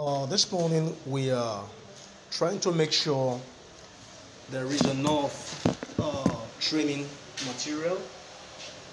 Uh, 0.00 0.24
this 0.24 0.50
morning 0.50 0.96
we 1.04 1.30
are 1.30 1.62
trying 2.30 2.58
to 2.58 2.72
make 2.72 2.90
sure 2.90 3.38
there 4.48 4.64
is 4.64 4.80
enough 4.86 5.60
uh, 6.00 6.40
training 6.58 7.06
material. 7.46 8.00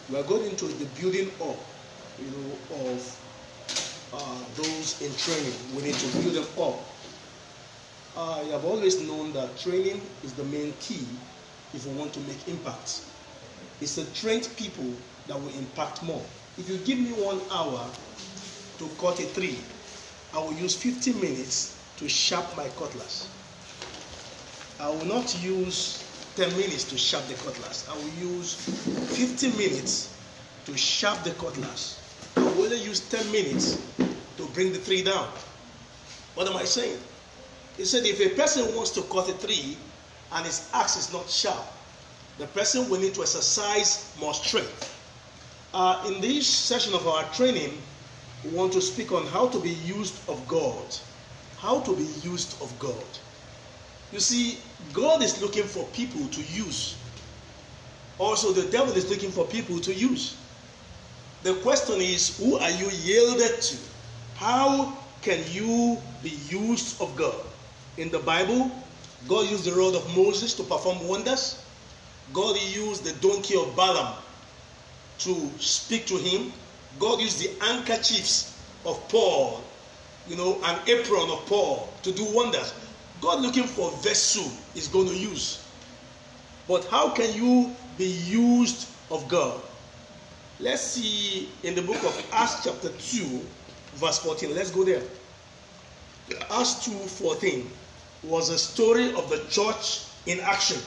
We 0.09 0.17
are 0.17 0.23
going 0.23 0.49
into 0.49 0.65
the 0.65 0.83
building 0.99 1.31
up, 1.39 1.55
you 2.19 2.27
know, 2.27 2.51
of 2.91 2.99
uh, 4.11 4.43
those 4.57 5.01
in 5.01 5.15
training. 5.15 5.53
We 5.77 5.83
need 5.83 5.95
to 5.95 6.07
build 6.19 6.35
them 6.35 6.61
up. 6.61 6.75
I 8.17 8.43
have 8.51 8.65
always 8.65 9.01
known 9.07 9.31
that 9.31 9.57
training 9.57 10.01
is 10.25 10.33
the 10.33 10.43
main 10.43 10.73
key 10.81 11.07
if 11.73 11.85
we 11.85 11.95
want 11.95 12.11
to 12.15 12.19
make 12.27 12.49
impact. 12.49 13.05
It's 13.79 13.95
the 13.95 14.03
trained 14.13 14.49
people 14.57 14.91
that 15.27 15.39
will 15.39 15.55
impact 15.57 16.03
more. 16.03 16.25
If 16.57 16.69
you 16.69 16.75
give 16.79 16.99
me 16.99 17.11
one 17.11 17.39
hour 17.49 17.89
to 18.79 18.89
cut 18.99 19.21
a 19.21 19.33
tree, 19.33 19.57
I 20.33 20.39
will 20.39 20.53
use 20.53 20.75
15 20.75 21.19
minutes 21.21 21.77
to 21.97 22.07
sharp 22.07 22.55
my 22.55 22.67
cutlass. 22.69 23.27
I 24.79 24.89
will 24.89 25.05
not 25.05 25.35
use 25.41 26.03
10 26.35 26.55
minutes 26.57 26.83
to 26.85 26.97
sharp 26.97 27.25
the 27.27 27.33
cutlass. 27.35 27.87
I 27.89 27.95
will 27.95 28.13
use 28.35 28.53
15 29.17 29.57
minutes 29.57 30.15
to 30.65 30.77
sharp 30.77 31.23
the 31.23 31.31
cutlass. 31.31 31.99
I 32.35 32.43
will 32.43 32.65
only 32.65 32.83
use 32.83 32.99
10 33.09 33.31
minutes 33.31 33.81
to 34.37 34.45
bring 34.53 34.71
the 34.71 34.79
tree 34.79 35.03
down. 35.03 35.27
What 36.35 36.47
am 36.47 36.55
I 36.55 36.65
saying? 36.65 36.99
He 37.77 37.85
said 37.85 38.05
if 38.05 38.19
a 38.19 38.29
person 38.35 38.75
wants 38.75 38.91
to 38.91 39.01
cut 39.03 39.29
a 39.29 39.45
tree 39.45 39.77
and 40.33 40.45
his 40.45 40.69
axe 40.73 40.97
is 40.97 41.11
not 41.11 41.29
sharp, 41.29 41.65
the 42.37 42.45
person 42.47 42.87
will 42.89 42.99
need 42.99 43.15
to 43.15 43.21
exercise 43.21 44.13
more 44.19 44.33
strength. 44.33 44.93
Uh, 45.73 46.03
in 46.07 46.21
this 46.21 46.45
session 46.45 46.93
of 46.93 47.07
our 47.07 47.23
training, 47.33 47.71
we 48.43 48.51
want 48.51 48.73
to 48.73 48.81
speak 48.81 49.11
on 49.11 49.25
how 49.27 49.47
to 49.49 49.59
be 49.59 49.69
used 49.69 50.27
of 50.29 50.47
God. 50.47 50.95
How 51.57 51.81
to 51.81 51.95
be 51.95 52.05
used 52.21 52.61
of 52.61 52.77
God. 52.79 53.05
You 54.11 54.19
see, 54.19 54.59
God 54.93 55.21
is 55.23 55.41
looking 55.41 55.63
for 55.63 55.83
people 55.87 56.27
to 56.27 56.41
use. 56.41 56.97
Also, 58.17 58.51
the 58.51 58.69
devil 58.71 58.93
is 58.95 59.09
looking 59.09 59.31
for 59.31 59.45
people 59.45 59.79
to 59.79 59.93
use. 59.93 60.37
The 61.43 61.55
question 61.55 62.01
is, 62.01 62.37
who 62.37 62.57
are 62.57 62.71
you 62.71 62.89
yielded 62.89 63.61
to? 63.61 63.77
How 64.35 64.97
can 65.21 65.39
you 65.51 66.01
be 66.23 66.29
used 66.29 67.01
of 67.01 67.15
God? 67.15 67.35
In 67.97 68.09
the 68.09 68.19
Bible, 68.19 68.71
God 69.27 69.49
used 69.49 69.65
the 69.65 69.71
rod 69.71 69.95
of 69.95 70.15
Moses 70.15 70.53
to 70.55 70.63
perform 70.63 71.07
wonders. 71.07 71.63
God 72.33 72.57
used 72.57 73.03
the 73.03 73.13
donkey 73.27 73.55
of 73.55 73.75
Balaam 73.75 74.15
to 75.19 75.51
speak 75.59 76.05
to 76.07 76.17
him. 76.17 76.53
God 76.99 77.21
used 77.21 77.39
the 77.39 77.65
handkerchiefs 77.65 78.57
of 78.85 79.07
Paul, 79.09 79.63
you 80.27 80.35
know, 80.35 80.59
an 80.63 80.79
apron 80.87 81.29
of 81.29 81.45
Paul 81.45 81.89
to 82.03 82.11
do 82.11 82.25
wonders. 82.33 82.73
God 83.21 83.41
looking 83.41 83.63
for 83.63 83.91
vessel 83.97 84.49
is 84.75 84.87
going 84.87 85.07
to 85.07 85.15
use. 85.15 85.63
But 86.67 86.85
how 86.85 87.09
can 87.09 87.33
you 87.33 87.73
be 87.97 88.05
used 88.05 88.87
of 89.09 89.27
God? 89.27 89.61
Let's 90.59 90.81
see 90.81 91.49
in 91.63 91.75
the 91.75 91.81
book 91.81 92.03
of 92.03 92.25
Acts 92.33 92.63
chapter 92.63 92.89
2, 92.89 93.41
verse 93.95 94.19
14. 94.19 94.55
Let's 94.55 94.71
go 94.71 94.83
there. 94.83 95.01
Acts 96.51 96.85
2 96.85 96.91
14 96.91 97.69
was 98.23 98.49
a 98.49 98.57
story 98.57 99.13
of 99.13 99.29
the 99.29 99.43
church 99.49 100.03
in 100.25 100.39
action. 100.41 100.81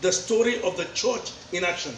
The 0.00 0.12
story 0.12 0.62
of 0.62 0.76
the 0.76 0.86
church 0.94 1.32
in 1.52 1.64
action. 1.64 1.92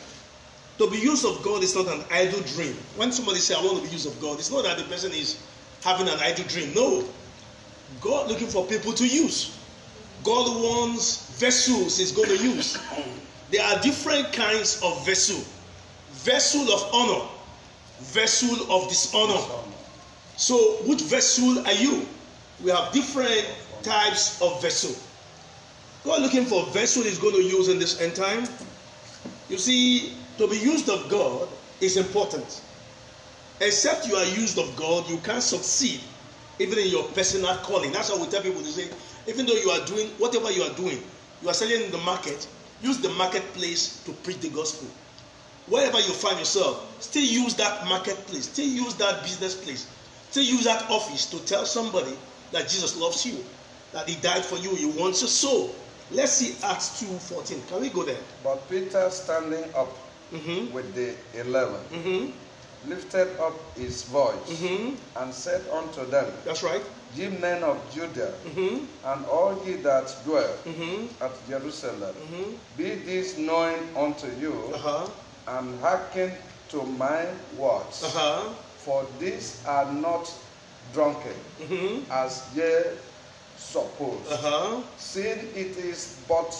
To 0.78 0.90
be 0.90 0.98
used 0.98 1.24
of 1.24 1.42
God 1.42 1.62
is 1.62 1.74
not 1.74 1.86
an 1.86 2.04
idle 2.10 2.40
dream. 2.40 2.76
When 2.96 3.12
somebody 3.12 3.38
say, 3.38 3.54
I 3.54 3.60
want 3.62 3.78
to 3.78 3.84
be 3.84 3.90
used 3.90 4.06
of 4.06 4.20
God, 4.20 4.38
it's 4.38 4.50
not 4.50 4.64
that 4.64 4.78
the 4.78 4.84
person 4.84 5.12
is 5.12 5.42
having 5.82 6.08
an 6.08 6.18
idle 6.20 6.44
dream. 6.46 6.72
No. 6.74 7.04
God 8.00 8.28
looking 8.28 8.48
for 8.48 8.64
people 8.66 8.92
to 8.94 9.06
use. 9.06 9.58
God 10.24 10.46
wants 10.62 11.38
vessels 11.38 11.98
he's 11.98 12.12
going 12.12 12.28
to 12.28 12.42
use. 12.42 12.78
There 13.50 13.62
are 13.64 13.78
different 13.80 14.32
kinds 14.32 14.80
of 14.82 15.04
vessel. 15.04 15.44
Vessel 16.12 16.72
of 16.72 16.94
honor, 16.94 17.28
vessel 18.00 18.70
of 18.70 18.88
dishonor. 18.88 19.40
So, 20.36 20.56
which 20.86 21.02
vessel 21.02 21.66
are 21.66 21.72
you? 21.72 22.06
We 22.62 22.70
have 22.70 22.92
different 22.92 23.46
types 23.82 24.40
of 24.40 24.62
vessel. 24.62 24.94
God 26.04 26.22
looking 26.22 26.44
for 26.44 26.64
vessel 26.66 27.02
he's 27.02 27.18
going 27.18 27.34
to 27.34 27.42
use 27.42 27.68
in 27.68 27.78
this 27.78 28.00
end 28.00 28.14
time. 28.14 28.44
You 29.48 29.58
see, 29.58 30.16
to 30.38 30.48
be 30.48 30.56
used 30.56 30.88
of 30.88 31.08
God 31.08 31.48
is 31.80 31.96
important. 31.96 32.62
Except 33.60 34.06
you 34.08 34.16
are 34.16 34.24
used 34.24 34.58
of 34.58 34.74
God, 34.76 35.08
you 35.08 35.18
can't 35.18 35.42
succeed 35.42 36.00
even 36.58 36.78
in 36.78 36.88
your 36.88 37.04
personal 37.08 37.54
calling. 37.56 37.92
That's 37.92 38.10
why 38.10 38.20
we 38.20 38.26
tell 38.28 38.42
people 38.42 38.62
to 38.62 38.68
say, 38.68 38.88
even 39.26 39.46
though 39.46 39.54
you 39.54 39.70
are 39.70 39.84
doing 39.86 40.08
whatever 40.18 40.50
you 40.50 40.62
are 40.62 40.74
doing, 40.74 41.02
you 41.42 41.48
are 41.48 41.54
selling 41.54 41.82
in 41.82 41.90
the 41.90 41.98
market, 41.98 42.46
use 42.82 42.98
the 42.98 43.08
marketplace 43.10 44.02
to 44.04 44.12
preach 44.12 44.38
the 44.40 44.50
gospel. 44.50 44.88
Wherever 45.66 45.98
you 45.98 46.12
find 46.12 46.38
yourself, 46.38 47.02
still 47.02 47.22
use 47.22 47.54
that 47.56 47.86
marketplace, 47.86 48.50
still 48.50 48.66
use 48.66 48.94
that 48.94 49.22
business 49.22 49.54
place, 49.54 49.86
still 50.30 50.44
use 50.44 50.64
that 50.64 50.88
office 50.90 51.26
to 51.30 51.38
tell 51.46 51.64
somebody 51.64 52.12
that 52.50 52.68
Jesus 52.68 52.96
loves 52.96 53.24
you, 53.24 53.44
that 53.92 54.08
he 54.08 54.20
died 54.20 54.44
for 54.44 54.56
you, 54.56 54.74
he 54.74 54.86
wants 55.00 55.22
your 55.22 55.28
soul. 55.28 55.74
Let's 56.10 56.32
see 56.32 56.56
Acts 56.64 57.00
2:14. 57.00 57.66
Can 57.68 57.80
we 57.80 57.88
go 57.88 58.02
there? 58.04 58.20
But 58.44 58.68
Peter, 58.68 59.08
standing 59.10 59.64
up 59.74 59.88
Mm-hmm. 60.32 60.72
with 60.74 60.94
the 60.94 61.14
11 61.40 61.74
Mm-hmm. 61.92 62.30
lifted 62.88 63.28
up 63.40 63.54
his 63.76 64.04
voice 64.04 64.48
Mm-hmm. 64.48 64.96
and 65.22 65.34
said 65.34 65.62
unto 65.72 66.04
them, 66.10 66.26
That's 66.44 66.62
right. 66.62 66.82
Ye 67.14 67.28
men 67.28 67.62
of 67.62 67.76
Judah, 67.94 68.32
Mm-hmm. 68.46 68.86
and 69.04 69.26
all 69.26 69.60
ye 69.66 69.76
that 69.82 70.08
dwell 70.24 70.54
Mm-hmm. 70.66 71.22
at 71.22 71.34
Jerusalem, 71.48 72.14
Mm-hmm. 72.16 72.56
be 72.76 72.94
this 73.04 73.36
known 73.38 73.78
unto 73.96 74.26
you, 74.40 74.72
Uh-huh. 74.74 75.06
and 75.46 75.78
hearken 75.80 76.32
to 76.68 76.82
my 76.82 77.26
words. 77.56 78.02
Uh-huh. 78.02 78.48
For 78.78 79.06
these 79.20 79.62
are 79.66 79.92
not 79.92 80.26
drunken, 80.92 81.36
as 82.10 82.42
ye 82.56 82.72
suppose, 83.56 84.26
Uh-huh. 84.30 84.80
seeing 84.96 85.38
it 85.54 85.76
is 85.76 86.24
but 86.28 86.50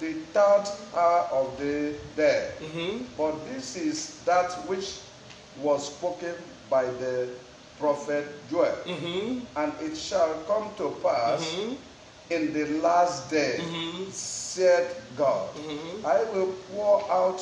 the 0.00 0.12
third 0.32 0.64
hour 0.94 1.28
of 1.32 1.58
the 1.58 1.94
day. 2.16 2.54
Mm-hmm. 2.60 3.04
But 3.16 3.44
this 3.46 3.76
is 3.76 4.24
that 4.24 4.50
which 4.68 5.00
was 5.54 5.94
spoken 5.96 6.34
by 6.68 6.84
the 6.86 7.28
prophet 7.78 8.48
Joel. 8.48 8.76
Mm-hmm. 8.86 9.44
And 9.56 9.72
it 9.80 9.96
shall 9.96 10.42
come 10.44 10.74
to 10.76 10.98
pass 11.02 11.42
Mm-hmm. 11.44 11.74
in 12.30 12.52
the 12.52 12.64
last 12.80 13.30
day, 13.30 13.58
Mhm. 13.60 14.10
said 14.12 14.86
God, 15.16 15.54
Mhm. 15.56 16.04
I 16.04 16.24
will 16.32 16.52
pour 16.70 17.10
out 17.10 17.40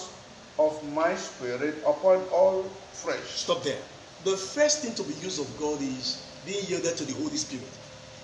of 0.58 0.82
my 0.82 1.14
spirit 1.16 1.82
upon 1.86 2.26
all 2.32 2.64
flesh. 2.92 3.42
Stop 3.44 3.62
there. 3.64 3.82
The 4.24 4.36
first 4.36 4.82
thing 4.82 4.94
to 4.96 5.02
be 5.04 5.14
used 5.14 5.38
of 5.40 5.56
God 5.56 5.80
is 5.82 6.26
being 6.44 6.64
yielded 6.66 6.96
to 6.96 7.04
the 7.04 7.12
Holy 7.14 7.36
Spirit. 7.36 7.70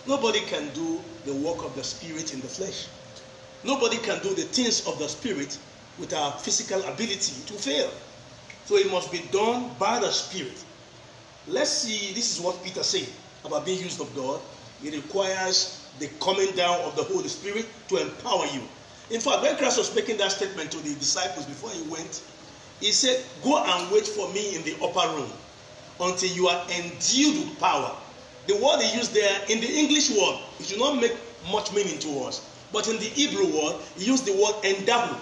Nobody 0.07 0.41
can 0.41 0.73
do 0.75 1.05
the 1.25 1.35
work 1.35 1.63
of 1.65 1.77
the 1.77 1.85
Spirit 1.85 2.33
in 2.33 2.41
the 2.41 2.49
flesh. 2.49 2.89
Nobody 3.65 3.97
can 3.99 4.23
do 4.23 4.35
the 4.35 4.43
things 4.43 4.87
of 4.87 4.99
the 4.99 5.09
Spirit 5.09 5.59
with 5.99 6.13
our 6.13 6.33
physical 6.39 6.83
ability 6.83 7.45
to 7.47 7.55
fail. 7.55 7.91
So 8.67 8.77
it 8.77 8.91
must 8.91 9.11
be 9.11 9.21
done 9.33 9.71
by 9.79 10.01
the 10.01 10.11
Spirit. 10.11 10.65
Let's 11.47 11.71
see, 11.71 12.13
this 12.15 12.37
is 12.37 12.45
what 12.45 12.63
Peter 12.63 12.83
said 12.83 13.09
about 13.45 13.65
being 13.65 13.81
used 13.81 14.01
of 14.01 14.15
God. 14.15 14.41
It 14.83 14.95
requires 14.95 15.89
the 15.99 16.09
coming 16.21 16.51
down 16.57 16.81
of 16.81 16.97
the 16.97 17.05
Holy 17.05 17.29
Spirit 17.29 17.67
to 17.89 17.97
empower 17.97 18.47
you. 18.47 18.61
In 19.11 19.21
fact, 19.21 19.43
when 19.43 19.57
Christ 19.57 19.79
was 19.79 19.95
making 19.95 20.17
that 20.19 20.33
statement 20.33 20.71
to 20.73 20.79
the 20.79 20.95
disciples 20.95 21.47
before 21.47 21.71
he 21.71 21.83
went, 21.83 22.23
he 22.81 22.93
said, 22.93 23.23
Go 23.43 23.63
and 23.63 23.93
wait 23.93 24.07
for 24.07 24.31
me 24.33 24.57
in 24.57 24.63
the 24.63 24.75
upper 24.83 25.15
room 25.15 25.31
until 26.01 26.31
you 26.31 26.49
are 26.49 26.67
endued 26.71 27.49
with 27.49 27.59
power. 27.59 27.97
The 28.47 28.57
word 28.57 28.81
he 28.81 28.97
used 28.97 29.15
there 29.15 29.41
in 29.49 29.61
the 29.61 29.71
English 29.71 30.11
word, 30.11 30.39
it 30.61 30.67
should 30.67 30.79
not 30.79 31.01
make 31.01 31.13
much 31.51 31.73
meaning 31.73 31.99
to 32.01 32.21
us. 32.25 32.54
But 32.75 32.89
in 32.89 32.97
the 32.97 33.05
Hebrew 33.05 33.47
word, 33.47 33.81
he 33.97 34.05
used 34.05 34.27
the 34.27 34.33
word 34.33 34.57
endahu. 34.65 35.17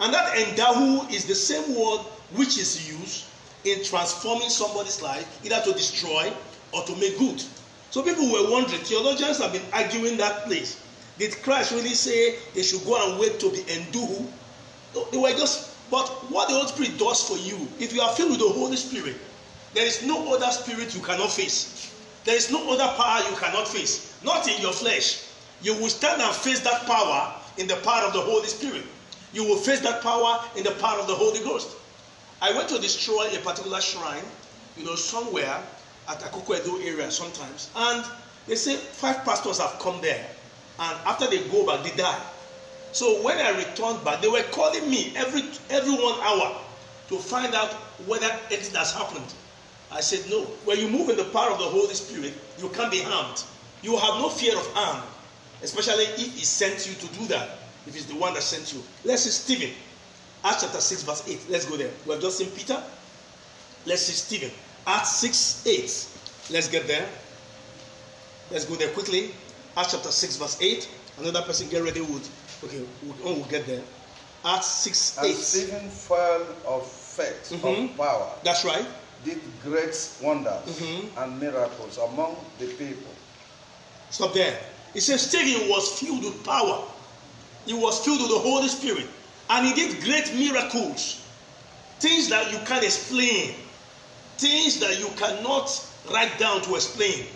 And 0.00 0.12
that 0.12 0.34
endahu 0.34 1.08
is 1.10 1.24
the 1.24 1.34
same 1.34 1.78
word 1.78 2.00
which 2.34 2.58
is 2.58 2.90
used 2.90 3.24
in 3.62 3.84
transforming 3.84 4.48
somebody's 4.50 5.00
life, 5.00 5.24
either 5.44 5.62
to 5.62 5.72
destroy 5.72 6.32
or 6.72 6.82
to 6.82 6.96
make 6.96 7.16
good. 7.16 7.40
So 7.90 8.02
people 8.02 8.26
were 8.26 8.50
wondering, 8.50 8.80
theologians 8.82 9.38
have 9.38 9.52
been 9.52 9.62
arguing 9.72 10.16
that 10.16 10.46
place. 10.46 10.82
Did 11.16 11.40
Christ 11.44 11.70
really 11.70 11.94
say 11.94 12.34
they 12.54 12.64
should 12.64 12.84
go 12.84 12.98
and 13.08 13.20
wait 13.20 13.38
to 13.38 13.50
be 13.52 13.58
enduhu? 13.58 14.26
No, 14.96 15.06
they 15.12 15.16
were 15.16 15.30
just, 15.30 15.70
but 15.92 16.08
what 16.28 16.48
the 16.48 16.54
Holy 16.56 16.66
Spirit 16.66 16.98
does 16.98 17.22
for 17.22 17.38
you, 17.38 17.68
if 17.78 17.94
you 17.94 18.00
are 18.00 18.12
filled 18.14 18.30
with 18.30 18.40
the 18.40 18.48
Holy 18.48 18.76
Spirit, 18.76 19.14
there 19.74 19.86
is 19.86 20.04
no 20.04 20.34
other 20.34 20.50
spirit 20.50 20.92
you 20.92 21.02
cannot 21.02 21.30
face. 21.30 21.94
There 22.24 22.34
is 22.34 22.50
no 22.50 22.72
other 22.72 22.92
power 22.96 23.20
you 23.30 23.36
cannot 23.36 23.68
face. 23.68 24.18
Not 24.24 24.48
in 24.48 24.60
your 24.60 24.72
flesh. 24.72 25.22
You 25.64 25.72
will 25.72 25.88
stand 25.88 26.20
and 26.20 26.34
face 26.34 26.60
that 26.60 26.84
power 26.84 27.32
in 27.56 27.66
the 27.66 27.76
power 27.76 28.04
of 28.06 28.12
the 28.12 28.20
Holy 28.20 28.46
Spirit. 28.48 28.84
You 29.32 29.44
will 29.44 29.56
face 29.56 29.80
that 29.80 30.02
power 30.02 30.44
in 30.56 30.62
the 30.62 30.72
power 30.72 31.00
of 31.00 31.06
the 31.06 31.14
Holy 31.14 31.40
Ghost. 31.40 31.74
I 32.42 32.52
went 32.52 32.68
to 32.68 32.78
destroy 32.78 33.28
a 33.34 33.38
particular 33.38 33.80
shrine, 33.80 34.22
you 34.76 34.84
know, 34.84 34.94
somewhere, 34.94 35.56
at 36.06 36.20
Akoko 36.20 36.60
Edo 36.60 36.76
area 36.86 37.10
sometimes, 37.10 37.70
and 37.74 38.04
they 38.46 38.56
say 38.56 38.76
five 38.76 39.24
pastors 39.24 39.58
have 39.58 39.78
come 39.78 40.02
there, 40.02 40.26
and 40.80 40.98
after 41.06 41.26
they 41.28 41.38
go 41.48 41.64
back, 41.64 41.82
they 41.82 41.96
die. 41.96 42.20
So 42.92 43.22
when 43.22 43.38
I 43.38 43.56
returned 43.56 44.04
back, 44.04 44.20
they 44.20 44.28
were 44.28 44.42
calling 44.52 44.90
me 44.90 45.14
every 45.16 45.44
every 45.70 45.94
one 45.94 46.20
hour 46.20 46.60
to 47.08 47.18
find 47.18 47.54
out 47.54 47.72
whether 48.06 48.30
anything 48.50 48.74
has 48.74 48.92
happened. 48.92 49.32
I 49.90 50.02
said, 50.02 50.28
No. 50.30 50.42
When 50.66 50.78
you 50.78 50.90
move 50.90 51.08
in 51.08 51.16
the 51.16 51.24
power 51.24 51.50
of 51.50 51.58
the 51.58 51.64
Holy 51.64 51.94
Spirit, 51.94 52.34
you 52.58 52.68
can't 52.68 52.90
be 52.90 53.00
harmed. 53.00 53.42
You 53.80 53.96
have 53.96 54.16
no 54.20 54.28
fear 54.28 54.54
of 54.56 54.66
harm, 54.74 55.02
especially 55.62 56.04
if 56.04 56.34
He 56.34 56.44
sent 56.44 56.86
you 56.86 56.94
to 56.94 57.06
do 57.18 57.26
that, 57.28 57.58
if 57.86 57.94
He's 57.94 58.06
the 58.06 58.16
one 58.16 58.34
that 58.34 58.42
sent 58.42 58.72
you. 58.72 58.82
Let's 59.04 59.22
see 59.22 59.30
Stephen, 59.30 59.74
Acts 60.44 60.62
chapter 60.62 60.80
6, 60.80 61.02
verse 61.04 61.28
8. 61.28 61.46
Let's 61.50 61.64
go 61.66 61.76
there. 61.76 61.90
We 62.06 62.12
have 62.12 62.22
just 62.22 62.38
seen 62.38 62.50
Peter. 62.50 62.82
Let's 63.86 64.02
see 64.02 64.12
Stephen, 64.12 64.50
Acts 64.86 65.16
6, 65.16 65.66
8. 65.66 66.52
Let's 66.52 66.68
get 66.68 66.86
there. 66.86 67.06
Let's 68.50 68.64
go 68.66 68.74
there 68.76 68.90
quickly. 68.90 69.30
Acts 69.76 69.92
chapter 69.92 70.10
6, 70.10 70.36
verse 70.36 70.58
8. 70.60 70.88
Another 71.18 71.42
person 71.42 71.68
get 71.68 71.82
ready 71.82 72.00
would. 72.00 72.22
Okay, 72.64 72.82
we'll, 73.02 73.16
oh, 73.24 73.34
we'll 73.34 73.44
get 73.44 73.66
there. 73.66 73.82
Acts 74.44 74.66
6, 74.66 75.18
And 75.18 75.26
8. 75.28 75.34
Stephen 75.36 75.88
fell 75.90 76.46
of 76.66 76.86
faith, 76.90 77.50
Mhm. 77.52 77.90
of 77.90 77.96
power, 77.96 78.30
That's 78.42 78.64
right. 78.64 78.84
did 79.24 79.40
great 79.62 79.96
wonders 80.20 80.68
Mhm. 80.68 81.08
and 81.16 81.40
miracles 81.40 81.96
among 81.96 82.36
the 82.58 82.66
people. 82.66 83.12
Stop 84.10 84.34
there. 84.34 84.58
It 84.94 85.00
says 85.00 85.28
Stephen 85.28 85.68
was 85.68 85.98
filled 85.98 86.22
with 86.24 86.44
power. 86.44 86.84
He 87.66 87.74
was 87.74 88.04
filled 88.04 88.20
with 88.20 88.30
the 88.30 88.38
Holy 88.38 88.68
Spirit. 88.68 89.06
And 89.50 89.66
he 89.66 89.74
did 89.74 90.02
great 90.04 90.32
miracles. 90.34 91.20
Things 91.98 92.28
that 92.28 92.52
you 92.52 92.58
can't 92.64 92.84
explain. 92.84 93.54
Things 94.38 94.78
that 94.80 94.98
you 95.00 95.08
cannot 95.16 95.68
write 96.12 96.38
down 96.38 96.62
to 96.62 96.76
explain. 96.76 97.26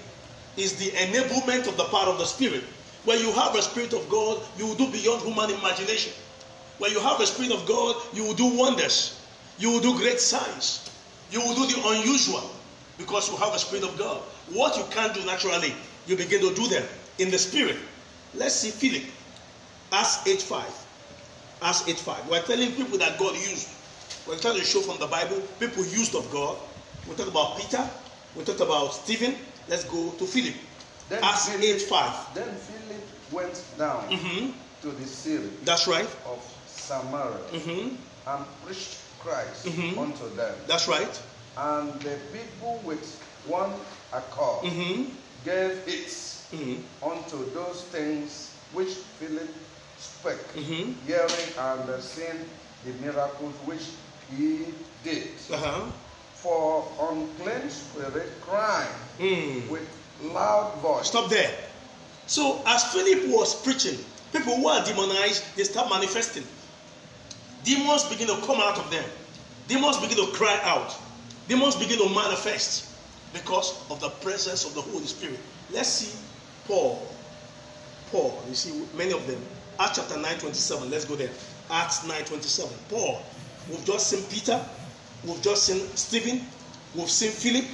Is 0.56 0.76
the 0.76 0.90
enablement 0.90 1.66
of 1.66 1.76
the 1.76 1.84
power 1.84 2.08
of 2.08 2.18
the 2.18 2.24
Spirit. 2.24 2.62
When 3.04 3.18
you 3.20 3.32
have 3.32 3.54
a 3.54 3.62
Spirit 3.62 3.92
of 3.92 4.08
God, 4.08 4.42
you 4.56 4.66
will 4.66 4.74
do 4.74 4.90
beyond 4.90 5.22
human 5.22 5.50
imagination. 5.50 6.12
When 6.78 6.92
you 6.92 7.00
have 7.00 7.18
the 7.18 7.26
Spirit 7.26 7.52
of 7.52 7.66
God, 7.66 7.96
you 8.12 8.24
will 8.24 8.34
do 8.34 8.56
wonders. 8.56 9.20
You 9.58 9.70
will 9.72 9.80
do 9.80 9.96
great 9.96 10.20
signs. 10.20 10.88
You 11.30 11.40
will 11.40 11.54
do 11.54 11.66
the 11.66 11.88
unusual 11.88 12.50
because 12.98 13.28
you 13.28 13.36
have 13.36 13.52
the 13.52 13.58
Spirit 13.58 13.84
of 13.84 13.98
God. 13.98 14.18
What 14.52 14.76
you 14.76 14.84
can't 14.90 15.14
do 15.14 15.24
naturally, 15.24 15.74
you 16.06 16.16
begin 16.16 16.40
to 16.40 16.54
do 16.54 16.68
them 16.68 16.84
in 17.18 17.30
the 17.30 17.38
Spirit. 17.38 17.76
Let's 18.34 18.54
see 18.54 18.70
Philip. 18.70 19.02
Acts 19.92 20.26
8 20.26 20.40
5. 20.42 20.64
Acts 21.62 21.88
8 21.88 21.98
5. 21.98 22.28
We're 22.28 22.42
telling 22.42 22.72
people 22.72 22.98
that 22.98 23.18
God 23.18 23.34
used. 23.34 23.68
We're 24.26 24.38
trying 24.38 24.56
to 24.58 24.64
show 24.64 24.80
from 24.80 24.98
the 24.98 25.06
Bible 25.06 25.40
people 25.58 25.84
used 25.84 26.14
of 26.14 26.30
God. 26.30 26.58
We 27.08 27.14
talked 27.16 27.30
about 27.30 27.58
Peter. 27.58 27.88
We 28.36 28.44
talked 28.44 28.60
about 28.60 28.92
Stephen. 28.92 29.34
Let's 29.68 29.84
go 29.84 30.10
to 30.12 30.24
Philip. 30.26 30.54
Then 31.08 31.24
Acts 31.24 31.48
Philip- 31.48 31.64
8 31.64 31.82
5. 31.82 32.34
Then 32.34 32.54
Philip 32.56 33.08
went 33.32 33.64
down 33.78 34.02
hmm 34.12 34.50
to 34.82 34.92
the 34.92 35.06
city 35.06 35.50
That's 35.64 35.88
right. 35.88 36.08
of 36.26 36.44
Samaria 36.66 37.38
hmm 37.64 37.96
and 38.26 38.44
preached 38.62 38.98
Christ 39.18 39.66
Mhm. 39.66 39.98
unto 39.98 40.28
them. 40.36 40.54
That's 40.66 40.86
right. 40.86 41.20
And 41.56 42.00
the 42.04 42.16
people 42.32 42.80
with 42.84 43.18
one 43.46 43.72
accord 44.12 44.68
hmm 44.68 45.04
gave 45.44 45.82
it 45.86 46.10
hmm 46.50 46.74
unto 47.02 47.50
those 47.52 47.82
things 47.92 48.54
which 48.72 48.94
Philip 49.18 49.48
spake, 49.96 50.46
hmm 50.54 50.92
hearing 51.06 51.48
and 51.58 52.02
seeing 52.02 52.48
the 52.84 52.92
miracles 53.04 53.54
which 53.66 53.82
he 54.30 54.64
did. 55.02 55.28
Uh-huh. 55.50 55.90
For 56.34 56.84
unclean 57.10 57.68
spirit 57.70 58.40
crying 58.40 58.94
Mm. 59.18 59.68
with 59.68 59.88
loud 60.22 60.78
voice. 60.80 61.08
Stop 61.08 61.28
there. 61.30 61.50
So, 62.26 62.62
as 62.66 62.84
Philip 62.92 63.26
was 63.34 63.60
preaching, 63.62 63.98
people 64.32 64.54
who 64.56 64.68
are 64.68 64.84
demonized, 64.84 65.42
they 65.56 65.64
start 65.64 65.90
manifesting. 65.90 66.44
Demons 67.64 68.04
begin 68.04 68.28
to 68.28 68.36
come 68.46 68.60
out 68.60 68.78
of 68.78 68.90
them. 68.90 69.04
Demons 69.66 69.96
begin 69.98 70.16
to 70.24 70.30
cry 70.32 70.60
out. 70.62 70.94
Demons 71.48 71.74
begin 71.76 71.98
to 71.98 72.08
manifest 72.14 72.94
because 73.32 73.72
of 73.90 74.00
the 74.00 74.10
presence 74.22 74.64
of 74.64 74.74
the 74.74 74.80
Holy 74.80 75.06
Spirit. 75.06 75.40
Let's 75.70 75.88
see 75.88 76.27
Paul. 76.68 77.02
Paul, 78.12 78.42
you 78.48 78.54
see 78.54 78.84
many 78.96 79.12
of 79.12 79.26
them. 79.26 79.40
Acts 79.80 79.96
chapter 79.98 80.16
9, 80.18 80.38
27. 80.38 80.90
Let's 80.90 81.04
go 81.04 81.16
there. 81.16 81.30
Acts 81.70 82.06
9, 82.06 82.24
27. 82.24 82.70
Paul. 82.90 83.22
We've 83.68 83.84
just 83.84 84.06
seen 84.08 84.22
Peter. 84.30 84.60
We've 85.24 85.42
just 85.42 85.64
seen 85.64 85.80
Stephen. 85.96 86.42
We've 86.94 87.10
seen 87.10 87.30
Philip. 87.30 87.64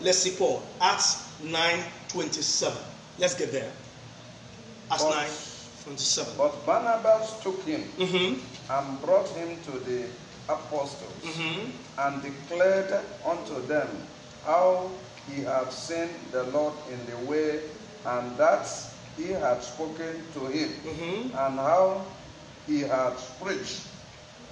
Let's 0.00 0.18
see 0.18 0.36
Paul. 0.36 0.62
Acts 0.80 1.28
9, 1.42 1.80
27. 2.08 2.76
Let's 3.18 3.34
get 3.34 3.52
there. 3.52 3.70
Acts 4.90 5.02
But- 5.02 5.10
9, 5.16 5.30
27. 5.84 6.34
But 6.38 6.66
Barnabas 6.66 7.40
took 7.42 7.60
him 7.64 7.82
Mm-hmm. 7.98 8.40
and 8.72 9.00
brought 9.02 9.28
him 9.30 9.56
to 9.64 9.72
the 9.80 10.04
apostles 10.48 11.12
Mm-hmm. 11.22 11.70
and 11.98 12.22
declared 12.22 13.00
unto 13.26 13.60
them 13.66 13.88
how 14.44 14.90
he 15.30 15.42
had 15.42 15.72
seen 15.72 16.08
the 16.30 16.44
Lord 16.44 16.74
in 16.90 16.98
the 17.06 17.16
way 17.30 17.60
and 18.06 18.36
that 18.36 18.66
he 19.16 19.28
had 19.32 19.62
spoken 19.62 20.22
to 20.34 20.46
him 20.46 20.70
Mm-hmm. 20.84 21.36
and 21.36 21.56
how 21.58 22.04
he 22.66 22.80
had 22.80 23.14
preached 23.42 23.82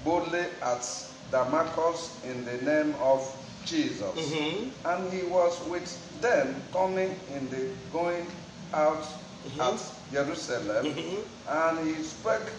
boldly 0.05 0.45
at 0.63 0.85
Damascus 1.31 2.11
in 2.25 2.45
the 2.45 2.59
name 2.65 2.95
of 3.01 3.21
Jesus. 3.65 4.01
Mm-hmm. 4.03 4.71
And 4.89 5.13
he 5.13 5.23
was 5.25 5.59
with 5.69 5.89
them 6.21 6.55
coming 6.73 7.15
in 7.35 7.49
the 7.51 7.69
going 7.93 8.27
out 8.75 9.05
Mhm. 9.47 9.61
at 9.75 9.81
Jerusalem, 10.13 10.87
Mhm. 10.87 11.25
and 11.49 11.97
he 11.97 12.03
spoke 12.03 12.51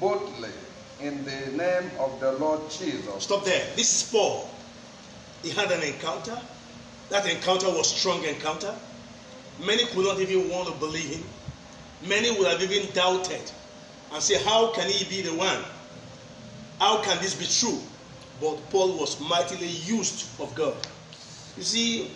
boldly 0.00 0.52
in 1.00 1.24
the 1.24 1.40
name 1.56 1.90
of 1.98 2.18
the 2.20 2.32
Lord 2.32 2.60
Jesus. 2.70 3.24
Stop 3.24 3.44
there. 3.44 3.66
This 3.76 3.94
is 3.94 4.02
Paul. 4.10 4.48
He 5.42 5.50
had 5.50 5.70
an 5.70 5.82
encounter. 5.82 6.38
That 7.10 7.26
encounter 7.26 7.68
was 7.70 7.90
strong 7.90 8.24
encounter. 8.24 8.74
Many 9.60 9.84
could 9.86 10.04
not 10.04 10.18
even 10.20 10.48
want 10.50 10.68
to 10.68 10.74
believe 10.74 11.08
him. 11.08 11.24
Many 12.06 12.30
would 12.30 12.46
have 12.46 12.62
even 12.62 12.92
doubted 12.92 13.50
and 14.12 14.22
say, 14.22 14.42
How 14.42 14.72
can 14.72 14.88
he 14.90 15.04
be 15.04 15.22
the 15.22 15.34
one? 15.34 15.58
How 16.80 17.02
can 17.02 17.18
this 17.22 17.34
be 17.34 17.46
true? 17.46 17.80
But 18.40 18.70
Paul 18.70 18.98
was 18.98 19.20
mightily 19.20 19.68
used 19.68 20.28
of 20.40 20.54
God. 20.54 20.74
You 21.56 21.62
see, 21.62 22.10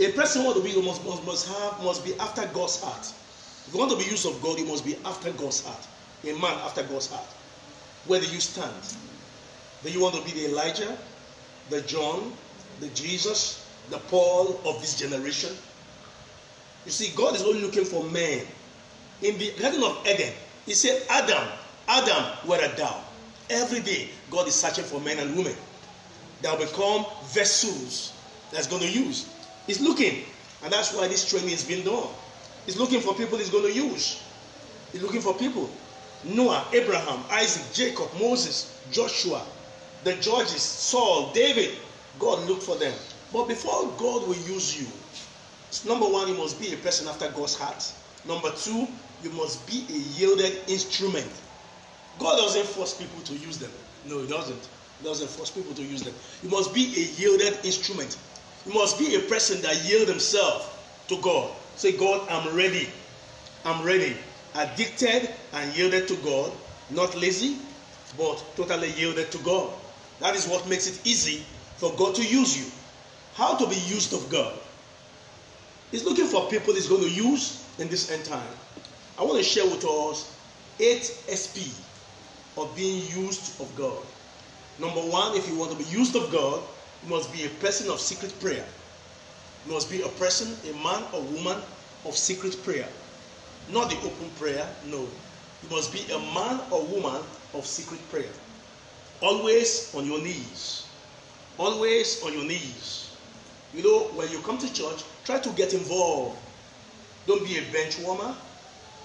a 0.00 0.12
person 0.12 0.44
want 0.44 0.56
to 0.56 0.62
be 0.62 0.74
must, 0.82 1.04
must, 1.04 1.24
must 1.24 1.48
have 1.48 1.82
must 1.82 2.04
be 2.04 2.14
after 2.18 2.46
God's 2.48 2.82
heart. 2.82 3.12
If 3.66 3.72
you 3.72 3.78
want 3.78 3.92
to 3.92 3.98
be 3.98 4.04
used 4.04 4.26
of 4.26 4.42
God, 4.42 4.58
you 4.58 4.66
must 4.66 4.84
be 4.84 4.96
after 5.04 5.30
God's 5.32 5.64
heart. 5.64 5.86
A 6.24 6.32
man 6.32 6.58
after 6.64 6.82
God's 6.82 7.10
heart. 7.10 7.26
Where 8.06 8.20
do 8.20 8.26
you 8.26 8.40
stand? 8.40 8.72
Do 9.82 9.90
you 9.90 10.00
want 10.00 10.16
to 10.16 10.22
be 10.22 10.32
the 10.32 10.50
Elijah, 10.50 10.96
the 11.70 11.80
John, 11.82 12.32
the 12.80 12.88
Jesus, 12.88 13.64
the 13.90 13.98
Paul 13.98 14.60
of 14.64 14.80
this 14.80 14.98
generation? 14.98 15.50
You 16.86 16.92
see, 16.92 17.12
God 17.16 17.34
is 17.34 17.42
only 17.42 17.60
looking 17.60 17.84
for 17.84 18.04
men. 18.04 18.46
In 19.20 19.36
the 19.38 19.52
Garden 19.60 19.82
of 19.82 20.06
Eden, 20.06 20.32
He 20.66 20.74
said, 20.74 21.02
Adam, 21.10 21.42
Adam, 21.88 22.24
where 22.46 22.62
art 22.62 22.76
thou? 22.76 23.02
Every 23.50 23.80
day, 23.80 24.08
God 24.30 24.48
is 24.48 24.54
searching 24.54 24.84
for 24.84 25.00
men 25.00 25.18
and 25.18 25.36
women 25.36 25.54
that 26.42 26.58
will 26.58 26.66
become 26.66 27.06
vessels 27.26 28.12
that's 28.52 28.66
going 28.66 28.82
to 28.82 28.90
use. 28.90 29.28
He's 29.66 29.80
looking, 29.80 30.22
and 30.62 30.72
that's 30.72 30.94
why 30.94 31.08
this 31.08 31.28
training 31.28 31.50
is 31.50 31.64
being 31.64 31.84
done. 31.84 32.08
He's 32.66 32.76
looking 32.76 33.00
for 33.00 33.14
people 33.14 33.38
he's 33.38 33.50
going 33.50 33.64
to 33.64 33.72
use. 33.72 34.22
He's 34.92 35.02
looking 35.02 35.20
for 35.20 35.34
people. 35.34 35.70
Noah, 36.24 36.66
Abraham, 36.72 37.20
Isaac, 37.30 37.72
Jacob, 37.72 38.08
Moses, 38.20 38.80
Joshua, 38.90 39.42
the 40.04 40.14
judges, 40.14 40.62
Saul, 40.62 41.32
David. 41.32 41.78
God 42.18 42.48
looked 42.48 42.62
for 42.62 42.76
them. 42.76 42.94
But 43.32 43.46
before 43.46 43.92
God 43.98 44.26
will 44.26 44.36
use 44.36 44.80
you, 44.80 44.86
number 45.84 46.06
one, 46.06 46.28
you 46.28 46.34
must 46.34 46.60
be 46.60 46.72
a 46.72 46.76
person 46.76 47.08
after 47.08 47.28
God's 47.30 47.56
heart. 47.56 47.92
Number 48.26 48.50
two, 48.52 48.86
you 49.22 49.30
must 49.30 49.66
be 49.66 49.86
a 49.88 49.98
yielded 50.18 50.68
instrument. 50.68 51.30
God 52.18 52.36
doesn't 52.36 52.66
force 52.66 52.94
people 52.94 53.20
to 53.22 53.34
use 53.34 53.58
them. 53.58 53.70
No, 54.04 54.20
He 54.20 54.26
doesn't. 54.28 54.68
He 54.98 55.04
doesn't 55.04 55.28
force 55.28 55.50
people 55.50 55.74
to 55.74 55.82
use 55.82 56.02
them. 56.02 56.14
You 56.42 56.48
must 56.48 56.74
be 56.74 56.84
a 56.96 57.20
yielded 57.20 57.58
instrument. 57.64 58.16
You 58.66 58.74
must 58.74 58.98
be 58.98 59.14
a 59.14 59.20
person 59.20 59.60
that 59.62 59.84
yield 59.84 60.08
himself 60.08 61.04
to 61.08 61.20
God. 61.20 61.50
Say, 61.76 61.92
God, 61.92 62.26
I'm 62.30 62.56
ready. 62.56 62.88
I'm 63.64 63.84
ready. 63.84 64.16
Addicted 64.54 65.30
and 65.52 65.76
yielded 65.76 66.08
to 66.08 66.16
God. 66.16 66.50
Not 66.90 67.14
lazy, 67.16 67.58
but 68.16 68.42
totally 68.56 68.90
yielded 68.92 69.30
to 69.32 69.38
God. 69.38 69.70
That 70.20 70.34
is 70.34 70.48
what 70.48 70.68
makes 70.68 70.88
it 70.88 71.06
easy 71.06 71.44
for 71.76 71.92
God 71.96 72.14
to 72.16 72.24
use 72.24 72.58
you. 72.58 72.70
How 73.34 73.56
to 73.56 73.68
be 73.68 73.76
used 73.76 74.14
of 74.14 74.28
God? 74.30 74.52
He's 75.90 76.04
looking 76.04 76.26
for 76.26 76.48
people 76.48 76.74
he's 76.74 76.88
going 76.88 77.02
to 77.02 77.10
use 77.10 77.64
in 77.78 77.88
this 77.88 78.10
end 78.10 78.24
time. 78.24 78.48
I 79.18 79.22
want 79.22 79.38
to 79.38 79.44
share 79.44 79.64
with 79.64 79.84
us 79.84 80.36
eight 80.80 81.04
SP 81.30 81.70
of 82.56 82.74
being 82.76 83.06
used 83.10 83.60
of 83.60 83.74
God. 83.76 84.02
Number 84.78 85.00
one, 85.00 85.36
if 85.36 85.48
you 85.48 85.56
want 85.56 85.72
to 85.72 85.78
be 85.78 85.84
used 85.84 86.16
of 86.16 86.30
God, 86.30 86.62
you 87.02 87.10
must 87.10 87.32
be 87.32 87.44
a 87.44 87.48
person 87.60 87.90
of 87.90 88.00
secret 88.00 88.38
prayer. 88.40 88.64
You 89.66 89.72
must 89.72 89.90
be 89.90 90.02
a 90.02 90.08
person, 90.08 90.56
a 90.68 90.74
man 90.82 91.02
or 91.12 91.22
woman 91.22 91.58
of 92.04 92.16
secret 92.16 92.62
prayer. 92.62 92.88
Not 93.70 93.90
the 93.90 93.96
open 93.98 94.30
prayer, 94.38 94.68
no. 94.86 95.08
You 95.62 95.68
must 95.70 95.92
be 95.92 96.00
a 96.12 96.18
man 96.18 96.60
or 96.70 96.84
woman 96.86 97.22
of 97.54 97.66
secret 97.66 98.00
prayer. 98.10 98.32
Always 99.20 99.94
on 99.94 100.06
your 100.06 100.20
knees. 100.20 100.86
Always 101.58 102.22
on 102.22 102.32
your 102.34 102.44
knees. 102.44 103.05
You 103.74 103.82
know, 103.82 103.98
when 104.14 104.30
you 104.30 104.38
come 104.40 104.58
to 104.58 104.72
church, 104.72 105.04
try 105.24 105.38
to 105.38 105.50
get 105.50 105.74
involved. 105.74 106.38
Don't 107.26 107.44
be 107.44 107.58
a 107.58 107.62
bench 107.72 107.98
warmer. 108.00 108.34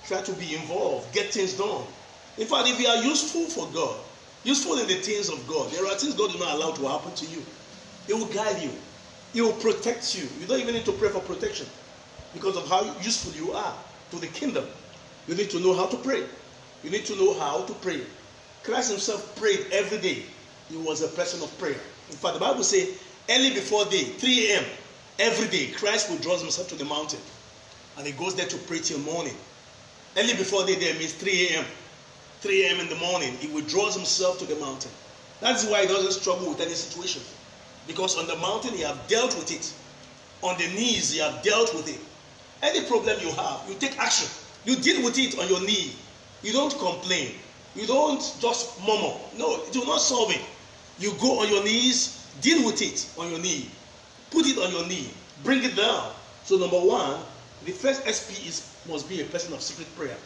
Try 0.06 0.22
to 0.22 0.32
be 0.34 0.56
involved. 0.56 1.14
Get 1.14 1.34
things 1.34 1.54
done. 1.54 1.84
In 2.38 2.48
fact, 2.48 2.68
if 2.68 2.80
you 2.80 2.88
are 2.88 3.04
useful 3.04 3.46
for 3.46 3.68
God, 3.74 3.98
useful 4.44 4.78
in 4.80 4.88
the 4.88 4.96
things 4.96 5.30
of 5.30 5.46
God, 5.48 5.72
there 5.72 5.86
are 5.86 5.96
things 5.96 6.16
God 6.16 6.34
will 6.34 6.40
not 6.40 6.56
allow 6.56 6.72
to 6.72 6.88
happen 6.88 7.14
to 7.16 7.26
you. 7.26 7.44
He 8.08 8.14
will 8.14 8.28
guide 8.28 8.62
you. 8.62 8.72
He 9.34 9.42
will 9.42 9.54
protect 9.54 10.16
you. 10.16 10.28
You 10.40 10.48
don't 10.48 10.60
even 10.60 10.76
need 10.76 10.86
to 10.86 10.92
pray 10.94 11.10
for 11.10 11.20
protection 11.20 11.68
because 12.34 12.58
of 12.58 12.68
how 12.68 12.84
useful 13.02 13.34
you 13.34 13.54
are 13.54 13.74
to 14.12 14.18
the 14.18 14.28
kingdom. 14.28 14.66
You 15.28 15.36
need 15.36 15.50
to 15.52 15.60
know 15.60 15.76
how 15.76 15.88
to 15.88 15.98
pray. 15.98 16.24
You 16.84 16.90
need 16.90 17.06
to 17.06 17.16
know 17.16 17.38
how 17.40 17.64
to 17.66 17.74
pray. 17.76 18.02
Christ 18.64 18.92
himself 18.92 19.36
prayed 19.36 19.66
every 19.72 20.00
day. 20.00 20.24
He 20.70 20.78
was 20.78 21.02
a 21.02 21.08
person 21.10 21.42
of 21.42 21.56
prayer. 21.58 21.80
In 22.10 22.16
fact, 22.16 22.36
the 22.36 22.40
Bible 22.40 22.64
says, 22.64 22.90
early 23.30 23.54
before 23.54 23.86
day, 23.86 24.04
3 24.04 24.52
a.m., 24.52 24.66
every 25.20 25.48
day, 25.48 25.72
Christ 25.72 26.10
will 26.10 26.18
draw 26.18 26.38
himself 26.38 26.68
to 26.70 26.76
the 26.76 26.86
mountain. 26.86 27.20
And 27.98 28.08
he 28.08 28.14
goes 28.14 28.36
there 28.36 28.48
to 28.48 28.58
pray 28.58 28.80
till 28.80 29.00
morning. 29.00 29.36
Early 30.18 30.34
before 30.34 30.66
day 30.66 30.76
there 30.76 30.94
means 30.96 31.14
3 31.14 31.48
a.m. 31.50 31.66
3 32.42 32.66
a.m. 32.66 32.80
in 32.80 32.90
the 32.90 32.96
morning, 32.96 33.34
he 33.38 33.48
withdraws 33.48 33.96
himself 33.96 34.40
to 34.40 34.46
the 34.46 34.56
mountain. 34.56 34.92
That's 35.42 35.66
why 35.66 35.82
he 35.82 35.88
doesn't 35.88 36.12
struggle 36.12 36.50
with 36.50 36.60
any 36.60 36.74
situation. 36.74 37.22
Because 37.88 38.18
on 38.18 38.28
the 38.28 38.36
mountain, 38.38 38.74
he 38.74 38.82
have 38.82 39.08
dealt 39.08 39.36
with 39.36 39.52
it. 39.52 39.74
On 40.42 40.58
the 40.58 40.68
knees, 40.70 41.12
he 41.12 41.20
have 41.20 41.44
dealt 41.44 41.74
with 41.76 41.88
it. 41.88 42.00
Any 42.64 42.86
problem 42.88 43.18
you 43.22 43.32
have, 43.32 43.64
you 43.68 43.76
take 43.76 43.98
action. 44.00 44.28
You 44.66 44.76
deal 44.76 45.04
with 45.04 45.18
it 45.18 45.40
on 45.40 45.48
your 45.50 45.62
knee. 45.62 45.94
You 46.44 46.54
don't 46.54 46.78
complain. 46.78 47.34
You 47.76 47.88
don't 47.88 48.22
just 48.40 48.80
murmur. 48.82 49.14
No, 49.38 49.64
do 49.72 49.84
not 49.86 50.02
solve 50.02 50.32
it. 50.32 50.42
You 51.00 51.14
go 51.20 51.42
on 51.42 51.50
your 51.50 51.64
knees, 51.64 52.21
deal 52.40 52.66
with 52.66 52.82
it 52.82 53.10
on 53.18 53.30
your 53.30 53.40
knee. 53.40 53.70
Put 54.30 54.46
it 54.48 54.58
on 54.58 54.72
your 54.72 54.88
knee. 54.88 55.10
Bring 55.44 55.64
it 55.64 55.76
down. 55.76 56.12
So 56.46 56.58
number 56.58 56.80
one, 56.80 57.20
the 57.66 57.72
first 57.72 58.08
SP 58.08 58.48
is 58.48 58.68
must 58.88 59.08
be 59.10 59.22
a 59.22 59.26
person 59.26 59.54
of 59.54 59.62
secret 59.62 59.94
prayer. 59.96 60.18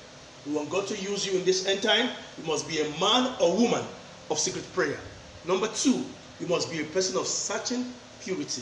We 0.45 0.53
want 0.53 0.69
God 0.69 0.87
to 0.87 0.97
use 0.97 1.25
you 1.25 1.37
in 1.37 1.45
this 1.45 1.65
end 1.67 1.81
time, 1.81 2.09
you 2.37 2.43
must 2.45 2.67
be 2.67 2.79
a 2.79 2.89
man 2.99 3.33
or 3.41 3.55
woman 3.57 3.83
of 4.29 4.39
secret 4.39 4.65
prayer. 4.73 4.99
Number 5.45 5.67
two, 5.67 6.03
you 6.39 6.47
must 6.47 6.71
be 6.71 6.81
a 6.81 6.85
person 6.85 7.17
of 7.17 7.27
searching 7.27 7.91
purity. 8.21 8.61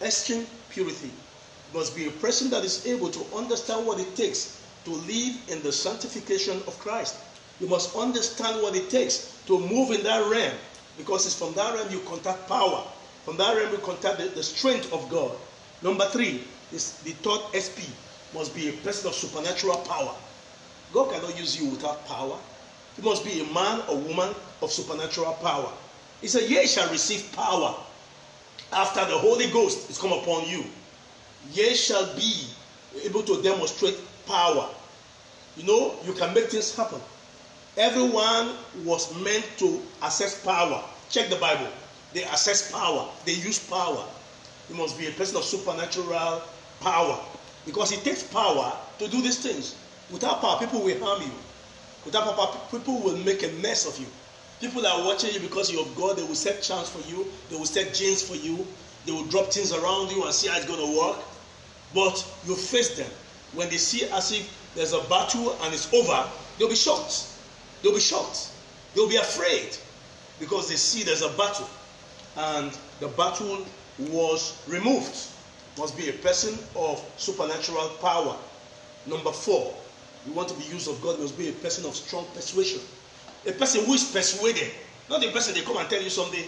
extreme 0.00 0.46
purity. 0.70 1.08
You 1.08 1.78
must 1.78 1.94
be 1.94 2.06
a 2.06 2.10
person 2.10 2.50
that 2.50 2.64
is 2.64 2.86
able 2.86 3.10
to 3.10 3.36
understand 3.36 3.86
what 3.86 4.00
it 4.00 4.14
takes 4.16 4.60
to 4.84 4.90
live 4.90 5.36
in 5.48 5.62
the 5.62 5.72
sanctification 5.72 6.56
of 6.66 6.78
Christ. 6.78 7.16
You 7.60 7.68
must 7.68 7.94
understand 7.96 8.62
what 8.62 8.74
it 8.74 8.90
takes 8.90 9.38
to 9.46 9.58
move 9.58 9.90
in 9.90 10.02
that 10.02 10.28
realm 10.30 10.54
because 10.96 11.26
it's 11.26 11.38
from 11.38 11.54
that 11.54 11.74
realm 11.74 11.90
you 11.90 12.00
contact 12.00 12.48
power. 12.48 12.84
From 13.24 13.36
that 13.36 13.56
realm 13.56 13.72
you 13.72 13.78
contact 13.78 14.18
the, 14.18 14.24
the 14.26 14.42
strength 14.42 14.92
of 14.92 15.08
God. 15.10 15.32
Number 15.82 16.06
three 16.06 16.42
is 16.72 16.98
the 17.02 17.10
third 17.10 17.40
SP 17.54 17.84
must 18.34 18.54
be 18.54 18.68
a 18.68 18.72
person 18.84 19.08
of 19.08 19.14
supernatural 19.14 19.76
power. 19.78 20.14
God 20.92 21.12
cannot 21.12 21.38
use 21.38 21.60
you 21.60 21.70
without 21.70 22.06
power. 22.06 22.38
You 22.96 23.04
must 23.04 23.24
be 23.24 23.40
a 23.40 23.44
man 23.52 23.82
or 23.88 23.96
woman 23.96 24.34
of 24.60 24.70
supernatural 24.70 25.32
power. 25.34 25.70
He 26.20 26.28
said, 26.28 26.48
Ye 26.48 26.66
shall 26.66 26.90
receive 26.90 27.30
power 27.32 27.74
after 28.72 29.00
the 29.00 29.18
Holy 29.18 29.48
Ghost 29.50 29.90
is 29.90 29.98
come 29.98 30.12
upon 30.12 30.48
you. 30.48 30.64
Ye 31.52 31.74
shall 31.74 32.14
be 32.16 32.46
able 33.04 33.22
to 33.22 33.42
demonstrate 33.42 33.96
power. 34.26 34.68
You 35.56 35.64
know, 35.64 35.94
you 36.06 36.12
can 36.12 36.32
make 36.32 36.46
things 36.46 36.74
happen. 36.74 37.00
Everyone 37.76 38.54
was 38.84 39.14
meant 39.22 39.46
to 39.58 39.80
access 40.02 40.44
power. 40.44 40.84
Check 41.08 41.30
the 41.30 41.36
Bible. 41.36 41.68
They 42.12 42.24
access 42.24 42.70
power, 42.70 43.08
they 43.24 43.32
use 43.32 43.58
power. 43.58 44.04
You 44.68 44.76
must 44.76 44.98
be 44.98 45.06
a 45.06 45.12
person 45.12 45.36
of 45.36 45.44
supernatural 45.44 46.42
power. 46.80 47.18
Because 47.64 47.92
it 47.92 48.04
takes 48.04 48.22
power 48.24 48.76
to 48.98 49.08
do 49.08 49.22
these 49.22 49.38
things. 49.38 49.76
Without 50.10 50.40
power, 50.40 50.58
people 50.58 50.82
will 50.82 50.98
harm 51.02 51.22
you. 51.22 51.32
Without 52.04 52.36
power, 52.36 52.60
people 52.70 53.00
will 53.00 53.16
make 53.18 53.42
a 53.42 53.48
mess 53.62 53.86
of 53.86 53.98
you. 53.98 54.06
People 54.60 54.86
are 54.86 55.06
watching 55.06 55.32
you 55.32 55.40
because 55.40 55.72
you're 55.72 55.86
God. 55.96 56.18
They 56.18 56.22
will 56.22 56.34
set 56.34 56.62
chance 56.62 56.90
for 56.90 57.00
you. 57.10 57.26
They 57.48 57.56
will 57.56 57.64
set 57.64 57.94
genes 57.94 58.22
for 58.22 58.36
you. 58.36 58.66
They 59.06 59.12
will 59.12 59.24
drop 59.26 59.52
things 59.52 59.72
around 59.72 60.10
you 60.10 60.24
and 60.24 60.34
see 60.34 60.48
how 60.48 60.56
it's 60.56 60.66
going 60.66 60.78
to 60.78 60.98
work. 60.98 61.18
But 61.94 62.24
you 62.46 62.54
face 62.54 62.96
them. 62.96 63.10
When 63.54 63.70
they 63.70 63.78
see 63.78 64.04
as 64.10 64.32
if 64.32 64.72
there's 64.74 64.92
a 64.92 65.00
battle 65.08 65.56
and 65.62 65.72
it's 65.72 65.92
over, 65.92 66.28
they'll 66.58 66.68
be 66.68 66.76
shocked. 66.76 67.31
They'll 67.82 67.94
be 67.94 68.00
shocked. 68.00 68.50
They'll 68.94 69.08
be 69.08 69.16
afraid 69.16 69.76
because 70.38 70.68
they 70.68 70.76
see 70.76 71.02
there's 71.02 71.22
a 71.22 71.30
battle. 71.30 71.68
And 72.36 72.76
the 73.00 73.08
battle 73.08 73.66
was 73.98 74.62
removed 74.66 75.28
must 75.78 75.96
be 75.96 76.08
a 76.08 76.12
person 76.12 76.58
of 76.76 77.02
supernatural 77.16 77.88
power. 78.00 78.36
Number 79.06 79.32
four, 79.32 79.74
you 80.26 80.32
want 80.32 80.48
to 80.48 80.54
be 80.54 80.64
used 80.64 80.88
of 80.88 81.00
God, 81.00 81.18
must 81.18 81.36
be 81.36 81.48
a 81.48 81.52
person 81.52 81.84
of 81.86 81.96
strong 81.96 82.26
persuasion. 82.34 82.80
A 83.46 83.52
person 83.52 83.84
who 83.84 83.94
is 83.94 84.04
persuaded, 84.04 84.70
not 85.08 85.24
a 85.24 85.30
person 85.32 85.54
they 85.54 85.62
come 85.62 85.78
and 85.78 85.88
tell 85.88 86.02
you 86.02 86.10
something, 86.10 86.44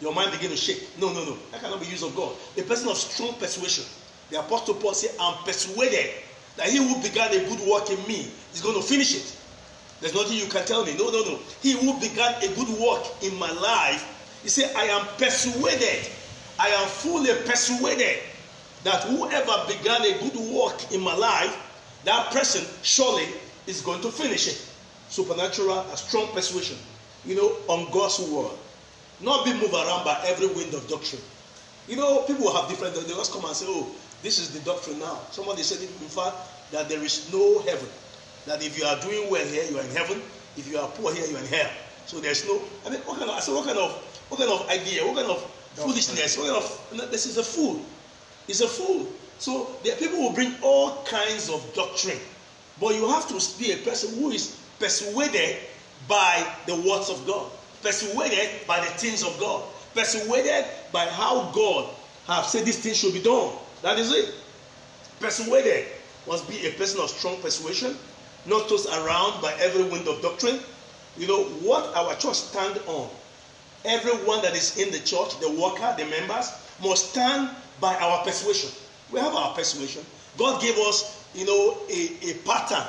your 0.00 0.14
mind 0.14 0.32
begin 0.32 0.50
to 0.50 0.56
shake. 0.56 0.88
No, 0.98 1.12
no, 1.12 1.24
no. 1.24 1.36
That 1.50 1.60
cannot 1.60 1.80
be 1.80 1.86
used 1.86 2.04
of 2.04 2.14
God. 2.14 2.34
A 2.56 2.62
person 2.62 2.88
of 2.88 2.96
strong 2.96 3.34
persuasion. 3.34 3.84
The 4.30 4.38
Apostle 4.38 4.74
Paul 4.74 4.94
said, 4.94 5.10
I'm 5.20 5.42
persuaded 5.44 6.10
that 6.56 6.68
he 6.68 6.76
who 6.76 7.02
began 7.02 7.32
a 7.32 7.44
good 7.48 7.60
work 7.68 7.90
in 7.90 7.98
me 8.06 8.30
is 8.52 8.60
going 8.60 8.76
to 8.76 8.82
finish 8.82 9.16
it. 9.16 9.36
There's 10.00 10.14
nothing 10.14 10.38
you 10.38 10.46
can 10.46 10.64
tell 10.64 10.84
me. 10.84 10.96
No, 10.96 11.10
no, 11.10 11.22
no. 11.22 11.38
He 11.62 11.72
who 11.72 11.98
began 12.00 12.34
a 12.42 12.48
good 12.54 12.68
work 12.80 13.04
in 13.22 13.38
my 13.38 13.52
life, 13.52 14.38
he 14.42 14.48
said, 14.48 14.74
I 14.74 14.84
am 14.84 15.06
persuaded. 15.18 16.08
I 16.58 16.68
am 16.68 16.88
fully 16.88 17.32
persuaded 17.44 18.18
that 18.84 19.02
whoever 19.04 19.52
began 19.66 20.02
a 20.02 20.18
good 20.20 20.36
work 20.54 20.92
in 20.92 21.00
my 21.00 21.14
life, 21.14 21.54
that 22.04 22.32
person 22.32 22.64
surely 22.82 23.26
is 23.66 23.82
going 23.82 24.00
to 24.00 24.10
finish 24.10 24.48
it. 24.48 24.66
Supernatural, 25.10 25.80
a 25.92 25.96
strong 25.96 26.28
persuasion, 26.28 26.76
you 27.26 27.34
know, 27.34 27.56
on 27.68 27.90
God's 27.92 28.20
word. 28.20 28.52
Not 29.20 29.44
be 29.44 29.52
moved 29.52 29.74
around 29.74 30.04
by 30.04 30.18
every 30.24 30.46
wind 30.46 30.72
of 30.72 30.88
doctrine. 30.88 31.20
You 31.88 31.96
know, 31.96 32.22
people 32.22 32.54
have 32.54 32.70
different, 32.70 32.94
they 32.94 33.02
just 33.02 33.32
come 33.32 33.44
and 33.44 33.54
say, 33.54 33.66
oh, 33.68 33.86
this 34.22 34.38
is 34.38 34.50
the 34.50 34.60
doctrine 34.60 34.98
now. 34.98 35.18
Somebody 35.30 35.62
said, 35.62 35.82
in 35.82 36.08
fact, 36.08 36.36
that 36.72 36.88
there 36.88 37.02
is 37.02 37.30
no 37.32 37.60
heaven. 37.60 37.88
That 38.46 38.64
if 38.64 38.78
you 38.78 38.84
are 38.84 38.98
doing 39.00 39.30
well 39.30 39.46
here, 39.46 39.64
you 39.70 39.78
are 39.78 39.84
in 39.84 39.90
heaven. 39.90 40.22
If 40.56 40.68
you 40.70 40.78
are 40.78 40.88
poor 40.88 41.12
here, 41.14 41.26
you 41.26 41.36
are 41.36 41.40
in 41.40 41.46
hell. 41.46 41.70
So 42.06 42.20
there's 42.20 42.44
no, 42.46 42.60
I 42.86 42.90
mean, 42.90 43.00
what 43.00 43.18
kind 43.18 43.30
of, 43.30 43.36
I 43.36 43.40
said, 43.40 43.54
what 43.54 43.66
kind 43.66 43.78
of, 43.78 43.92
what 44.28 44.40
kind 44.40 44.50
of 44.50 44.68
idea, 44.68 45.06
what 45.06 45.16
kind 45.16 45.30
of 45.30 45.42
foolishness, 45.74 46.36
what 46.38 46.48
kind 46.48 47.02
of, 47.02 47.10
this 47.10 47.26
is 47.26 47.36
a 47.36 47.42
fool. 47.42 47.80
He's 48.46 48.60
a 48.60 48.68
fool. 48.68 49.06
So 49.38 49.76
there 49.84 49.94
are 49.94 49.98
people 49.98 50.16
who 50.18 50.34
bring 50.34 50.54
all 50.62 51.04
kinds 51.04 51.48
of 51.48 51.62
doctrine. 51.74 52.18
But 52.80 52.94
you 52.94 53.08
have 53.08 53.28
to 53.28 53.58
be 53.58 53.72
a 53.72 53.76
person 53.78 54.18
who 54.18 54.30
is 54.30 54.58
persuaded 54.78 55.56
by 56.08 56.46
the 56.66 56.74
words 56.74 57.10
of 57.10 57.24
God, 57.26 57.50
persuaded 57.82 58.66
by 58.66 58.80
the 58.80 58.86
things 58.86 59.22
of 59.22 59.38
God, 59.38 59.62
persuaded 59.94 60.64
by 60.92 61.06
how 61.06 61.50
God 61.52 61.94
have 62.26 62.44
said 62.46 62.64
this 62.64 62.78
thing 62.80 62.94
should 62.94 63.12
be 63.12 63.22
done. 63.22 63.52
That 63.82 63.98
is 63.98 64.12
it. 64.12 64.34
Persuaded 65.20 65.86
must 66.26 66.48
be 66.48 66.66
a 66.66 66.72
person 66.72 67.00
of 67.00 67.10
strong 67.10 67.40
persuasion, 67.40 67.96
not 68.46 68.68
tossed 68.68 68.88
around 68.88 69.40
by 69.42 69.54
every 69.60 69.84
wind 69.84 70.08
of 70.08 70.22
doctrine. 70.22 70.60
You 71.16 71.26
know 71.26 71.44
what 71.62 71.94
our 71.94 72.14
church 72.16 72.36
stand 72.36 72.80
on. 72.86 73.08
Everyone 73.84 74.42
that 74.42 74.54
is 74.54 74.76
in 74.76 74.90
the 74.90 74.98
church, 75.00 75.38
the 75.40 75.50
worker, 75.50 75.94
the 75.98 76.04
members, 76.06 76.50
must 76.82 77.10
stand 77.10 77.50
by 77.80 77.94
our 77.96 78.22
persuasion. 78.24 78.70
We 79.10 79.20
have 79.20 79.34
our 79.34 79.54
persuasion. 79.54 80.04
God 80.38 80.60
gave 80.60 80.76
us, 80.78 81.24
you 81.34 81.46
know, 81.46 81.78
a, 81.90 82.30
a 82.30 82.34
pattern, 82.44 82.86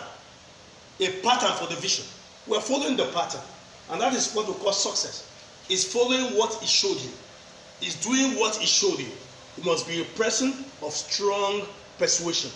a 0.99 1.07
pattern 1.21 1.51
for 1.57 1.73
the 1.73 1.79
vision. 1.79 2.05
We're 2.47 2.61
following 2.61 2.97
the 2.97 3.05
pattern. 3.07 3.41
And 3.89 3.99
that 4.01 4.13
is 4.13 4.33
what 4.33 4.47
we 4.47 4.53
call 4.53 4.73
success. 4.73 5.27
Is 5.69 5.91
following 5.91 6.37
what 6.37 6.53
He 6.55 6.67
showed 6.67 6.99
you. 7.01 7.11
Is 7.81 7.95
doing 7.95 8.39
what 8.39 8.55
He 8.55 8.65
showed 8.65 8.99
you. 8.99 9.11
You 9.57 9.63
must 9.63 9.87
be 9.87 10.01
a 10.01 10.05
person 10.17 10.53
of 10.81 10.93
strong 10.93 11.63
persuasion. 11.97 12.51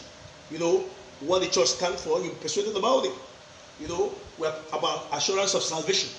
You 0.51 0.59
know, 0.59 0.83
what 1.25 1.41
the 1.41 1.47
church 1.47 1.67
stands 1.67 2.03
for, 2.03 2.21
you're 2.21 2.33
persuaded 2.35 2.75
about 2.75 3.05
it. 3.05 3.13
You 3.79 3.87
know, 3.87 4.13
we're 4.37 4.53
about 4.71 5.07
assurance 5.11 5.53
of 5.53 5.63
salvation. 5.63 6.09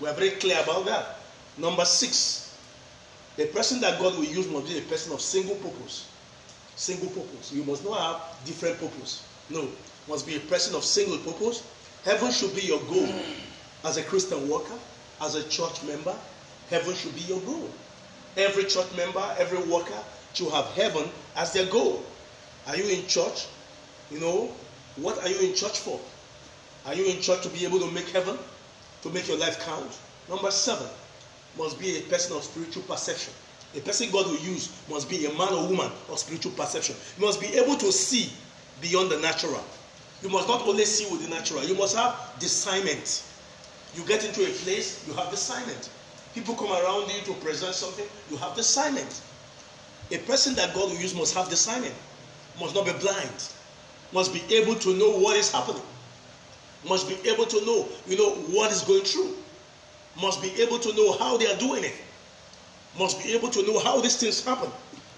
We're 0.00 0.14
very 0.14 0.30
clear 0.30 0.60
about 0.62 0.84
that. 0.86 1.16
Number 1.58 1.84
six, 1.84 2.56
the 3.36 3.46
person 3.46 3.80
that 3.80 3.98
God 3.98 4.16
will 4.16 4.24
use 4.24 4.48
must 4.48 4.68
be 4.68 4.78
a 4.78 4.82
person 4.82 5.12
of 5.12 5.20
single 5.20 5.56
purpose. 5.56 6.08
Single 6.76 7.08
purpose. 7.08 7.52
You 7.52 7.64
must 7.64 7.84
not 7.84 7.98
have 7.98 8.46
different 8.46 8.78
purpose. 8.78 9.26
No. 9.50 9.68
Must 10.08 10.26
be 10.26 10.36
a 10.36 10.40
person 10.40 10.74
of 10.74 10.84
single 10.84 11.18
purpose. 11.18 11.62
Heaven 12.04 12.30
should 12.30 12.54
be 12.54 12.62
your 12.62 12.80
goal. 12.80 13.08
As 13.84 13.96
a 13.96 14.02
Christian 14.02 14.48
worker, 14.48 14.78
as 15.20 15.34
a 15.34 15.48
church 15.48 15.82
member, 15.84 16.14
heaven 16.70 16.94
should 16.94 17.14
be 17.14 17.22
your 17.22 17.40
goal. 17.40 17.68
Every 18.36 18.64
church 18.64 18.86
member, 18.96 19.22
every 19.38 19.58
worker 19.70 19.98
should 20.32 20.50
have 20.52 20.66
heaven 20.68 21.08
as 21.36 21.52
their 21.52 21.66
goal. 21.66 22.02
Are 22.66 22.76
you 22.76 22.88
in 22.88 23.06
church? 23.06 23.46
You 24.10 24.20
know, 24.20 24.50
what 24.96 25.18
are 25.18 25.28
you 25.28 25.40
in 25.40 25.54
church 25.54 25.78
for? 25.78 26.00
Are 26.86 26.94
you 26.94 27.06
in 27.06 27.20
church 27.20 27.42
to 27.42 27.48
be 27.48 27.64
able 27.64 27.78
to 27.80 27.90
make 27.90 28.08
heaven? 28.08 28.36
To 29.02 29.10
make 29.10 29.28
your 29.28 29.38
life 29.38 29.60
count? 29.60 29.98
Number 30.28 30.50
seven, 30.50 30.86
must 31.58 31.78
be 31.78 31.98
a 31.98 32.02
person 32.02 32.36
of 32.36 32.44
spiritual 32.44 32.82
perception. 32.82 33.32
A 33.76 33.80
person 33.80 34.10
God 34.10 34.26
will 34.26 34.38
use 34.38 34.72
must 34.88 35.08
be 35.08 35.26
a 35.26 35.32
man 35.34 35.52
or 35.52 35.68
woman 35.68 35.90
of 36.08 36.18
spiritual 36.18 36.52
perception. 36.52 36.96
You 37.18 37.26
must 37.26 37.40
be 37.40 37.48
able 37.54 37.76
to 37.76 37.92
see 37.92 38.30
beyond 38.80 39.10
the 39.10 39.18
natural. 39.20 39.62
You 40.22 40.28
must 40.28 40.48
not 40.48 40.62
only 40.66 40.84
see 40.84 41.10
with 41.10 41.22
the 41.22 41.30
natural, 41.30 41.64
you 41.64 41.74
must 41.74 41.96
have 41.96 42.14
discernment. 42.38 43.22
You 43.94 44.04
get 44.04 44.24
into 44.24 44.42
a 44.42 44.52
place, 44.64 45.06
you 45.06 45.14
have 45.14 45.30
discernment. 45.30 45.90
People 46.34 46.54
come 46.54 46.70
around 46.70 47.10
you 47.10 47.22
to 47.22 47.32
present 47.40 47.74
something, 47.74 48.06
you 48.30 48.36
have 48.38 48.54
discernment. 48.54 49.22
A 50.10 50.18
person 50.18 50.54
that 50.56 50.74
God 50.74 50.90
will 50.90 51.00
use 51.00 51.14
must 51.14 51.34
have 51.34 51.48
discernment, 51.48 51.94
must 52.58 52.74
not 52.74 52.84
be 52.84 52.92
blind, 52.92 53.50
must 54.12 54.32
be 54.32 54.42
able 54.54 54.74
to 54.74 54.94
know 54.94 55.10
what 55.18 55.36
is 55.36 55.50
happening, 55.52 55.82
must 56.88 57.08
be 57.08 57.28
able 57.28 57.46
to 57.46 57.64
know, 57.64 57.88
you 58.06 58.16
know, 58.16 58.30
what 58.54 58.70
is 58.72 58.82
going 58.82 59.02
through, 59.02 59.34
must 60.20 60.42
be 60.42 60.50
able 60.60 60.78
to 60.78 60.92
know 60.94 61.16
how 61.18 61.36
they 61.36 61.46
are 61.46 61.58
doing 61.58 61.84
it, 61.84 61.94
must 62.98 63.22
be 63.22 63.34
able 63.34 63.48
to 63.48 63.62
know 63.66 63.78
how 63.78 64.00
these 64.00 64.16
things 64.16 64.44
happen, 64.44 64.70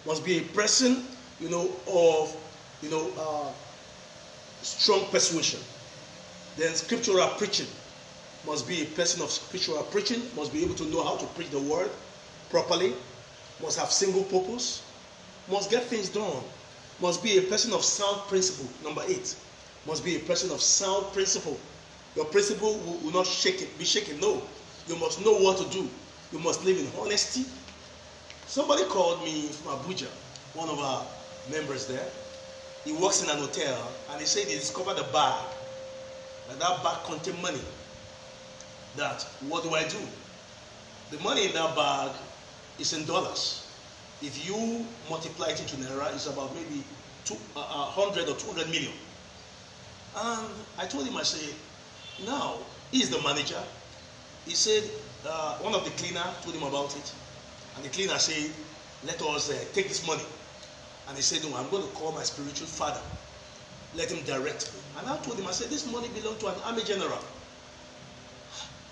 must 0.06 0.24
be 0.24 0.38
a 0.38 0.42
person, 0.42 1.04
you 1.40 1.48
know, 1.48 1.70
of, 1.88 2.36
you 2.82 2.90
know, 2.90 3.10
uh, 3.18 3.50
strong 4.62 5.04
persuasion. 5.06 5.60
Then 6.56 6.74
scriptural 6.74 7.28
preaching. 7.38 7.66
Must 8.46 8.66
be 8.66 8.82
a 8.82 8.86
person 8.86 9.22
of 9.22 9.30
scriptural 9.30 9.84
preaching, 9.84 10.20
must 10.34 10.52
be 10.52 10.64
able 10.64 10.74
to 10.74 10.84
know 10.86 11.02
how 11.04 11.16
to 11.16 11.26
preach 11.26 11.50
the 11.50 11.60
word 11.60 11.90
properly, 12.50 12.92
must 13.62 13.78
have 13.78 13.92
single 13.92 14.24
purpose, 14.24 14.82
must 15.48 15.70
get 15.70 15.84
things 15.84 16.08
done, 16.08 16.42
must 17.02 17.22
be 17.22 17.36
a 17.36 17.42
person 17.42 17.72
of 17.72 17.84
sound 17.84 18.22
principle. 18.28 18.68
Number 18.84 19.02
eight, 19.08 19.34
must 19.86 20.04
be 20.04 20.16
a 20.16 20.20
person 20.20 20.50
of 20.52 20.62
sound 20.62 21.12
principle. 21.12 21.58
Your 22.14 22.24
principle 22.26 22.78
will, 22.78 22.98
will 22.98 23.12
not 23.12 23.26
shake 23.26 23.60
it, 23.60 23.76
be 23.78 23.84
shaken. 23.84 24.20
No, 24.20 24.40
you 24.86 24.96
must 24.96 25.22
know 25.24 25.36
what 25.36 25.58
to 25.58 25.68
do. 25.70 25.88
You 26.32 26.38
must 26.38 26.64
live 26.64 26.78
in 26.78 26.86
honesty. 27.00 27.44
Somebody 28.46 28.84
called 28.84 29.24
me 29.24 29.48
from 29.48 29.78
Abuja, 29.78 30.08
one 30.54 30.68
of 30.68 30.78
our 30.78 31.04
members 31.50 31.86
there. 31.86 32.06
He 32.84 32.92
works 32.92 33.22
in 33.22 33.30
an 33.30 33.38
hotel 33.38 33.92
and 34.10 34.20
he 34.20 34.26
said 34.26 34.46
he 34.46 34.54
discovered 34.54 34.98
a 34.98 35.12
bag. 35.12 35.44
And 36.50 36.60
that 36.60 36.82
bag 36.82 37.04
contained 37.04 37.40
money. 37.42 37.60
That 38.96 39.22
what 39.48 39.62
do 39.62 39.70
I 39.70 39.88
do? 39.88 39.98
The 41.10 41.18
money 41.22 41.46
in 41.46 41.52
that 41.54 41.74
bag 41.74 42.12
is 42.78 42.92
in 42.92 43.04
dollars. 43.06 43.61
If 44.22 44.46
you 44.46 44.86
multiply 45.10 45.48
it 45.48 45.60
into 45.60 45.76
naira, 45.76 46.14
it's 46.14 46.26
about 46.26 46.54
maybe 46.54 46.84
two, 47.24 47.34
uh, 47.56 47.90
100 47.90 48.28
or 48.28 48.36
200 48.36 48.68
million. 48.70 48.92
And 50.16 50.46
I 50.78 50.86
told 50.86 51.06
him, 51.06 51.16
I 51.16 51.24
said, 51.24 51.54
now, 52.24 52.58
he's 52.92 53.10
the 53.10 53.20
manager. 53.22 53.60
He 54.46 54.54
said, 54.54 54.84
uh, 55.26 55.56
one 55.58 55.74
of 55.74 55.84
the 55.84 55.90
cleaner 55.92 56.24
told 56.42 56.54
him 56.54 56.62
about 56.62 56.96
it. 56.96 57.12
And 57.76 57.84
the 57.84 57.88
cleaner 57.88 58.18
said, 58.18 58.50
let 59.04 59.20
us 59.22 59.50
uh, 59.50 59.58
take 59.72 59.88
this 59.88 60.06
money. 60.06 60.22
And 61.08 61.16
he 61.16 61.22
said, 61.22 61.42
no, 61.42 61.56
I'm 61.56 61.68
going 61.70 61.82
to 61.82 61.88
call 61.94 62.12
my 62.12 62.22
spiritual 62.22 62.68
father. 62.68 63.00
Let 63.96 64.10
him 64.12 64.24
direct 64.24 64.72
me. 64.72 64.80
And 64.98 65.08
I 65.08 65.16
told 65.18 65.38
him, 65.38 65.46
I 65.48 65.52
said, 65.52 65.68
this 65.68 65.90
money 65.90 66.08
belongs 66.14 66.38
to 66.38 66.48
an 66.48 66.54
army 66.64 66.84
general. 66.84 67.18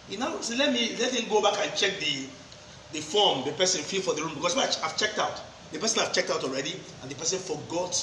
He 0.08 0.16
now 0.16 0.40
said, 0.40 0.58
let 0.58 0.72
me 0.72 0.96
let 0.98 1.14
him 1.14 1.28
go 1.30 1.40
back 1.40 1.54
and 1.62 1.74
check 1.76 2.00
the 2.00 2.26
the 2.92 3.00
form 3.00 3.44
the 3.44 3.52
person 3.52 3.82
filled 3.82 4.04
for 4.04 4.14
the 4.14 4.22
room 4.22 4.34
because 4.34 4.56
I've 4.56 4.96
checked 4.96 5.18
out. 5.18 5.40
The 5.72 5.78
person 5.78 6.00
I've 6.00 6.12
checked 6.12 6.30
out 6.30 6.42
already, 6.42 6.74
and 7.02 7.10
the 7.10 7.14
person 7.14 7.38
forgot 7.38 7.94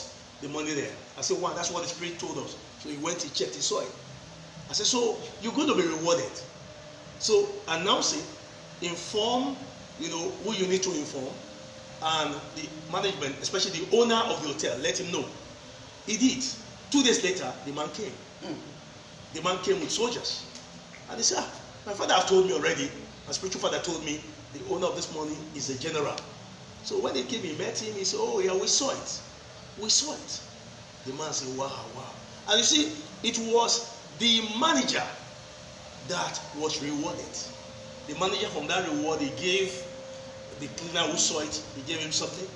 the 0.41 0.47
money 0.47 0.73
there. 0.73 0.91
I 1.17 1.21
said, 1.21 1.41
one, 1.41 1.55
that's 1.55 1.71
what 1.71 1.83
the 1.83 1.89
spirit 1.89 2.19
told 2.19 2.37
us. 2.37 2.55
So 2.79 2.89
he 2.89 2.97
went, 2.97 3.21
he 3.21 3.29
checked, 3.29 3.55
he 3.55 3.61
saw 3.61 3.81
it. 3.81 3.91
I 4.69 4.73
said, 4.73 4.85
so 4.85 5.17
you're 5.41 5.53
going 5.53 5.67
to 5.67 5.75
be 5.75 5.81
rewarded. 5.81 6.31
So 7.19 7.49
announce 7.67 8.15
it, 8.15 8.85
inform, 8.85 9.57
you 9.99 10.09
know, 10.09 10.29
who 10.43 10.53
you 10.53 10.67
need 10.67 10.83
to 10.83 10.91
inform, 10.91 11.33
and 12.03 12.35
the 12.55 12.69
management, 12.91 13.35
especially 13.41 13.79
the 13.79 13.97
owner 13.97 14.15
of 14.15 14.41
the 14.43 14.49
hotel, 14.49 14.77
let 14.77 14.99
him 14.99 15.11
know. 15.11 15.25
He 16.05 16.15
did. 16.17 16.43
Two 16.91 17.03
days 17.03 17.23
later, 17.23 17.51
the 17.65 17.73
man 17.73 17.89
came. 17.89 18.11
Mm. 18.43 18.55
The 19.33 19.41
man 19.41 19.57
came 19.63 19.79
with 19.79 19.91
soldiers. 19.91 20.45
And 21.09 21.17
he 21.17 21.23
said, 21.23 21.39
ah, 21.39 21.51
my 21.85 21.93
father 21.93 22.13
have 22.13 22.27
told 22.27 22.45
me 22.45 22.53
already, 22.53 22.89
my 23.25 23.33
spiritual 23.33 23.61
father 23.61 23.79
told 23.79 24.05
me, 24.05 24.21
the 24.53 24.63
owner 24.73 24.87
of 24.87 24.95
this 24.95 25.13
money 25.15 25.35
is 25.55 25.69
a 25.69 25.79
general. 25.79 26.15
So 26.83 26.99
when 26.99 27.15
he 27.15 27.23
came, 27.23 27.41
he 27.41 27.57
met 27.57 27.77
him, 27.77 27.93
he 27.95 28.03
said, 28.03 28.19
oh 28.21 28.39
yeah, 28.39 28.53
we 28.53 28.67
saw 28.67 28.91
it. 28.91 29.21
We 29.81 29.89
saw 29.89 30.13
it. 30.13 30.41
The 31.05 31.13
man 31.13 31.33
said, 31.33 31.57
wow, 31.57 31.85
wow. 31.95 32.13
And 32.49 32.57
you 32.59 32.63
see, 32.63 32.91
it 33.23 33.37
was 33.53 33.93
the 34.19 34.41
manager 34.59 35.03
that 36.07 36.39
was 36.57 36.81
rewarded. 36.81 37.25
The 38.07 38.17
manager 38.19 38.47
from 38.47 38.67
that 38.67 38.87
reward, 38.89 39.19
he 39.19 39.29
gave 39.41 39.83
the 40.59 40.67
cleaner 40.67 41.01
who 41.11 41.17
saw 41.17 41.41
it, 41.41 41.61
he 41.75 41.81
gave 41.81 42.01
him 42.01 42.11
something. 42.11 42.47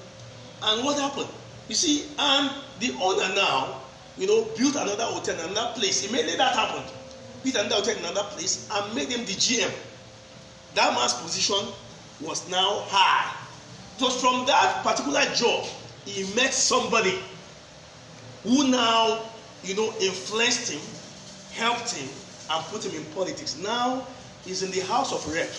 And 0.63 0.85
what 0.85 0.97
happened? 0.99 1.27
You 1.67 1.75
see, 1.75 2.05
and 2.17 2.49
the 2.79 2.93
owner 3.01 3.35
now, 3.35 3.81
you 4.17 4.27
know, 4.27 4.47
built 4.57 4.75
another 4.75 5.03
hotel 5.03 5.39
in 5.39 5.51
another 5.51 5.73
place. 5.79 6.07
Immediately 6.07 6.37
that 6.37 6.55
happened. 6.55 6.85
Built 7.43 7.55
another 7.55 7.75
hotel 7.75 7.97
in 7.97 8.05
another 8.05 8.27
place 8.31 8.69
and 8.71 8.95
made 8.95 9.09
him 9.09 9.21
the 9.25 9.33
GM. 9.33 9.71
That 10.75 10.93
man's 10.93 11.13
position 11.13 11.73
was 12.21 12.49
now 12.49 12.83
high. 12.87 13.37
Was 13.99 14.19
from 14.19 14.45
that 14.47 14.81
particular 14.83 15.21
job 15.35 15.65
he 16.05 16.23
met 16.33 16.53
somebody 16.53 17.19
who 18.43 18.69
now, 18.69 19.19
you 19.63 19.75
know, 19.75 19.93
influenced 20.01 20.71
him, 20.71 20.81
helped 21.51 21.93
him, 21.93 22.09
and 22.49 22.65
put 22.65 22.83
him 22.83 22.95
in 22.95 23.05
politics. 23.13 23.57
Now 23.57 24.05
he's 24.43 24.63
in 24.63 24.71
the 24.71 24.79
House 24.81 25.13
of 25.13 25.25
Rep. 25.31 25.49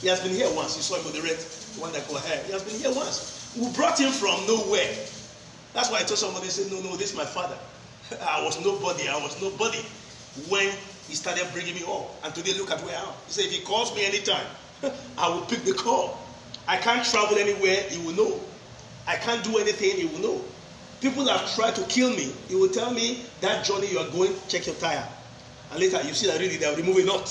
He 0.00 0.08
has 0.08 0.20
been 0.20 0.32
here 0.32 0.50
once. 0.54 0.76
You 0.76 0.82
saw 0.82 0.96
him 0.96 1.04
with 1.04 1.14
the 1.14 1.22
red 1.22 1.36
one 1.78 1.92
that 1.92 2.08
got 2.08 2.22
hair. 2.22 2.42
He 2.44 2.52
has 2.52 2.62
been 2.62 2.80
here 2.80 2.94
once. 2.94 3.52
We 3.54 3.68
brought 3.72 4.00
him 4.00 4.10
from 4.12 4.46
nowhere. 4.46 4.88
That's 5.74 5.90
why 5.90 5.98
I 5.98 6.02
told 6.02 6.18
somebody, 6.18 6.48
say, 6.48 6.70
no, 6.70 6.80
no, 6.80 6.96
this 6.96 7.10
is 7.12 7.16
my 7.16 7.24
father. 7.24 7.58
I 8.22 8.42
was 8.42 8.58
nobody. 8.64 9.08
I 9.08 9.16
was 9.20 9.40
nobody 9.42 9.84
when 10.48 10.72
he 11.10 11.16
started 11.16 11.46
bringing 11.52 11.74
me 11.74 11.82
up. 11.82 12.06
And 12.24 12.32
today, 12.32 12.56
look 12.56 12.70
at 12.70 12.80
where 12.84 12.96
I 12.96 13.00
am. 13.00 13.12
He 13.26 13.32
said, 13.32 13.46
if 13.46 13.52
he 13.52 13.60
calls 13.62 13.94
me 13.96 14.06
anytime, 14.06 14.46
I 15.18 15.28
will 15.28 15.42
pick 15.42 15.64
the 15.64 15.74
call. 15.74 16.16
I 16.68 16.76
can't 16.76 17.04
travel 17.04 17.36
anywhere, 17.36 17.82
he 17.90 17.98
will 18.06 18.14
know. 18.14 18.40
I 19.08 19.16
can't 19.16 19.42
do 19.42 19.58
anything, 19.58 19.96
he 19.96 20.06
will 20.06 20.20
know. 20.20 20.44
People 21.00 21.26
have 21.26 21.52
tried 21.54 21.74
to 21.74 21.82
kill 21.84 22.10
me. 22.10 22.32
He 22.48 22.54
will 22.54 22.68
tell 22.68 22.92
me 22.92 23.24
that 23.40 23.64
journey 23.64 23.90
you 23.90 23.98
are 23.98 24.08
going, 24.10 24.32
check 24.46 24.66
your 24.66 24.76
tire. 24.76 25.06
And 25.72 25.80
later 25.80 26.00
you 26.06 26.14
see 26.14 26.28
that 26.28 26.38
really 26.38 26.56
they 26.58 26.66
are 26.66 26.76
removing 26.76 27.06
not. 27.06 27.28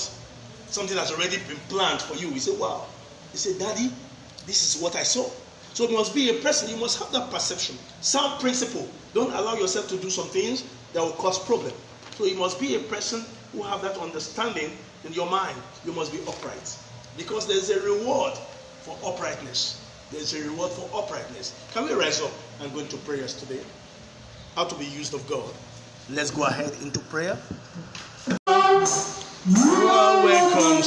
Something 0.68 0.98
has 0.98 1.10
already 1.10 1.38
been 1.48 1.56
planned 1.68 2.02
for 2.02 2.16
you. 2.16 2.30
He 2.30 2.38
said, 2.38 2.58
wow. 2.60 2.84
He 3.32 3.38
said, 3.38 3.58
Daddy, 3.58 3.90
this 4.46 4.74
is 4.74 4.82
what 4.82 4.94
I 4.94 5.04
saw. 5.04 5.28
So 5.72 5.84
it 5.84 5.92
must 5.92 6.14
be 6.14 6.30
a 6.30 6.34
person, 6.42 6.68
you 6.68 6.76
must 6.76 6.98
have 6.98 7.10
that 7.12 7.30
perception. 7.30 7.76
Sound 8.02 8.40
principle. 8.40 8.86
Don't 9.14 9.32
allow 9.32 9.54
yourself 9.54 9.88
to 9.88 9.96
do 9.96 10.10
some 10.10 10.26
things 10.28 10.64
that 10.92 11.00
will 11.00 11.12
cause 11.12 11.38
problem. 11.38 11.72
So 12.16 12.26
you 12.26 12.36
must 12.36 12.60
be 12.60 12.74
a 12.74 12.80
person 12.80 13.24
who 13.52 13.62
have 13.62 13.82
that 13.82 13.96
understanding 13.98 14.70
in 15.04 15.12
your 15.12 15.28
mind. 15.30 15.56
You 15.84 15.92
must 15.92 16.12
be 16.12 16.20
upright. 16.28 16.76
Because 17.16 17.46
there's 17.46 17.70
a 17.70 17.80
reward 17.80 18.34
for 18.82 18.96
uprightness. 19.04 19.84
There's 20.10 20.34
a 20.34 20.42
reward 20.48 20.70
for 20.72 20.88
uprightness. 20.96 21.54
Can 21.72 21.84
we 21.84 21.92
rise 21.92 22.20
up 22.20 22.32
and 22.60 22.72
go 22.72 22.80
into 22.80 22.96
prayers 22.98 23.34
today? 23.34 23.60
How 24.54 24.64
to 24.64 24.74
be 24.76 24.84
used 24.86 25.14
of 25.14 25.26
God. 25.28 25.52
Let's 26.08 26.30
go 26.30 26.44
ahead 26.44 26.72
into 26.82 27.00
prayer. 27.00 27.38
You 29.46 29.88
are 29.88 30.24
welcome, 30.24 30.82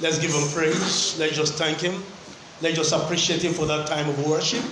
Let's 0.00 0.18
give 0.18 0.32
Him 0.32 0.48
praise. 0.48 1.18
Let's 1.18 1.36
just 1.36 1.54
thank 1.54 1.78
Him. 1.82 2.02
Let's 2.62 2.74
just 2.76 2.92
appreciate 2.94 3.42
Him 3.42 3.52
for 3.52 3.66
that 3.66 3.86
time 3.86 4.08
of 4.08 4.26
worship. 4.26 4.64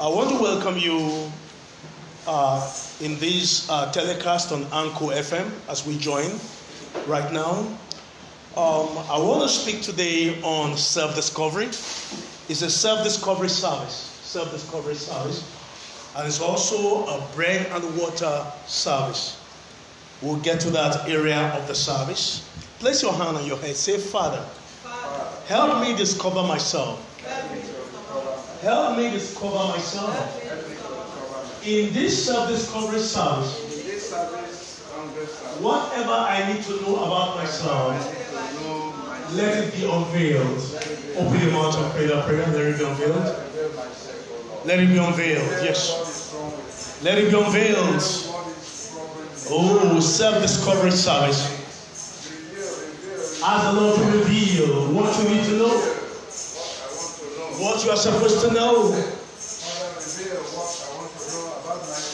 I 0.00 0.08
want 0.08 0.30
to 0.30 0.40
welcome 0.40 0.78
you 0.78 1.30
uh, 2.26 2.72
in 3.02 3.18
this 3.18 3.68
uh, 3.68 3.92
telecast 3.92 4.50
on 4.50 4.62
Anchor 4.72 5.12
FM 5.12 5.50
as 5.68 5.86
we 5.86 5.98
join 5.98 6.30
right 7.06 7.30
now. 7.30 7.58
Um, 8.56 8.88
I 9.10 9.18
want 9.18 9.42
to 9.42 9.50
speak 9.50 9.82
today 9.82 10.40
on 10.40 10.78
self 10.78 11.14
discovery. 11.14 11.66
It's 11.66 12.62
a 12.62 12.70
self 12.70 13.04
discovery 13.04 13.50
service. 13.50 14.18
Self 14.22 14.50
discovery 14.50 14.94
service. 14.94 15.44
And 16.16 16.26
it's 16.26 16.40
also 16.40 17.04
a 17.04 17.28
bread 17.34 17.66
and 17.66 17.98
water 17.98 18.46
service. 18.66 19.38
We'll 20.22 20.40
get 20.40 20.58
to 20.60 20.70
that 20.70 21.06
area 21.06 21.38
of 21.52 21.68
the 21.68 21.74
service. 21.74 22.47
Place 22.78 23.02
your 23.02 23.12
hand 23.12 23.36
on 23.36 23.44
your 23.44 23.56
head. 23.58 23.74
Say, 23.74 23.98
Father, 23.98 24.44
help 25.46 25.82
me 25.82 25.96
discover 25.96 26.44
myself. 26.44 27.04
Help 28.62 28.96
me 28.96 29.10
discover 29.10 29.68
myself. 29.68 30.44
In 31.64 31.92
this 31.92 32.24
self 32.26 32.48
discovery 32.48 33.00
service, 33.00 33.64
whatever 35.60 36.12
I 36.12 36.52
need 36.52 36.62
to 36.64 36.80
know 36.82 37.04
about 37.04 37.36
myself, 37.36 37.98
let 39.34 39.64
it 39.64 39.74
be 39.74 39.84
unveiled. 39.84 40.58
Open 41.16 41.40
your 41.42 41.50
mouth 41.52 41.76
and 41.76 41.92
pray 41.92 42.06
that 42.06 42.26
prayer. 42.26 42.46
Let 42.46 42.62
it 42.64 42.78
be 42.78 42.84
unveiled. 42.84 43.24
Let 44.64 44.78
it 44.78 44.86
be 44.86 44.98
unveiled. 44.98 45.64
Yes. 45.64 46.32
Let 47.02 47.18
it 47.18 47.30
be 47.30 47.36
unveiled. 47.36 48.02
Oh, 49.50 49.98
self 50.00 50.40
discovery 50.40 50.92
service. 50.92 51.57
Ask 53.40 53.74
the 53.74 53.80
Lord 53.80 53.96
to 53.96 54.18
reveal 54.18 54.92
what 54.92 55.16
you 55.22 55.28
need 55.30 55.44
to 55.44 55.58
know, 55.58 55.78
what 57.62 57.84
you 57.84 57.90
are 57.90 57.96
supposed 57.96 58.40
to 58.44 58.52
know. 58.52 58.92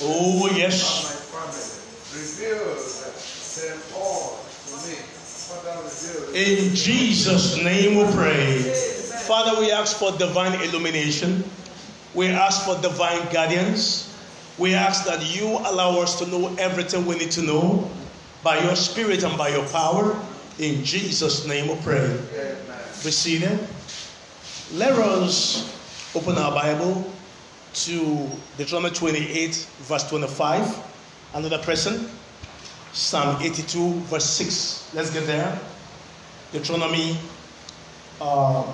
Oh, 0.02 0.50
yes. 0.54 1.10
In 6.34 6.74
Jesus' 6.74 7.56
name 7.64 7.96
we 7.96 8.12
pray. 8.12 8.58
Father, 9.26 9.58
we 9.60 9.72
ask 9.72 9.96
for 9.96 10.12
divine 10.12 10.60
illumination. 10.60 11.42
We 12.14 12.28
ask 12.28 12.66
for 12.66 12.78
divine 12.82 13.32
guidance. 13.32 14.14
We 14.58 14.74
ask 14.74 15.06
that 15.06 15.34
you 15.34 15.46
allow 15.46 15.98
us 16.00 16.18
to 16.18 16.26
know 16.26 16.54
everything 16.58 17.06
we 17.06 17.16
need 17.16 17.30
to 17.32 17.42
know 17.42 17.90
by 18.42 18.58
your 18.62 18.76
spirit 18.76 19.24
and 19.24 19.38
by 19.38 19.48
your 19.48 19.66
power. 19.68 20.14
In 20.58 20.84
Jesus' 20.84 21.46
name 21.48 21.68
we 21.68 21.74
pray. 21.82 22.04
Amen. 22.04 22.56
Be 23.02 23.10
seated. 23.10 23.58
Let 24.72 24.92
us 24.92 25.74
open 26.14 26.38
our 26.38 26.52
Bible 26.52 27.04
to 27.74 28.30
Deuteronomy 28.56 28.94
28, 28.94 29.54
verse 29.80 30.08
25. 30.08 30.78
Another 31.34 31.58
person. 31.58 32.08
Psalm 32.92 33.42
82, 33.42 33.94
verse 34.02 34.24
6. 34.24 34.94
Let's 34.94 35.10
get 35.10 35.26
there. 35.26 35.58
Deuteronomy, 36.52 37.18
uh, 38.20 38.64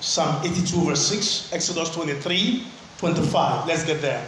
Psalm 0.00 0.44
82, 0.44 0.84
verse 0.84 1.06
6. 1.06 1.52
Exodus 1.54 1.94
23, 1.94 2.66
25. 2.98 3.66
Let's 3.66 3.84
get 3.86 4.02
there. 4.02 4.26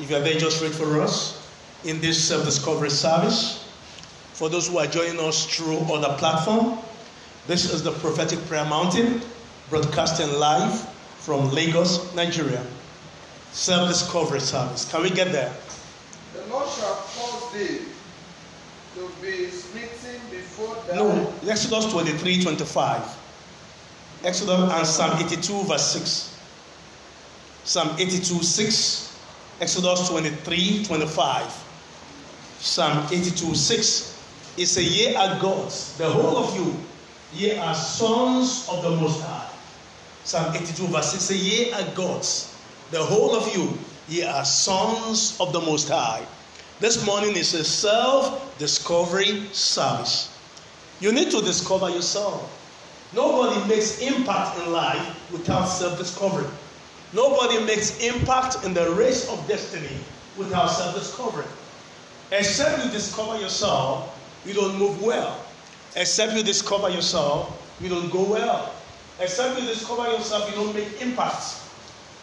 If 0.00 0.08
you 0.08 0.16
are 0.16 0.20
there, 0.20 0.38
just 0.38 0.62
read 0.62 0.72
for 0.72 1.02
us 1.02 1.46
in 1.84 2.00
this 2.00 2.22
self 2.26 2.46
discovery 2.46 2.88
service. 2.88 3.61
For 4.42 4.48
those 4.48 4.66
who 4.66 4.78
are 4.78 4.88
joining 4.88 5.20
us 5.20 5.46
through 5.46 5.78
other 5.94 6.18
platform, 6.18 6.76
this 7.46 7.72
is 7.72 7.84
the 7.84 7.92
prophetic 7.92 8.40
prayer 8.46 8.64
mountain 8.64 9.20
broadcasting 9.70 10.32
live 10.32 10.80
from 11.20 11.52
Lagos, 11.52 12.12
Nigeria. 12.16 12.66
Self 13.52 13.88
discovery 13.88 14.40
service. 14.40 14.90
Can 14.90 15.04
we 15.04 15.10
get 15.10 15.30
there? 15.30 15.54
The 16.34 16.44
Lord 16.46 16.68
shall 16.68 16.92
cause 16.92 17.52
thee 17.52 17.82
to 18.96 19.08
be 19.22 19.46
smitten 19.46 20.20
before 20.28 20.74
thou. 20.88 20.96
No, 20.96 21.34
Exodus 21.48 21.92
23 21.92 22.42
25. 22.42 23.18
Exodus 24.24 24.72
and 24.72 24.84
Psalm 24.84 25.24
82, 25.24 25.62
verse 25.68 25.92
6. 25.92 26.38
Psalm 27.62 27.94
82, 27.96 28.42
6. 28.42 29.18
Exodus 29.60 30.08
23, 30.08 30.84
25. 30.84 31.64
Psalm 32.58 33.06
82, 33.12 33.54
6. 33.54 34.11
It 34.56 34.66
says, 34.66 34.84
Ye 34.84 35.14
are 35.14 35.40
gods, 35.40 35.96
the 35.96 36.08
whole 36.08 36.36
of 36.36 36.54
you, 36.54 36.76
ye 37.32 37.56
are 37.56 37.74
sons 37.74 38.68
of 38.70 38.82
the 38.82 38.90
Most 38.90 39.22
High. 39.22 39.48
Psalm 40.24 40.54
82, 40.54 40.86
verse 40.88 41.12
6 41.12 41.24
says, 41.24 41.42
Ye 41.42 41.72
are 41.72 41.94
gods, 41.94 42.54
the 42.90 43.02
whole 43.02 43.34
of 43.34 43.54
you, 43.56 43.78
ye 44.08 44.22
are 44.22 44.44
sons 44.44 45.38
of 45.40 45.52
the 45.52 45.60
Most 45.60 45.88
High. 45.88 46.26
This 46.80 47.06
morning 47.06 47.36
is 47.36 47.54
a 47.54 47.64
self 47.64 48.58
discovery 48.58 49.46
service. 49.52 50.28
You 51.00 51.12
need 51.12 51.30
to 51.30 51.40
discover 51.40 51.88
yourself. 51.88 52.58
Nobody 53.14 53.68
makes 53.68 54.00
impact 54.00 54.58
in 54.58 54.72
life 54.72 55.30
without 55.32 55.66
self 55.66 55.96
discovery. 55.98 56.46
Nobody 57.14 57.64
makes 57.64 58.00
impact 58.00 58.64
in 58.64 58.74
the 58.74 58.90
race 58.92 59.28
of 59.30 59.46
destiny 59.48 59.96
without 60.36 60.66
self 60.66 60.94
discovery. 60.94 61.46
Except 62.32 62.84
you 62.84 62.90
discover 62.90 63.38
yourself, 63.38 64.18
you 64.44 64.54
don't 64.54 64.78
move 64.78 65.02
well. 65.02 65.44
Except 65.96 66.32
you 66.32 66.42
discover 66.42 66.88
yourself, 66.90 67.76
you 67.80 67.88
don't 67.88 68.10
go 68.10 68.24
well. 68.30 68.74
Except 69.20 69.60
you 69.60 69.66
discover 69.66 70.10
yourself, 70.10 70.48
you 70.50 70.56
don't 70.56 70.74
make 70.74 71.00
impact. 71.00 71.42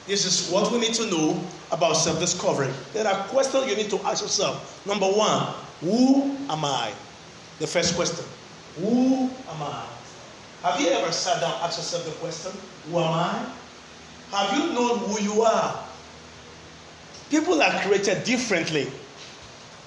This 0.07 0.25
is 0.25 0.51
what 0.51 0.71
we 0.71 0.79
need 0.79 0.93
to 0.95 1.05
know 1.09 1.39
about 1.71 1.93
self 1.93 2.19
discovery. 2.19 2.69
There 2.93 3.07
are 3.07 3.27
questions 3.27 3.67
you 3.69 3.75
need 3.75 3.89
to 3.91 3.99
ask 3.99 4.23
yourself. 4.23 4.85
Number 4.85 5.05
one, 5.05 5.53
who 5.81 6.35
am 6.49 6.65
I? 6.65 6.91
The 7.59 7.67
first 7.67 7.95
question 7.95 8.25
Who 8.77 9.29
am 9.47 9.61
I? 9.61 9.85
Have 10.63 10.81
you 10.81 10.89
ever 10.89 11.11
sat 11.11 11.39
down 11.41 11.53
and 11.53 11.63
asked 11.63 11.77
yourself 11.77 12.05
the 12.05 12.11
question, 12.13 12.51
Who 12.89 12.97
am 12.99 13.13
I? 13.13 13.45
Have 14.31 14.57
you 14.57 14.73
known 14.73 14.99
who 14.99 15.21
you 15.21 15.41
are? 15.41 15.85
People 17.29 17.61
are 17.61 17.79
created 17.81 18.23
differently, 18.23 18.91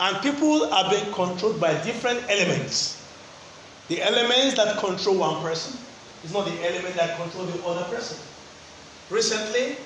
and 0.02 0.20
people 0.20 0.64
are 0.74 0.90
being 0.90 1.12
controlled 1.12 1.60
by 1.60 1.72
different 1.84 2.20
elements. 2.28 3.00
The 3.86 4.02
elements 4.02 4.56
that 4.56 4.76
control 4.78 5.18
one 5.18 5.40
person 5.42 5.78
is 6.24 6.32
not 6.32 6.44
the 6.44 6.68
element 6.68 6.96
that 6.96 7.16
controls 7.16 7.52
the 7.52 7.64
other 7.64 7.84
person. 7.84 8.18
Recently, 9.10 9.76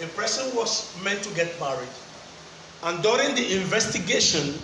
a 0.00 0.06
person 0.14 0.54
was 0.54 0.96
meant 1.02 1.24
to 1.24 1.34
get 1.34 1.58
married. 1.58 1.88
And 2.84 3.02
during 3.02 3.34
the 3.34 3.60
investigation, 3.60 4.60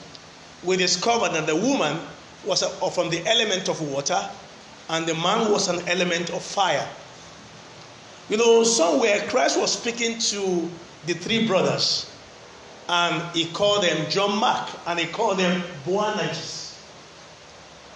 we 0.62 0.76
discovered 0.76 1.32
that 1.32 1.48
the 1.48 1.56
woman 1.56 1.98
was 2.44 2.62
from 2.94 3.10
the 3.10 3.26
element 3.26 3.68
of 3.68 3.80
water 3.80 4.30
and 4.90 5.06
the 5.06 5.14
man 5.14 5.50
was 5.50 5.66
an 5.66 5.88
element 5.88 6.30
of 6.30 6.40
fire. 6.40 6.88
You 8.28 8.36
know, 8.36 8.62
somewhere 8.62 9.26
Christ 9.28 9.58
was 9.58 9.72
speaking 9.72 10.20
to 10.20 10.70
the 11.06 11.14
three 11.14 11.48
brothers 11.48 12.12
and 12.88 13.36
he 13.36 13.46
called 13.52 13.84
them 13.84 14.10
John 14.10 14.38
Mark 14.38 14.70
and 14.86 14.98
he 14.98 15.06
called 15.06 15.38
them 15.38 15.62
Boanerges. 15.84 16.78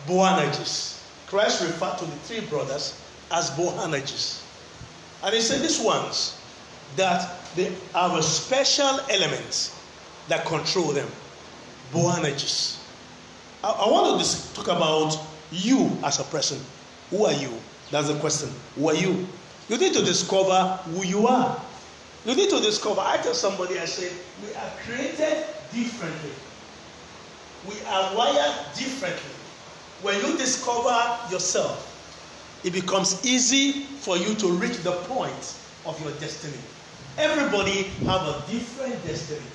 Boanerges. 0.07 1.03
Christ 1.27 1.63
referred 1.63 1.99
to 1.99 2.05
the 2.05 2.17
three 2.25 2.41
brothers 2.47 3.01
as 3.31 3.51
Boanerges. 3.51 4.43
And 5.23 5.35
he 5.35 5.41
said, 5.41 5.63
These 5.63 5.81
ones, 5.81 6.39
that 6.97 7.41
they 7.57 7.73
have 7.95 8.15
a 8.15 8.23
special 8.23 9.01
element 9.09 9.73
that 10.29 10.45
control 10.45 10.93
them. 10.93 11.09
Boanerges. 11.93 12.79
I, 13.65 13.71
I 13.71 13.91
want 13.91 14.23
to 14.23 14.55
talk 14.55 14.69
about 14.69 15.19
you 15.51 15.91
as 16.05 16.21
a 16.21 16.25
person. 16.25 16.61
Who 17.11 17.25
are 17.25 17.33
you? 17.33 17.53
That's 17.91 18.09
the 18.09 18.19
question. 18.19 18.51
Who 18.77 18.89
are 18.89 18.95
you? 18.95 19.27
You 19.69 19.79
need 19.79 19.95
to 19.95 20.03
discover 20.03 20.81
who 20.85 21.05
you 21.05 21.27
are. 21.27 21.61
You 22.25 22.37
need 22.37 22.51
to 22.51 22.61
discover. 22.61 23.01
I 23.01 23.17
tell 23.19 23.35
somebody, 23.35 23.79
I 23.79 23.85
say, 23.85 24.13
we 24.41 24.55
are 24.55 24.71
created 24.85 25.45
differently. 25.73 26.33
We 27.65 27.81
are 27.83 28.17
wired 28.17 28.75
differently. 28.77 29.31
When 30.03 30.17
you 30.25 30.37
discover 30.37 31.33
yourself, 31.33 31.89
it 32.65 32.73
becomes 32.73 33.25
easy 33.25 33.99
for 33.99 34.17
you 34.17 34.35
to 34.37 34.53
reach 34.53 34.79
the 34.79 34.93
point 35.03 35.59
of 35.85 36.01
your 36.01 36.13
destiny. 36.19 36.63
Everybody 37.19 37.83
have 38.07 38.23
a 38.23 38.45
different 38.51 39.05
destiny. 39.05 39.47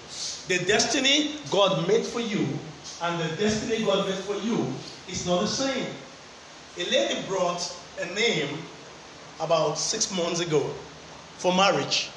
The 0.48 0.66
destiny 0.66 1.40
God 1.50 1.88
made 1.88 2.06
for 2.06 2.20
you 2.20 2.46
and 3.02 3.20
the 3.22 3.36
destiny 3.38 3.84
God 3.86 4.08
made 4.08 4.20
for 4.20 4.36
you 4.36 4.74
is 5.08 5.26
not 5.26 5.42
the 5.42 5.48
same. 5.48 5.88
A 6.78 6.90
lady 6.90 7.28
brought 7.28 7.62
a 8.00 8.06
name 8.14 8.68
about 9.40 9.76
six 9.76 10.12
months 10.16 10.40
ago 10.40 10.76
for 11.38 11.54
marriage. 11.54 12.12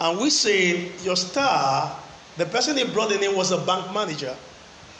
And 0.00 0.18
we 0.20 0.30
said, 0.30 0.92
Your 1.02 1.16
star, 1.16 1.96
the 2.36 2.46
person 2.46 2.76
he 2.76 2.84
brought 2.84 3.10
the 3.10 3.18
name 3.18 3.36
was 3.36 3.52
a 3.52 3.58
bank 3.58 3.92
manager. 3.94 4.34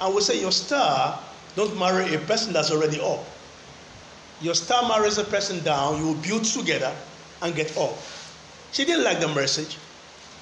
And 0.00 0.14
we 0.14 0.20
say 0.20 0.40
your 0.40 0.52
star 0.52 1.20
don't 1.56 1.78
marry 1.78 2.14
a 2.14 2.18
person 2.18 2.52
that's 2.52 2.70
already 2.70 3.00
up. 3.00 3.24
Your 4.40 4.54
star 4.54 4.88
marries 4.88 5.18
a 5.18 5.24
person 5.24 5.62
down, 5.64 5.98
you 5.98 6.06
will 6.06 6.14
build 6.22 6.44
together 6.44 6.94
and 7.42 7.54
get 7.54 7.76
up. 7.78 7.96
She 8.72 8.84
didn't 8.84 9.04
like 9.04 9.20
the 9.20 9.28
message. 9.28 9.78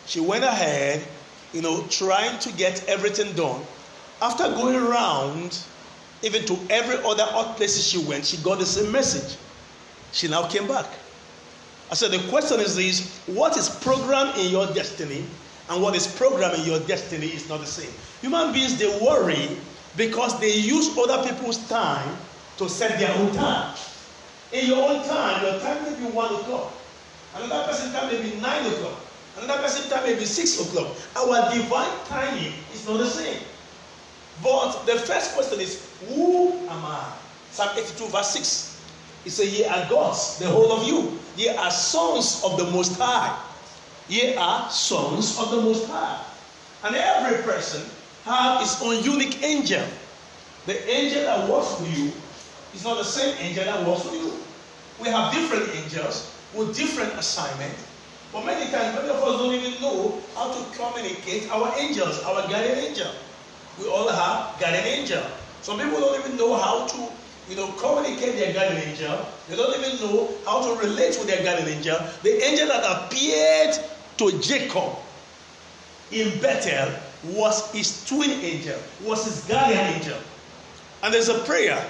She 0.07 0.21
went 0.21 0.45
ahead, 0.45 1.07
you 1.53 1.61
know, 1.61 1.87
trying 1.88 2.38
to 2.41 2.53
get 2.53 2.85
everything 2.88 3.35
done. 3.35 3.61
After 4.21 4.45
going 4.45 4.77
around, 4.77 5.59
even 6.23 6.45
to 6.47 6.59
every 6.71 6.97
other 7.05 7.27
odd 7.31 7.57
places 7.57 7.87
she 7.87 7.99
went, 7.99 8.25
she 8.25 8.38
got 8.38 8.59
the 8.59 8.67
same 8.67 8.91
message. 8.91 9.37
She 10.12 10.29
now 10.29 10.47
came 10.49 10.67
back. 10.67 10.87
I 11.92 11.94
said, 11.94 12.11
the 12.11 12.26
question 12.31 12.59
is 12.59 12.74
this 12.74 13.20
what 13.26 13.59
is 13.59 13.68
programmed 13.68 14.38
in 14.38 14.50
your 14.50 14.66
destiny 14.72 15.26
and 15.68 15.83
what 15.83 15.94
is 15.94 16.07
programmed 16.07 16.59
in 16.59 16.64
your 16.64 16.81
destiny 16.81 17.26
is 17.26 17.50
not 17.50 17.61
the 17.61 17.66
same. 17.66 17.92
Human 18.22 18.50
beings, 18.50 18.78
they 18.78 18.88
worry 19.05 19.59
because 19.94 20.40
they 20.40 20.57
use 20.57 20.96
other 20.96 21.22
people's 21.28 21.68
time 21.68 22.16
to 22.57 22.66
set 22.66 22.98
their 22.98 23.14
own 23.18 23.35
time. 23.35 23.76
In 24.55 24.68
your 24.68 24.88
own 24.88 25.07
time, 25.07 25.44
your 25.44 25.61
time 25.61 25.85
may 25.85 25.98
be 25.98 26.07
1 26.07 26.35
o'clock. 26.35 26.72
Another 27.37 27.62
person's 27.64 27.92
time 27.92 28.11
may 28.11 28.22
be 28.22 28.40
9 28.40 28.72
o'clock. 28.72 28.98
Another 29.37 29.61
person's 29.61 29.90
time 29.90 30.05
may 30.05 30.14
be 30.14 30.24
6 30.24 30.61
o'clock. 30.62 30.96
Our 31.14 31.52
divine 31.52 31.92
timing 32.07 32.55
is 32.72 32.88
not 32.88 32.96
the 32.96 33.07
same. 33.07 33.42
But 34.42 34.87
the 34.87 34.96
first 34.96 35.35
question 35.35 35.61
is, 35.61 35.92
Who 36.09 36.52
am 36.70 36.87
I? 36.87 37.12
Psalm 37.50 37.68
82, 37.76 38.07
verse 38.07 38.31
6. 38.31 38.81
He 39.24 39.31
said, 39.31 39.48
Ye 39.48 39.66
are 39.66 39.87
gods, 39.90 40.38
the 40.38 40.48
whole 40.48 40.72
of 40.72 40.88
you. 40.88 41.18
Ye 41.37 41.49
are 41.49 41.71
sons 41.71 42.42
of 42.45 42.59
the 42.59 42.64
Most 42.71 42.99
High. 42.99 43.38
Ye 44.09 44.37
are 44.37 44.71
sons 44.71 45.38
of 45.38 45.51
the 45.51 45.61
Most 45.62 45.88
High. 45.88 46.21
And 46.85 46.97
every 46.97 47.42
person 47.42 47.83
have 48.25 48.61
his 48.61 48.81
own 48.83 49.03
unique 49.03 49.42
angel. 49.42 49.83
The 50.66 50.79
angel 50.90 51.23
that 51.25 51.49
works 51.49 51.81
with 51.81 51.97
you 51.97 52.12
is 52.75 52.85
not 52.85 52.99
the 52.99 53.05
same 53.05 53.37
angel 53.38 53.64
that 53.64 53.87
works 53.87 54.05
with 54.05 54.14
you. 54.14 54.33
We 55.01 55.09
have 55.09 55.33
different 55.33 55.68
angels 55.75 56.37
with 56.55 56.77
different 56.77 57.12
assignment. 57.18 57.75
But 58.33 58.47
many 58.47 58.71
times, 58.71 58.95
many 58.95 59.09
of 59.09 59.16
us 59.16 59.38
don't 59.40 59.55
even 59.55 59.81
know 59.81 60.23
how 60.37 60.53
to 60.53 60.77
communicate 60.77 61.51
our 61.51 61.73
angels, 61.79 62.23
our 62.25 62.49
guardian 62.49 62.79
angel. 62.79 63.11
We 63.79 63.88
all 63.88 64.09
have 64.09 64.61
guardian 64.61 64.85
angel. 64.85 65.23
Some 65.62 65.79
people 65.79 66.01
don't 66.01 66.21
even 66.21 66.37
know 66.37 66.55
how 66.55 66.87
to, 66.87 67.11
you 67.48 67.57
know, 67.57 67.72
communicate 67.72 68.37
their 68.37 68.52
guardian 68.52 68.88
angel. 68.88 69.26
They 69.48 69.57
don't 69.57 69.76
even 69.78 70.00
know 70.00 70.31
how 70.46 70.62
to 70.62 70.81
relate 70.81 71.18
with 71.18 71.26
their 71.26 71.42
guardian 71.42 71.68
angel. 71.68 71.98
The 72.22 72.42
angel 72.44 72.68
that 72.68 72.85
appeared 73.05 73.76
to 74.18 74.38
Jacob 74.40 74.96
in 76.11 76.40
Bethel 76.40 76.92
was 77.24 77.70
his 77.72 78.05
twin 78.07 78.31
angel, 78.31 78.78
was 79.02 79.24
his 79.24 79.44
guardian 79.46 79.94
angel. 79.94 80.18
And 81.02 81.12
there's 81.12 81.28
a 81.28 81.38
prayer 81.40 81.85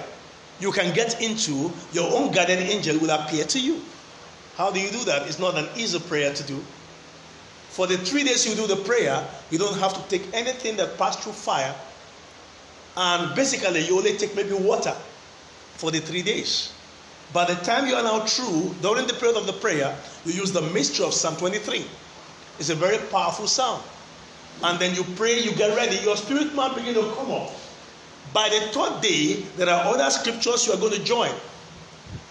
you 0.59 0.71
can 0.71 0.93
get 0.93 1.21
into, 1.21 1.71
your 1.91 2.11
own 2.13 2.31
guardian 2.31 2.59
angel 2.59 2.97
will 2.99 3.11
appear 3.11 3.45
to 3.45 3.59
you. 3.59 3.81
How 4.55 4.71
do 4.71 4.79
you 4.79 4.91
do 4.91 5.03
that? 5.05 5.27
It's 5.27 5.39
not 5.39 5.57
an 5.57 5.67
easy 5.75 5.99
prayer 5.99 6.33
to 6.33 6.43
do. 6.43 6.63
For 7.69 7.87
the 7.87 7.97
three 7.97 8.23
days 8.23 8.47
you 8.47 8.55
do 8.55 8.67
the 8.67 8.81
prayer, 8.83 9.27
you 9.49 9.57
don't 9.57 9.77
have 9.79 9.93
to 9.93 10.09
take 10.09 10.31
anything 10.33 10.77
that 10.77 10.97
passed 10.97 11.21
through 11.21 11.33
fire. 11.33 11.73
And 12.95 13.35
basically, 13.35 13.87
you 13.87 13.97
only 13.97 14.15
take 14.15 14.35
maybe 14.35 14.53
water 14.53 14.95
for 15.83 15.91
the 15.91 15.99
three 15.99 16.21
days. 16.21 16.71
By 17.33 17.43
the 17.43 17.55
time 17.55 17.87
you 17.87 17.95
are 17.95 18.03
now 18.03 18.21
through, 18.21 18.73
during 18.81 19.05
the 19.05 19.15
period 19.15 19.35
of 19.35 19.45
the 19.45 19.51
prayer, 19.51 19.93
you 20.23 20.31
use 20.31 20.53
the 20.53 20.61
mystery 20.61 21.05
of 21.05 21.13
Psalm 21.13 21.35
23. 21.35 21.85
It's 22.57 22.69
a 22.69 22.75
very 22.75 22.99
powerful 23.09 23.47
psalm 23.47 23.81
and 24.63 24.79
then 24.79 24.95
you 24.95 25.03
pray, 25.17 25.41
you 25.41 25.51
get 25.51 25.75
ready, 25.75 25.97
your 25.97 26.15
spirit 26.15 26.55
man 26.55 26.73
begin 26.73 26.93
to 26.93 27.01
come 27.15 27.31
up. 27.31 27.51
By 28.33 28.47
the 28.47 28.61
third 28.71 29.01
day, 29.01 29.43
there 29.57 29.67
are 29.69 29.93
other 29.93 30.09
scriptures 30.09 30.65
you 30.67 30.71
are 30.73 30.79
going 30.79 30.93
to 30.93 31.03
join. 31.03 31.31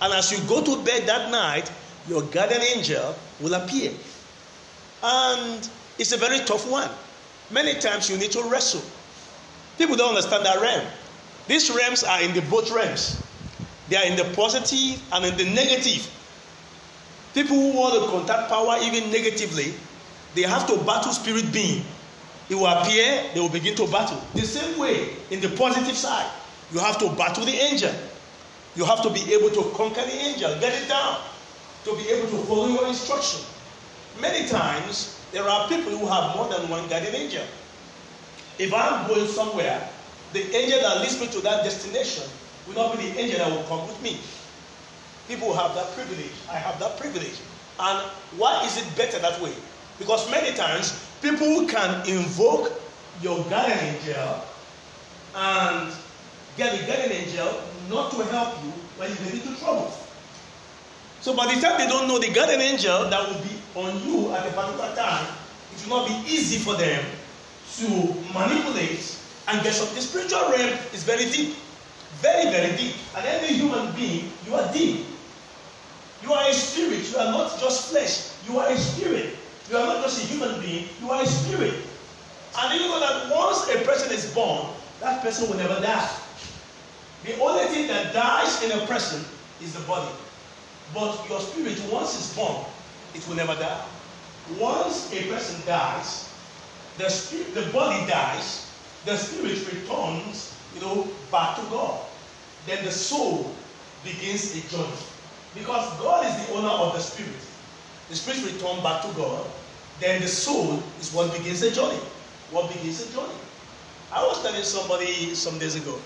And 0.00 0.14
as 0.14 0.32
you 0.32 0.38
go 0.48 0.64
to 0.64 0.82
bed 0.82 1.06
that 1.06 1.30
night, 1.30 1.70
your 2.08 2.22
guardian 2.22 2.62
angel 2.74 3.14
will 3.38 3.52
appear. 3.52 3.92
And 5.02 5.68
it's 5.98 6.12
a 6.12 6.16
very 6.16 6.38
tough 6.46 6.66
one. 6.70 6.88
Many 7.50 7.78
times 7.80 8.08
you 8.08 8.16
need 8.16 8.32
to 8.32 8.42
wrestle. 8.44 8.82
People 9.76 9.96
don't 9.96 10.16
understand 10.16 10.46
that 10.46 10.58
realm. 10.62 10.86
These 11.48 11.70
realms 11.70 12.02
are 12.02 12.22
in 12.22 12.32
the 12.32 12.40
both 12.40 12.70
realms. 12.70 13.21
They 13.92 13.98
are 13.98 14.06
in 14.06 14.16
the 14.16 14.24
positive 14.34 15.02
and 15.12 15.22
in 15.26 15.36
the 15.36 15.44
negative. 15.52 16.08
People 17.34 17.56
who 17.56 17.76
want 17.78 17.92
to 17.92 18.08
contact 18.08 18.48
power 18.48 18.78
even 18.80 19.10
negatively, 19.10 19.74
they 20.34 20.48
have 20.48 20.66
to 20.68 20.78
battle 20.78 21.12
spirit 21.12 21.52
being 21.52 21.84
It 22.48 22.54
will 22.54 22.68
appear, 22.68 23.28
they 23.34 23.40
will 23.40 23.50
begin 23.50 23.74
to 23.76 23.86
battle. 23.88 24.16
The 24.34 24.46
same 24.48 24.78
way, 24.78 25.10
in 25.30 25.42
the 25.42 25.50
positive 25.50 25.94
side, 25.94 26.24
you 26.72 26.80
have 26.80 26.96
to 27.00 27.10
battle 27.16 27.44
the 27.44 27.52
angel. 27.52 27.92
You 28.76 28.86
have 28.86 29.02
to 29.02 29.10
be 29.10 29.30
able 29.34 29.50
to 29.50 29.70
conquer 29.76 30.00
the 30.00 30.16
angel, 30.16 30.58
get 30.58 30.72
it 30.72 30.88
down, 30.88 31.20
to 31.84 31.94
be 31.94 32.08
able 32.08 32.30
to 32.30 32.38
follow 32.48 32.68
your 32.68 32.88
instruction. 32.88 33.44
Many 34.22 34.48
times, 34.48 35.20
there 35.32 35.44
are 35.44 35.68
people 35.68 35.92
who 35.92 36.06
have 36.06 36.34
more 36.34 36.48
than 36.48 36.66
one 36.70 36.88
guardian 36.88 37.14
angel. 37.14 37.44
If 38.58 38.72
I'm 38.72 39.06
going 39.06 39.28
somewhere, 39.28 39.86
the 40.32 40.40
angel 40.56 40.80
that 40.80 41.02
leads 41.02 41.20
me 41.20 41.26
to 41.28 41.40
that 41.42 41.62
destination 41.62 42.24
will 42.66 42.74
not 42.74 42.96
be 42.98 43.10
the 43.10 43.18
angel 43.18 43.38
that 43.38 43.50
will 43.50 43.64
come 43.64 43.86
with 43.86 44.00
me. 44.02 44.18
People 45.28 45.54
have 45.54 45.74
that 45.74 45.92
privilege. 45.94 46.32
I 46.50 46.56
have 46.56 46.78
that 46.80 46.98
privilege. 46.98 47.38
And 47.80 47.98
why 48.36 48.64
is 48.64 48.76
it 48.76 48.96
better 48.96 49.18
that 49.18 49.40
way? 49.40 49.54
Because 49.98 50.30
many 50.30 50.54
times 50.56 51.08
people 51.22 51.66
can 51.66 52.06
invoke 52.08 52.72
your 53.20 53.44
guardian 53.44 53.78
angel 53.78 54.42
and 55.34 55.92
get 56.56 56.78
the 56.78 56.86
guardian 56.86 57.12
angel 57.12 57.60
not 57.88 58.10
to 58.12 58.24
help 58.24 58.62
you 58.64 58.70
when 58.98 59.10
you 59.10 59.16
get 59.16 59.34
into 59.34 59.58
trouble. 59.60 59.92
So 61.20 61.36
by 61.36 61.54
the 61.54 61.60
time 61.60 61.78
they 61.78 61.86
don't 61.86 62.08
know 62.08 62.18
the 62.18 62.32
guardian 62.32 62.60
angel 62.60 63.08
that 63.08 63.28
will 63.28 63.40
be 63.42 63.56
on 63.74 64.02
you 64.06 64.32
at 64.32 64.46
a 64.46 64.52
particular 64.52 64.94
time, 64.96 65.26
it 65.74 65.88
will 65.88 65.98
not 65.98 66.08
be 66.08 66.14
easy 66.30 66.58
for 66.58 66.74
them 66.74 67.04
to 67.78 67.88
manipulate 68.34 69.16
and 69.48 69.62
get 69.62 69.72
some. 69.72 69.92
The 69.94 70.02
spiritual 70.02 70.50
realm 70.50 70.76
is 70.92 71.04
very 71.04 71.30
deep, 71.30 71.56
very, 72.22 72.50
very 72.50 72.76
deep. 72.76 72.96
And 73.16 73.26
every 73.26 73.56
human 73.56 73.92
being, 73.94 74.32
you 74.46 74.54
are 74.54 74.72
deep. 74.72 75.06
You 76.22 76.32
are 76.32 76.48
a 76.48 76.54
spirit. 76.54 77.10
You 77.10 77.18
are 77.18 77.32
not 77.32 77.60
just 77.60 77.90
flesh. 77.90 78.38
You 78.48 78.58
are 78.58 78.70
a 78.70 78.78
spirit. 78.78 79.36
You 79.68 79.76
are 79.76 79.86
not 79.86 80.02
just 80.04 80.22
a 80.22 80.26
human 80.26 80.60
being, 80.60 80.88
you 81.00 81.10
are 81.10 81.22
a 81.22 81.26
spirit. 81.26 81.74
And 82.58 82.80
you 82.80 82.88
know 82.88 83.00
that 83.00 83.34
once 83.34 83.68
a 83.70 83.78
person 83.86 84.12
is 84.12 84.34
born, 84.34 84.74
that 85.00 85.22
person 85.22 85.48
will 85.48 85.56
never 85.56 85.80
die. 85.80 86.10
The 87.22 87.38
only 87.40 87.64
thing 87.66 87.86
that 87.86 88.12
dies 88.12 88.62
in 88.64 88.72
a 88.72 88.86
person 88.86 89.24
is 89.60 89.72
the 89.72 89.80
body. 89.86 90.12
But 90.92 91.26
your 91.28 91.40
spirit, 91.40 91.80
once 91.90 92.14
it's 92.14 92.36
born, 92.36 92.66
it 93.14 93.26
will 93.26 93.36
never 93.36 93.54
die. 93.54 93.86
Once 94.58 95.12
a 95.12 95.22
person 95.30 95.64
dies, 95.64 96.34
the 96.98 97.08
spirit, 97.08 97.54
the 97.54 97.72
body 97.72 98.06
dies, 98.06 98.76
the 99.04 99.16
spirit 99.16 99.64
returns, 99.72 100.58
you 100.74 100.80
know, 100.80 101.04
back 101.30 101.56
to 101.56 101.62
God. 101.70 102.11
Then 102.66 102.84
the 102.84 102.92
soul 102.92 103.54
begins 104.04 104.54
a 104.56 104.68
journey. 104.68 104.96
Because 105.54 106.00
God 106.00 106.26
is 106.26 106.46
the 106.46 106.54
owner 106.54 106.68
of 106.68 106.94
the 106.94 107.00
spirit. 107.00 107.34
The 108.08 108.16
spirit 108.16 108.44
returns 108.52 108.82
back 108.82 109.02
to 109.02 109.08
God, 109.16 109.46
then 110.00 110.20
the 110.20 110.28
soul 110.28 110.82
is 110.98 111.12
what 111.12 111.32
begins 111.36 111.60
the 111.60 111.70
journey. 111.70 112.00
What 112.50 112.72
begins 112.72 113.04
the 113.04 113.12
journey. 113.12 113.34
I 114.10 114.22
was 114.22 114.42
telling 114.42 114.62
somebody 114.62 115.34
some 115.34 115.58
days 115.58 115.74
ago. 115.76 115.98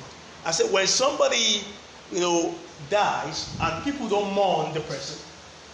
I 0.45 0.53
said, 0.53 0.71
when 0.73 0.87
somebody, 0.87 1.64
you 2.12 2.21
know, 2.21 2.55
dies 2.88 3.57
and 3.61 3.83
people 3.85 4.09
don't 4.09 4.33
mourn 4.33 4.73
the 4.75 4.81
person, 4.81 5.19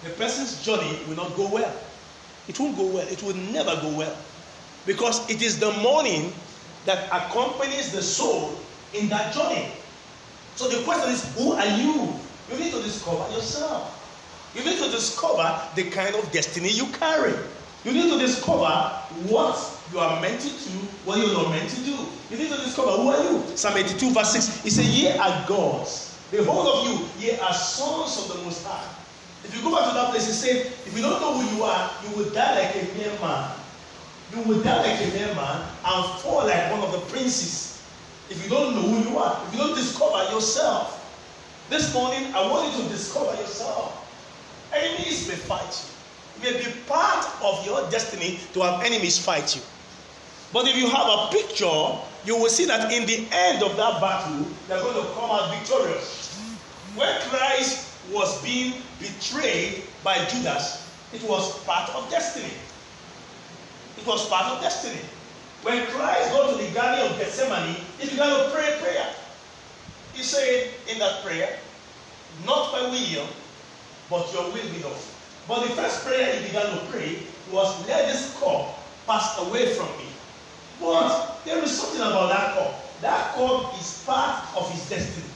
the 0.02 0.10
person's 0.10 0.64
journey 0.64 0.98
will 1.06 1.16
not 1.16 1.36
go 1.36 1.50
well. 1.52 1.76
It 2.48 2.58
won't 2.58 2.76
go 2.76 2.86
well. 2.86 3.06
It 3.08 3.22
will 3.22 3.34
never 3.34 3.76
go 3.82 3.96
well. 3.96 4.16
Because 4.86 5.28
it 5.30 5.42
is 5.42 5.60
the 5.60 5.70
mourning 5.82 6.32
that 6.86 7.06
accompanies 7.12 7.92
the 7.92 8.02
soul 8.02 8.58
in 8.94 9.08
that 9.10 9.34
journey. 9.34 9.68
So 10.54 10.68
the 10.68 10.84
question 10.84 11.10
is, 11.10 11.34
who 11.36 11.52
are 11.52 11.66
you? 11.66 12.20
You 12.50 12.58
need 12.58 12.72
to 12.72 12.82
discover 12.82 13.30
yourself. 13.32 13.98
You 14.54 14.64
need 14.64 14.78
to 14.78 14.90
discover 14.90 15.60
the 15.74 15.90
kind 15.90 16.14
of 16.14 16.30
destiny 16.30 16.68
you 16.70 16.86
carry. 16.92 17.32
You 17.84 17.92
need 17.92 18.10
to 18.12 18.18
discover 18.18 18.68
what 19.26 19.58
you 19.90 19.98
are 19.98 20.20
meant 20.20 20.40
to 20.40 20.48
do, 20.48 20.78
what 21.04 21.18
you're 21.18 21.32
not 21.32 21.50
meant 21.50 21.70
to 21.70 21.80
do. 21.82 21.96
You 22.30 22.36
need 22.36 22.50
to 22.50 22.56
discover 22.62 22.90
who 22.92 23.08
are 23.08 23.22
you. 23.24 23.56
Psalm 23.56 23.76
82, 23.76 24.12
verse 24.12 24.32
6. 24.32 24.62
He 24.62 24.70
said, 24.70 24.84
Ye 24.84 25.08
are 25.18 25.46
gods. 25.48 26.20
The 26.30 26.44
whole 26.44 26.68
of 26.68 26.88
you, 26.88 27.08
ye 27.18 27.38
are 27.38 27.52
sons 27.52 28.18
of 28.18 28.36
the 28.36 28.42
Most 28.44 28.64
High. 28.66 28.88
If 29.44 29.56
you 29.56 29.62
go 29.62 29.74
back 29.74 29.88
to 29.88 29.94
that 29.94 30.10
place, 30.10 30.26
he 30.26 30.32
said, 30.32 30.66
If 30.86 30.94
you 30.96 31.02
don't 31.02 31.20
know 31.20 31.40
who 31.40 31.56
you 31.56 31.62
are, 31.64 31.90
you 32.04 32.16
will 32.16 32.30
die 32.30 32.54
like 32.62 32.76
a 32.76 32.94
mere 32.96 33.18
man. 33.20 33.58
You 34.30 34.42
will 34.42 34.62
die 34.62 34.82
like 34.82 35.00
a 35.00 35.12
mere 35.14 35.34
man 35.34 35.68
and 35.84 36.20
fall 36.20 36.46
like 36.46 36.70
one 36.70 36.80
of 36.80 36.92
the 36.92 37.00
princes. 37.10 37.71
If 38.32 38.42
you 38.42 38.48
don't 38.48 38.74
know 38.74 38.82
who 38.82 39.10
you 39.10 39.18
are, 39.18 39.44
if 39.46 39.52
you 39.52 39.58
don't 39.60 39.76
discover 39.76 40.32
yourself. 40.32 40.98
This 41.68 41.92
morning, 41.94 42.32
I 42.34 42.50
want 42.50 42.74
you 42.76 42.82
to 42.82 42.88
discover 42.88 43.36
yourself. 43.36 44.08
Enemies 44.74 45.28
may 45.28 45.36
fight 45.36 45.92
you 46.42 46.50
may 46.50 46.58
be 46.58 46.70
part 46.86 47.26
of 47.42 47.64
your 47.66 47.88
destiny 47.90 48.38
to 48.54 48.62
have 48.62 48.82
enemies 48.84 49.18
fight 49.18 49.54
you. 49.54 49.62
But 50.52 50.66
if 50.66 50.76
you 50.76 50.88
have 50.88 51.06
a 51.06 51.28
picture 51.30 51.98
you 52.24 52.36
will 52.36 52.48
see 52.48 52.66
that 52.66 52.92
in 52.92 53.04
the 53.06 53.26
end 53.32 53.64
of 53.64 53.76
that 53.76 54.00
battle, 54.00 54.46
they're 54.68 54.80
going 54.80 54.94
to 54.94 55.12
come 55.12 55.30
out 55.30 55.58
victorious. 55.58 56.38
When 56.94 57.20
Christ 57.22 57.98
was 58.12 58.40
being 58.44 58.82
betrayed 59.00 59.82
by 60.04 60.18
Judas, 60.26 60.88
it 61.12 61.22
was 61.24 61.64
part 61.64 61.90
of 61.90 62.08
destiny. 62.10 62.52
It 63.98 64.06
was 64.06 64.28
part 64.28 64.52
of 64.52 64.62
destiny. 64.62 65.00
When 65.62 65.86
Christ 65.86 66.32
got 66.32 66.50
to 66.50 66.64
the 66.64 66.70
Garden 66.72 67.12
of 67.12 67.18
Gethsemane, 67.18 67.76
he 67.98 68.10
began 68.10 68.30
to 68.30 68.50
pray 68.50 68.78
prayer. 68.80 69.14
He 70.12 70.24
said 70.24 70.74
in 70.88 70.98
that 70.98 71.22
prayer, 71.22 71.60
Not 72.44 72.72
my 72.72 72.90
will, 72.90 73.28
but 74.10 74.32
your 74.32 74.46
will 74.46 74.74
be 74.74 74.82
done. 74.82 74.92
But 75.46 75.68
the 75.68 75.74
first 75.76 76.04
prayer 76.04 76.34
he 76.34 76.48
began 76.48 76.66
to 76.66 76.86
pray 76.90 77.28
was, 77.48 77.86
Let 77.86 78.10
this 78.10 78.36
cup 78.40 79.06
pass 79.06 79.38
away 79.38 79.72
from 79.74 79.86
me. 79.98 80.10
But 80.80 81.44
there 81.44 81.62
is 81.62 81.78
something 81.78 82.00
about 82.00 82.30
that 82.30 82.54
cup. 82.54 83.00
That 83.00 83.34
cup 83.34 83.78
is 83.78 84.02
part 84.04 84.56
of 84.56 84.68
his 84.68 84.88
destiny. 84.88 85.30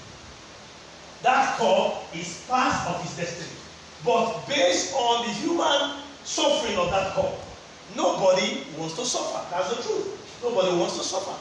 That 1.23 1.57
cup 1.57 2.11
is 2.17 2.45
part 2.49 2.89
of 2.89 3.01
his 3.03 3.17
destiny. 3.17 3.61
But 4.05 4.49
based 4.49 4.93
on 4.93 5.25
the 5.25 5.33
human 5.35 6.03
suffering 6.25 6.77
of 6.79 6.91
that 6.91 7.15
cup, 7.15 7.46
nobody 7.94 8.64
wants 8.77 8.96
to 8.96 9.05
suffer. 9.05 9.46
That's 9.51 9.77
the 9.77 9.83
truth. 9.83 10.40
Nobody 10.42 10.77
wants 10.77 10.96
to 10.99 11.05
suffer. 11.05 11.37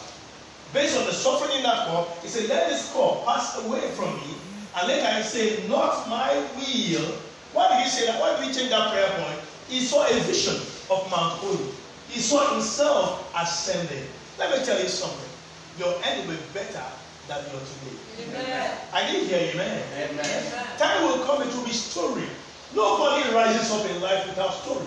Based 0.74 0.98
on 0.98 1.06
the 1.06 1.14
suffering 1.14 1.58
in 1.58 1.64
that 1.64 1.88
cup, 1.88 2.22
he 2.22 2.28
said, 2.28 2.50
Let 2.50 2.70
this 2.70 2.92
cup 2.92 3.26
pass 3.26 3.64
away 3.66 3.92
from 3.92 4.16
me. 4.16 4.38
And 4.76 4.88
later 4.88 5.08
he 5.14 5.24
said, 5.24 5.70
Not 5.70 6.10
my 6.10 6.36
will. 6.56 7.22
Why 7.54 7.70
did 7.70 7.84
he 7.84 7.90
say 7.90 8.06
that? 8.08 8.20
Why 8.20 8.36
did 8.38 8.48
he 8.48 8.54
change 8.54 8.70
that 8.70 8.92
prayer 8.92 9.10
point? 9.24 9.40
He 9.68 9.80
saw 9.80 10.06
a 10.06 10.20
vision 10.22 10.56
of 10.90 11.10
Mount 11.10 11.40
Horeb. 11.40 11.74
He 12.08 12.20
saw 12.20 12.54
himself 12.54 13.32
ascending. 13.36 14.08
Let 14.38 14.58
me 14.58 14.66
tell 14.66 14.80
you 14.82 14.90
something. 14.90 15.30
Your 15.78 15.96
end 16.04 16.28
will 16.28 16.36
be 16.36 16.42
better 16.54 16.84
than 17.28 17.44
your 17.52 17.62
today. 17.62 17.98
Amen. 18.20 18.78
I 18.94 19.12
didn't 19.12 19.28
hear 19.28 19.52
you, 19.52 19.58
man. 19.58 19.82
Amen. 20.12 20.78
Time 20.78 21.04
will 21.04 21.26
come, 21.26 21.42
it 21.42 21.54
will 21.56 21.66
be 21.66 21.72
story. 21.72 22.24
Nobody 22.72 23.34
rises 23.34 23.72
up 23.72 23.90
in 23.90 24.02
life 24.02 24.28
without 24.28 24.54
story. 24.54 24.86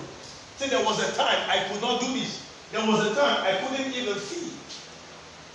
See, 0.58 0.66
there 0.66 0.84
was 0.84 0.98
a 0.98 1.14
time 1.14 1.38
I 1.48 1.70
could 1.70 1.80
not 1.80 2.00
do 2.00 2.12
this. 2.18 2.42
There 2.72 2.84
was 2.84 3.06
a 3.06 3.14
time 3.14 3.46
I 3.46 3.62
couldn't 3.62 3.94
even 3.94 4.14
feed. 4.18 4.58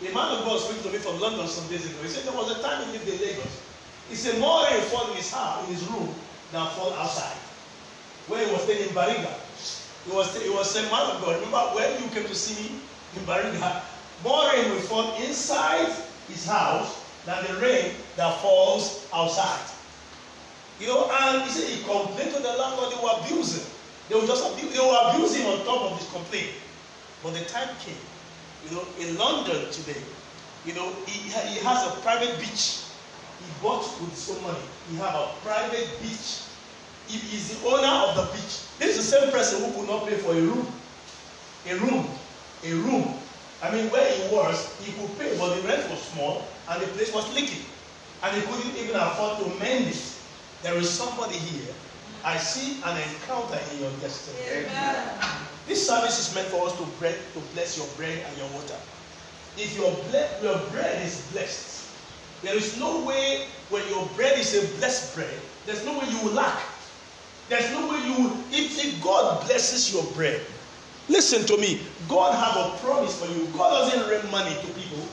A 0.07 0.13
man 0.15 0.31
of 0.31 0.45
God 0.45 0.59
spoke 0.59 0.81
to 0.83 0.89
me 0.89 0.97
from 0.97 1.19
London 1.19 1.45
some 1.45 1.67
days 1.67 1.85
ago. 1.85 2.01
He 2.01 2.07
said 2.07 2.23
there 2.23 2.39
was 2.39 2.57
a 2.57 2.61
time 2.63 2.87
he 2.87 2.93
lived 2.93 3.07
in 3.09 3.19
Lagos. 3.19 3.61
He 4.07 4.15
said 4.15 4.39
more 4.39 4.63
rain 4.63 4.79
fall 4.87 5.11
in 5.11 5.17
his 5.17 5.29
house, 5.31 5.67
in 5.67 5.75
his 5.75 5.83
room, 5.91 6.07
than 6.51 6.67
fall 6.71 6.93
outside. 6.93 7.35
Where 8.27 8.47
he 8.47 8.51
was 8.51 8.63
staying 8.63 8.87
in 8.87 8.95
Bariga. 8.95 9.31
He 10.07 10.11
was, 10.15 10.41
he 10.41 10.49
was 10.49 10.71
saying, 10.71 10.89
man 10.89 11.11
of 11.11 11.21
God, 11.21 11.35
remember 11.35 11.59
when 11.75 12.01
you 12.01 12.07
came 12.09 12.23
to 12.23 12.35
see 12.35 12.63
me 12.63 12.79
in 13.17 13.23
Bariga? 13.27 13.83
More 14.23 14.47
rain 14.51 14.71
will 14.71 14.87
fall 14.87 15.15
inside 15.19 15.91
his 16.29 16.47
house 16.47 17.03
than 17.25 17.43
the 17.47 17.59
rain 17.59 17.91
that 18.15 18.39
falls 18.39 19.05
outside. 19.13 19.67
You 20.79 20.87
know, 20.87 21.11
and 21.11 21.43
he 21.43 21.49
said 21.49 21.67
he 21.67 21.83
complained 21.83 22.33
to 22.35 22.41
the 22.41 22.55
landlord, 22.55 22.93
they 22.93 23.03
were 23.03 23.19
abusing. 23.19 23.72
They 24.09 24.15
were 24.15 24.27
just 24.27 24.53
abuse, 24.53 24.73
they 24.73 24.79
were 24.79 24.99
abusing 25.09 25.45
on 25.47 25.65
top 25.65 25.91
of 25.91 25.99
this 25.99 26.11
complaint. 26.11 26.51
But 27.23 27.33
the 27.33 27.45
time 27.45 27.69
came, 27.79 27.95
you 28.67 28.75
know, 28.75 28.85
in 28.99 29.17
London 29.17 29.71
today, 29.71 30.01
you 30.65 30.73
know, 30.73 30.91
he, 31.05 31.29
he 31.29 31.59
has 31.63 31.87
a 31.87 32.01
private 32.01 32.37
beach. 32.39 32.83
He 33.39 33.45
bought 33.61 33.83
with 33.99 34.11
his 34.11 34.29
own 34.29 34.43
money. 34.43 34.63
He 34.89 34.95
have 34.95 35.15
a 35.15 35.27
private 35.41 35.87
beach. 36.01 36.47
He 37.07 37.17
is 37.35 37.59
the 37.59 37.67
owner 37.67 37.87
of 37.87 38.15
the 38.15 38.33
beach. 38.33 38.77
This 38.79 38.97
is 38.97 39.11
the 39.11 39.17
same 39.19 39.31
person 39.31 39.63
who 39.63 39.79
could 39.79 39.89
not 39.89 40.07
pay 40.07 40.15
for 40.15 40.31
a 40.31 40.41
room. 40.41 40.67
A 41.65 41.75
room. 41.75 42.07
A 42.63 42.73
room. 42.73 43.19
I 43.61 43.71
mean, 43.71 43.89
where 43.89 44.09
he 44.11 44.33
was, 44.33 44.79
he 44.81 44.91
could 44.93 45.17
pay, 45.19 45.37
but 45.37 45.55
the 45.55 45.67
rent 45.67 45.89
was 45.89 46.01
small 46.01 46.47
and 46.69 46.81
the 46.81 46.87
place 46.87 47.13
was 47.13 47.33
leaking. 47.33 47.65
And 48.21 48.35
he 48.35 48.41
couldn't 48.41 48.75
even 48.77 48.95
afford 48.95 49.39
to 49.39 49.59
mend 49.59 49.87
it. 49.87 50.17
There 50.61 50.75
is 50.75 50.89
somebody 50.89 51.35
here. 51.35 51.73
I 52.23 52.37
see 52.37 52.81
an 52.83 52.97
encounter 52.97 53.59
in 53.73 53.81
your 53.81 53.91
destiny. 53.99 54.39
Amen. 54.49 55.09
This 55.67 55.85
service 55.85 56.19
is 56.19 56.33
meant 56.35 56.47
for 56.47 56.67
us 56.67 56.77
to, 56.77 56.85
bread, 56.99 57.15
to 57.33 57.39
bless 57.53 57.77
your 57.77 57.87
bread 57.97 58.23
and 58.27 58.37
your 58.37 58.47
water. 58.49 58.75
If 59.57 59.75
your, 59.77 59.91
ble- 60.09 60.29
your 60.41 60.57
bread 60.71 61.05
is 61.05 61.29
blessed, 61.31 61.89
there 62.41 62.55
is 62.55 62.79
no 62.79 63.05
way 63.05 63.45
when 63.69 63.87
your 63.89 64.05
bread 64.15 64.39
is 64.39 64.55
a 64.55 64.77
blessed 64.79 65.15
bread, 65.15 65.33
there's 65.65 65.85
no 65.85 65.99
way 65.99 66.05
you 66.09 66.19
will 66.23 66.33
lack. 66.33 66.59
There's 67.49 67.69
no 67.71 67.91
way 67.91 67.99
you 68.05 68.23
will. 68.23 68.37
If, 68.51 68.83
if 68.83 69.03
God 69.03 69.45
blesses 69.45 69.93
your 69.93 70.03
bread, 70.13 70.41
listen 71.09 71.45
to 71.45 71.57
me. 71.57 71.81
God 72.07 72.33
have 72.35 72.55
a 72.55 72.77
promise 72.77 73.19
for 73.19 73.31
you. 73.31 73.47
God 73.53 73.89
doesn't 73.91 74.09
rain 74.09 74.31
money 74.31 74.55
to 74.55 74.67
people. 74.79 75.03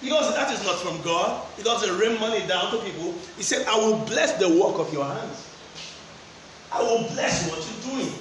Because 0.00 0.34
that 0.34 0.52
is 0.52 0.64
not 0.64 0.78
from 0.78 1.00
God. 1.02 1.44
He 1.56 1.62
doesn't 1.62 1.98
rain 1.98 2.20
money 2.20 2.46
down 2.46 2.70
to 2.70 2.78
people. 2.84 3.14
He 3.36 3.42
said, 3.42 3.66
I 3.66 3.76
will 3.76 3.96
bless 4.04 4.38
the 4.38 4.48
work 4.48 4.78
of 4.78 4.92
your 4.92 5.04
hands. 5.04 5.47
I 6.72 6.82
will 6.82 7.08
bless 7.14 7.48
what 7.50 7.58
you're 7.64 7.92
doing. 7.94 8.12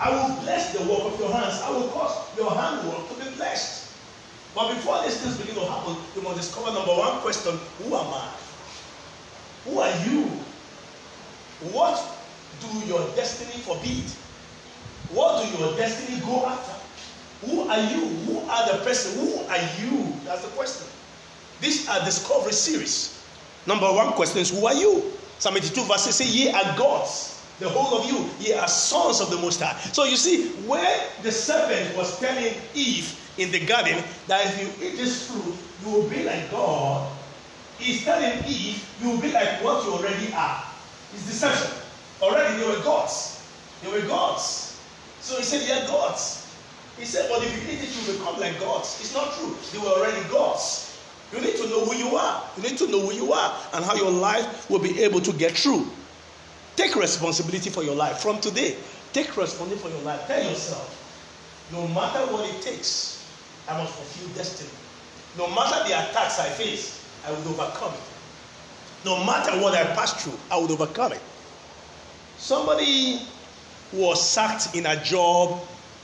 I 0.00 0.10
will 0.10 0.40
bless 0.42 0.72
the 0.72 0.80
work 0.90 1.12
of 1.12 1.18
your 1.18 1.32
hands. 1.32 1.60
I 1.62 1.70
will 1.70 1.88
cause 1.88 2.36
your 2.36 2.50
handwork 2.54 3.08
to 3.08 3.14
be 3.24 3.36
blessed. 3.36 3.92
But 4.54 4.74
before 4.74 5.02
these 5.02 5.20
things 5.20 5.36
begin 5.38 5.56
to 5.56 5.66
happen, 5.66 5.96
you 6.14 6.22
must 6.22 6.36
discover 6.36 6.72
number 6.72 6.92
one 6.92 7.20
question 7.20 7.58
Who 7.82 7.94
am 7.94 8.06
I? 8.06 8.30
Who 9.64 9.78
are 9.80 9.92
you? 10.06 10.24
What 11.74 12.00
do 12.60 12.86
your 12.86 13.00
destiny 13.16 13.60
forbid? 13.62 14.04
What 15.10 15.44
do 15.44 15.58
your 15.58 15.76
destiny 15.76 16.20
go 16.20 16.46
after? 16.46 16.74
Who 17.46 17.68
are 17.68 17.80
you? 17.80 18.06
Who 18.26 18.38
are 18.48 18.72
the 18.72 18.84
person? 18.84 19.18
Who 19.20 19.34
are 19.46 19.62
you? 19.82 20.12
That's 20.24 20.42
the 20.42 20.50
question. 20.56 20.86
These 21.60 21.88
are 21.88 22.04
discovery 22.04 22.52
series. 22.52 23.22
Number 23.66 23.92
one 23.92 24.12
question 24.12 24.40
is 24.40 24.50
Who 24.50 24.64
are 24.66 24.74
you? 24.74 25.12
Psalm 25.38 25.56
82 25.56 25.82
verses 25.84 26.16
say, 26.16 26.26
Ye 26.26 26.50
are 26.52 26.76
gods 26.78 27.37
the 27.58 27.68
whole 27.68 27.98
of 27.98 28.06
you, 28.06 28.30
ye 28.38 28.54
are 28.54 28.68
sons 28.68 29.20
of 29.20 29.30
the 29.30 29.36
Most 29.36 29.60
High. 29.60 29.76
So 29.92 30.04
you 30.04 30.16
see, 30.16 30.50
where 30.66 31.10
the 31.22 31.32
serpent 31.32 31.96
was 31.96 32.18
telling 32.20 32.54
Eve 32.74 33.32
in 33.36 33.50
the 33.50 33.64
garden 33.66 34.02
that 34.26 34.46
if 34.46 34.60
you 34.60 34.86
eat 34.86 34.96
this 34.96 35.28
fruit, 35.28 35.56
you 35.80 35.90
will 35.90 36.08
be 36.08 36.22
like 36.24 36.50
God, 36.50 37.18
he's 37.76 38.04
telling 38.04 38.44
Eve, 38.46 38.88
you 39.00 39.10
will 39.10 39.20
be 39.20 39.32
like 39.32 39.62
what 39.62 39.84
you 39.84 39.92
already 39.92 40.32
are. 40.32 40.62
It's 41.12 41.26
deception. 41.26 41.70
Already 42.20 42.60
they 42.60 42.66
were 42.68 42.82
gods. 42.82 43.56
They 43.80 43.90
were 43.90 44.06
gods. 44.06 44.88
So 45.18 45.36
he 45.36 45.42
said, 45.44 45.66
Yeah, 45.68 45.86
gods. 45.86 46.62
He 46.96 47.04
said, 47.04 47.28
But 47.30 47.42
if 47.44 47.52
you 47.54 47.72
eat 47.72 47.82
it, 47.82 47.94
you 47.94 48.06
will 48.06 48.18
become 48.18 48.40
like 48.40 48.58
gods. 48.60 48.98
It's 49.00 49.14
not 49.14 49.34
true. 49.34 49.56
They 49.72 49.78
were 49.78 49.94
already 49.94 50.28
gods. 50.28 51.06
You 51.30 51.40
need 51.40 51.56
to 51.56 51.68
know 51.68 51.84
who 51.84 51.94
you 51.94 52.16
are. 52.16 52.50
You 52.56 52.62
need 52.62 52.78
to 52.78 52.88
know 52.90 53.00
who 53.06 53.12
you 53.12 53.32
are 53.32 53.58
and 53.74 53.84
how 53.84 53.94
your 53.94 54.10
life 54.10 54.68
will 54.70 54.78
be 54.80 55.02
able 55.02 55.20
to 55.20 55.32
get 55.32 55.52
through. 55.56 55.97
Take 56.78 56.94
responsibility 56.94 57.70
for 57.70 57.82
your 57.82 57.96
life. 57.96 58.18
From 58.18 58.40
today, 58.40 58.76
take 59.12 59.36
responsibility 59.36 59.82
for 59.82 59.88
your 59.88 60.00
life. 60.02 60.24
Tell 60.28 60.40
yourself, 60.40 60.86
no 61.72 61.88
matter 61.88 62.20
what 62.32 62.48
it 62.48 62.62
takes, 62.62 63.26
I 63.68 63.76
must 63.76 63.94
fulfill 63.94 64.28
destiny. 64.36 64.70
No 65.36 65.48
matter 65.48 65.88
the 65.88 65.94
attacks 65.94 66.38
I 66.38 66.48
face, 66.50 67.04
I 67.26 67.32
will 67.32 67.48
overcome 67.48 67.94
it. 67.94 69.04
No 69.04 69.24
matter 69.24 69.60
what 69.60 69.74
I 69.74 69.92
pass 69.96 70.22
through, 70.22 70.38
I 70.52 70.56
will 70.56 70.70
overcome 70.70 71.14
it. 71.14 71.20
Somebody 72.36 73.22
was 73.92 74.24
sacked 74.24 74.76
in 74.76 74.86
a 74.86 75.02
job 75.02 75.60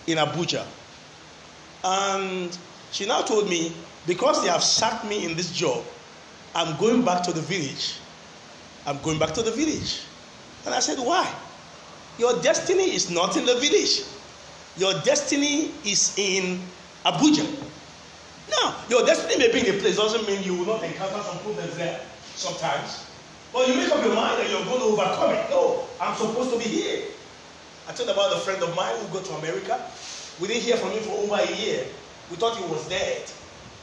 in 0.08 0.18
Abuja. 0.18 0.66
And 1.84 2.58
she 2.90 3.06
now 3.06 3.22
told 3.22 3.48
me, 3.48 3.72
because 4.08 4.42
they 4.42 4.48
have 4.48 4.64
sacked 4.64 5.04
me 5.04 5.24
in 5.24 5.36
this 5.36 5.52
job, 5.52 5.84
I'm 6.52 6.76
going 6.78 7.04
back 7.04 7.22
to 7.26 7.32
the 7.32 7.42
village. 7.42 7.94
I'm 8.86 9.00
going 9.02 9.20
back 9.20 9.34
to 9.34 9.42
the 9.44 9.52
village. 9.52 10.00
And 10.66 10.74
I 10.74 10.80
said, 10.80 10.98
Why? 10.98 11.28
Your 12.18 12.40
destiny 12.40 12.94
is 12.94 13.10
not 13.10 13.36
in 13.36 13.44
the 13.44 13.54
village. 13.54 14.02
Your 14.76 14.94
destiny 15.02 15.72
is 15.84 16.14
in 16.16 16.60
Abuja. 17.04 17.44
Now, 18.50 18.76
your 18.88 19.04
destiny 19.06 19.38
may 19.38 19.52
be 19.52 19.66
in 19.66 19.74
a 19.74 19.78
place, 19.78 19.96
doesn't 19.96 20.26
mean 20.26 20.42
you 20.42 20.54
will 20.54 20.66
not 20.66 20.82
encounter 20.84 21.20
some 21.22 21.38
problems 21.38 21.76
there 21.76 22.00
sometimes. 22.34 23.06
But 23.52 23.68
you 23.68 23.74
make 23.74 23.90
up 23.90 24.04
your 24.04 24.14
mind 24.14 24.40
that 24.40 24.50
you're 24.50 24.64
going 24.64 24.78
to 24.80 24.86
overcome 24.86 25.32
it. 25.32 25.50
No, 25.50 25.88
I'm 26.00 26.16
supposed 26.16 26.50
to 26.52 26.58
be 26.58 26.64
here. 26.64 27.02
I 27.88 27.92
told 27.92 28.08
about 28.08 28.36
a 28.36 28.40
friend 28.40 28.62
of 28.62 28.74
mine 28.74 28.96
who 28.98 29.06
got 29.12 29.24
to 29.26 29.32
America. 29.34 29.78
We 30.40 30.48
didn't 30.48 30.62
hear 30.62 30.76
from 30.76 30.90
him 30.90 31.02
for 31.02 31.18
over 31.18 31.36
a 31.36 31.56
year. 31.56 31.86
We 32.30 32.36
thought 32.36 32.56
he 32.56 32.64
was 32.64 32.88
dead. 32.88 33.30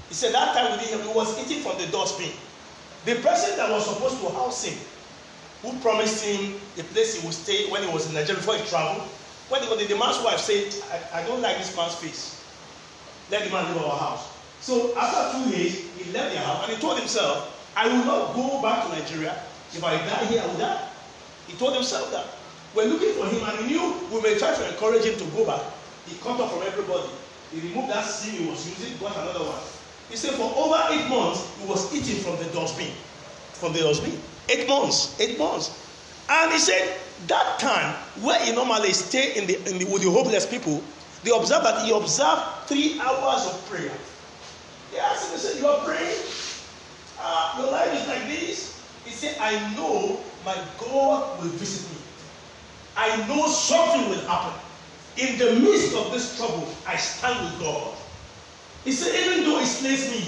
He 0.10 0.16
said 0.16 0.34
that 0.34 0.54
time 0.56 0.72
we 0.74 0.84
didn't 0.84 1.00
hear, 1.00 1.08
he 1.08 1.16
was 1.16 1.40
eating 1.40 1.64
from 1.64 1.78
the 1.80 1.88
dustbin. 1.88 2.32
The 3.06 3.16
person 3.16 3.56
that 3.58 3.70
was 3.70 3.86
supposed 3.86 4.20
to 4.20 4.30
house 4.30 4.64
him 4.66 4.78
who 5.62 5.78
promised 5.80 6.26
him 6.26 6.60
the 6.76 6.84
place 6.84 7.20
he 7.20 7.26
would 7.26 7.36
stay 7.36 7.70
when 7.70 7.84
he 7.84 7.90
was 7.94 8.08
in 8.08 8.14
Nigeria 8.14 8.42
before 8.42 8.56
he 8.56 8.66
traveled. 8.68 9.08
When 9.50 9.62
the, 9.62 9.86
the 9.86 9.98
man's 9.98 10.18
wife 10.24 10.40
said, 10.40 10.74
I, 11.14 11.22
I 11.22 11.28
don't 11.28 11.42
like 11.42 11.58
this 11.58 11.76
man's 11.76 11.96
face. 11.96 12.42
Let 13.30 13.44
the 13.46 13.52
man 13.52 13.68
leave 13.74 13.84
our 13.84 13.98
house. 13.98 14.30
So 14.62 14.96
after 14.98 15.38
two 15.38 15.52
days, 15.52 15.90
he 15.98 16.12
left 16.12 16.34
the 16.34 16.40
house 16.40 16.64
and 16.66 16.76
he 16.76 16.82
told 16.82 16.98
himself, 16.98 17.72
I 17.76 17.88
will 17.88 18.06
not 18.06 18.34
go 18.34 18.62
back 18.62 18.86
to 18.86 18.90
Nigeria. 18.90 19.38
If 19.74 19.84
I 19.84 19.98
die 19.98 20.26
here, 20.26 20.42
I 20.42 20.48
will 20.48 20.58
die. 20.58 20.88
He 21.48 21.54
told 21.58 21.76
himself 21.76 22.12
that. 22.12 22.26
We're 22.74 22.86
looking 22.88 23.14
for 23.14 23.26
him 23.28 23.44
and 23.44 23.66
he 23.68 23.76
knew 23.76 23.94
we 24.12 24.22
may 24.22 24.38
try 24.38 24.56
to 24.56 24.68
encourage 24.70 25.04
him 25.04 25.18
to 25.20 25.26
go 25.36 25.46
back. 25.46 25.62
He 26.08 26.16
cut 26.18 26.40
off 26.40 26.54
from 26.54 26.64
everybody. 26.64 27.10
He 27.52 27.60
removed 27.68 27.92
that 27.92 28.06
SIM 28.06 28.46
he 28.46 28.50
was 28.50 28.68
using, 28.68 28.98
got 28.98 29.16
another 29.18 29.44
one. 29.44 29.60
He 30.10 30.16
said 30.16 30.34
for 30.36 30.52
over 30.56 30.80
eight 30.92 31.08
months, 31.10 31.44
he 31.60 31.68
was 31.68 31.94
eating 31.94 32.24
from 32.24 32.38
the 32.38 32.46
dustbin. 32.52 32.92
From 33.60 33.74
the 33.74 33.80
dustbin. 33.80 34.18
Eight 34.50 34.68
months. 34.68 35.20
Eight 35.20 35.38
months. 35.38 35.78
And 36.30 36.52
he 36.52 36.60
said 36.60 36.98
that 37.28 37.60
time 37.60 37.94
where 38.22 38.40
he 38.44 38.52
normally 38.54 38.94
stay 38.94 39.36
in 39.38 39.48
the, 39.48 39.58
in 39.70 39.78
the 39.80 39.86
with 39.86 40.02
the 40.02 40.10
hopeless 40.10 40.46
people, 40.46 40.84
they 41.24 41.32
observed 41.32 41.66
that 41.66 41.86
he 41.86 41.92
observed 41.92 42.42
three 42.68 43.00
hours 43.00 43.46
of 43.46 43.66
prayer. 43.70 43.92
They 44.92 45.00
asked 45.00 45.26
him, 45.28 45.32
they 45.34 45.38
said, 45.38 45.62
You 45.62 45.68
are 45.68 45.86
praying? 45.86 46.18
Uh, 47.20 47.56
your 47.62 47.72
life 47.72 47.94
is 47.94 48.08
like 48.08 48.28
this? 48.28 48.82
He 49.06 49.12
said, 49.12 49.38
I 49.40 49.54
know 49.76 50.20
my 50.46 50.56
God 50.80 51.40
will 51.40 51.50
visit 51.50 51.90
me. 51.92 52.02
I 52.98 53.28
know 53.28 53.48
something 53.48 54.10
will 54.10 54.22
happen. 54.28 54.60
In 55.18 55.38
the 55.38 55.60
midst 55.60 55.96
of 55.96 56.12
this 56.12 56.38
trouble, 56.38 56.68
I 56.88 56.96
stand 56.96 57.40
with 57.44 57.60
God. 57.60 57.96
He 58.84 58.92
said, 58.92 59.14
even 59.26 59.44
though 59.44 59.60
he 59.60 59.66
slays 59.66 60.10
me, 60.10 60.26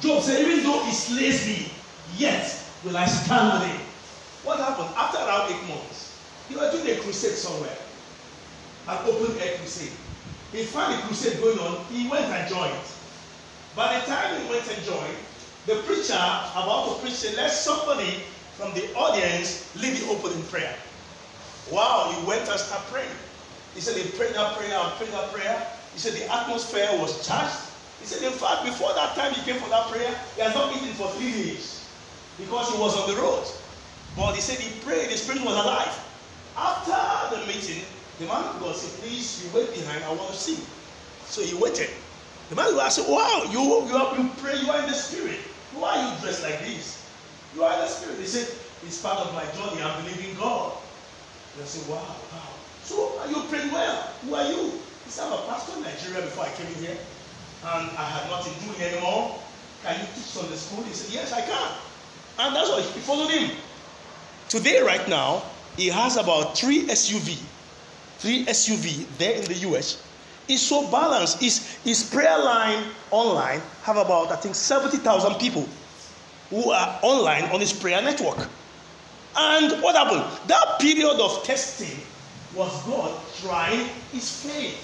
Job 0.00 0.22
said, 0.22 0.40
even 0.40 0.64
though 0.64 0.84
he 0.84 0.92
slays 0.92 1.46
me, 1.46 1.70
yet 2.18 2.44
will 2.82 2.96
I 2.96 3.06
stand 3.06 3.60
with 3.60 3.70
him. 3.70 3.80
What 4.42 4.58
happened? 4.58 4.90
After 4.96 5.18
around 5.18 5.52
eight 5.52 5.68
months, 5.68 6.20
he 6.48 6.56
was 6.56 6.72
doing 6.72 6.96
a 6.96 7.00
crusade 7.00 7.36
somewhere, 7.36 7.76
an 8.86 8.98
open 9.06 9.38
air 9.40 9.58
crusade. 9.58 9.92
He 10.52 10.62
found 10.64 10.94
a 10.94 11.02
crusade 11.02 11.40
going 11.40 11.58
on, 11.58 11.84
he 11.86 12.08
went 12.08 12.26
and 12.26 12.48
joined. 12.48 12.86
By 13.74 13.98
the 13.98 14.06
time 14.06 14.40
he 14.40 14.48
went 14.48 14.66
and 14.70 14.82
joined, 14.84 15.16
the 15.66 15.82
preacher 15.82 16.14
about 16.14 16.96
to 16.96 17.02
preach 17.02 17.24
let 17.36 17.50
somebody 17.50 18.22
from 18.56 18.72
the 18.74 18.94
audience 18.94 19.74
lead 19.74 19.96
the 19.96 20.08
opening 20.08 20.42
prayer. 20.44 20.76
Wow, 21.70 22.14
he 22.16 22.26
went 22.26 22.48
and 22.48 22.60
started 22.60 22.86
praying. 22.92 23.10
He 23.74 23.80
said 23.80 23.96
he 23.96 24.16
prayed 24.16 24.34
that 24.34 24.56
prayer 24.56 24.78
and 24.78 24.92
prayed 24.94 25.10
that 25.10 25.32
prayer. 25.32 25.66
He 25.92 25.98
said 25.98 26.14
the 26.14 26.32
atmosphere 26.32 26.88
was 26.92 27.26
charged. 27.26 27.56
He 27.98 28.06
said, 28.06 28.22
in 28.22 28.38
fact, 28.38 28.64
before 28.64 28.94
that 28.94 29.16
time 29.16 29.34
he 29.34 29.42
came 29.42 29.60
for 29.60 29.68
that 29.70 29.90
prayer, 29.90 30.14
he 30.36 30.42
had 30.42 30.54
not 30.54 30.74
eaten 30.76 30.94
for 30.94 31.10
three 31.12 31.32
days 31.32 31.85
because 32.38 32.70
he 32.72 32.78
was 32.78 32.96
on 32.96 33.14
the 33.14 33.20
road. 33.20 33.46
But 34.16 34.34
he 34.34 34.40
said 34.40 34.58
he 34.58 34.80
prayed, 34.80 35.10
the 35.10 35.16
spirit 35.16 35.44
was 35.44 35.54
alive. 35.54 35.92
After 36.56 37.36
the 37.36 37.46
meeting, 37.46 37.84
the 38.18 38.26
man 38.26 38.44
of 38.44 38.60
God 38.60 38.76
said, 38.76 38.98
Please, 39.00 39.44
you 39.44 39.50
wait 39.52 39.74
behind, 39.74 40.02
I 40.04 40.08
want 40.12 40.30
to 40.32 40.36
see. 40.36 40.64
So 41.24 41.42
he 41.42 41.54
waited. 41.54 41.90
The 42.48 42.56
man 42.56 42.68
of 42.68 42.74
God 42.74 42.88
said, 42.88 43.04
Wow, 43.08 43.44
you, 43.50 43.60
you, 43.60 43.96
are, 43.96 44.16
you 44.16 44.30
pray, 44.38 44.56
you 44.58 44.70
are 44.70 44.80
in 44.80 44.86
the 44.86 44.94
spirit. 44.94 45.40
Why 45.72 45.98
are 45.98 46.14
you 46.14 46.20
dressed 46.22 46.42
like 46.42 46.60
this? 46.60 47.12
You 47.52 47.62
are 47.64 47.74
in 47.74 47.80
the 47.80 47.86
spirit. 47.88 48.18
He 48.18 48.26
said, 48.26 48.48
It's 48.82 49.02
part 49.02 49.18
of 49.18 49.34
my 49.34 49.44
journey. 49.52 49.82
I'm 49.82 50.02
believing 50.04 50.34
God. 50.36 50.78
And 51.54 51.62
I 51.62 51.66
said, 51.66 51.88
Wow, 51.90 52.16
wow. 52.32 52.54
So 52.80 53.18
are 53.20 53.28
you 53.28 53.42
praying 53.50 53.70
well? 53.70 54.00
Who 54.22 54.34
are 54.34 54.48
you? 54.48 54.80
He 55.04 55.10
said, 55.10 55.26
I'm 55.26 55.32
a 55.34 55.46
pastor 55.46 55.76
in 55.76 55.82
Nigeria 55.82 56.22
before 56.22 56.44
I 56.44 56.52
came 56.54 56.68
in 56.68 56.74
here. 56.74 56.98
And 57.62 57.90
I 57.98 58.04
had 58.04 58.30
nothing 58.30 58.54
doing 58.64 58.80
anymore. 58.80 59.42
Can 59.82 60.00
you 60.00 60.06
teach 60.14 60.24
Sunday 60.32 60.56
school? 60.56 60.84
He 60.84 60.92
said, 60.94 61.12
Yes, 61.12 61.32
I 61.32 61.42
can. 61.42 61.85
And 62.38 62.54
that's 62.54 62.70
why 62.70 62.82
he 62.82 63.00
followed 63.00 63.30
him. 63.30 63.50
Today, 64.48 64.80
right 64.82 65.08
now, 65.08 65.42
he 65.76 65.88
has 65.88 66.16
about 66.16 66.56
three 66.56 66.86
SUV. 66.86 67.38
Three 68.18 68.44
SUV 68.46 69.06
there 69.18 69.36
in 69.36 69.44
the 69.44 69.54
US. 69.70 70.02
He's 70.46 70.62
so 70.62 70.90
balanced. 70.90 71.40
His, 71.40 71.74
his 71.82 72.08
prayer 72.08 72.38
line 72.38 72.84
online 73.10 73.60
have 73.82 73.96
about, 73.96 74.30
I 74.30 74.36
think, 74.36 74.54
70,000 74.54 75.34
people 75.34 75.68
who 76.50 76.70
are 76.70 76.98
online 77.02 77.44
on 77.44 77.60
his 77.60 77.72
prayer 77.72 78.00
network. 78.00 78.48
And 79.36 79.82
what 79.82 79.96
happened? 79.96 80.24
That 80.46 80.78
period 80.80 81.18
of 81.20 81.42
testing 81.44 81.98
was 82.54 82.70
God 82.84 83.20
trying 83.42 83.88
his 84.12 84.42
faith. 84.42 84.82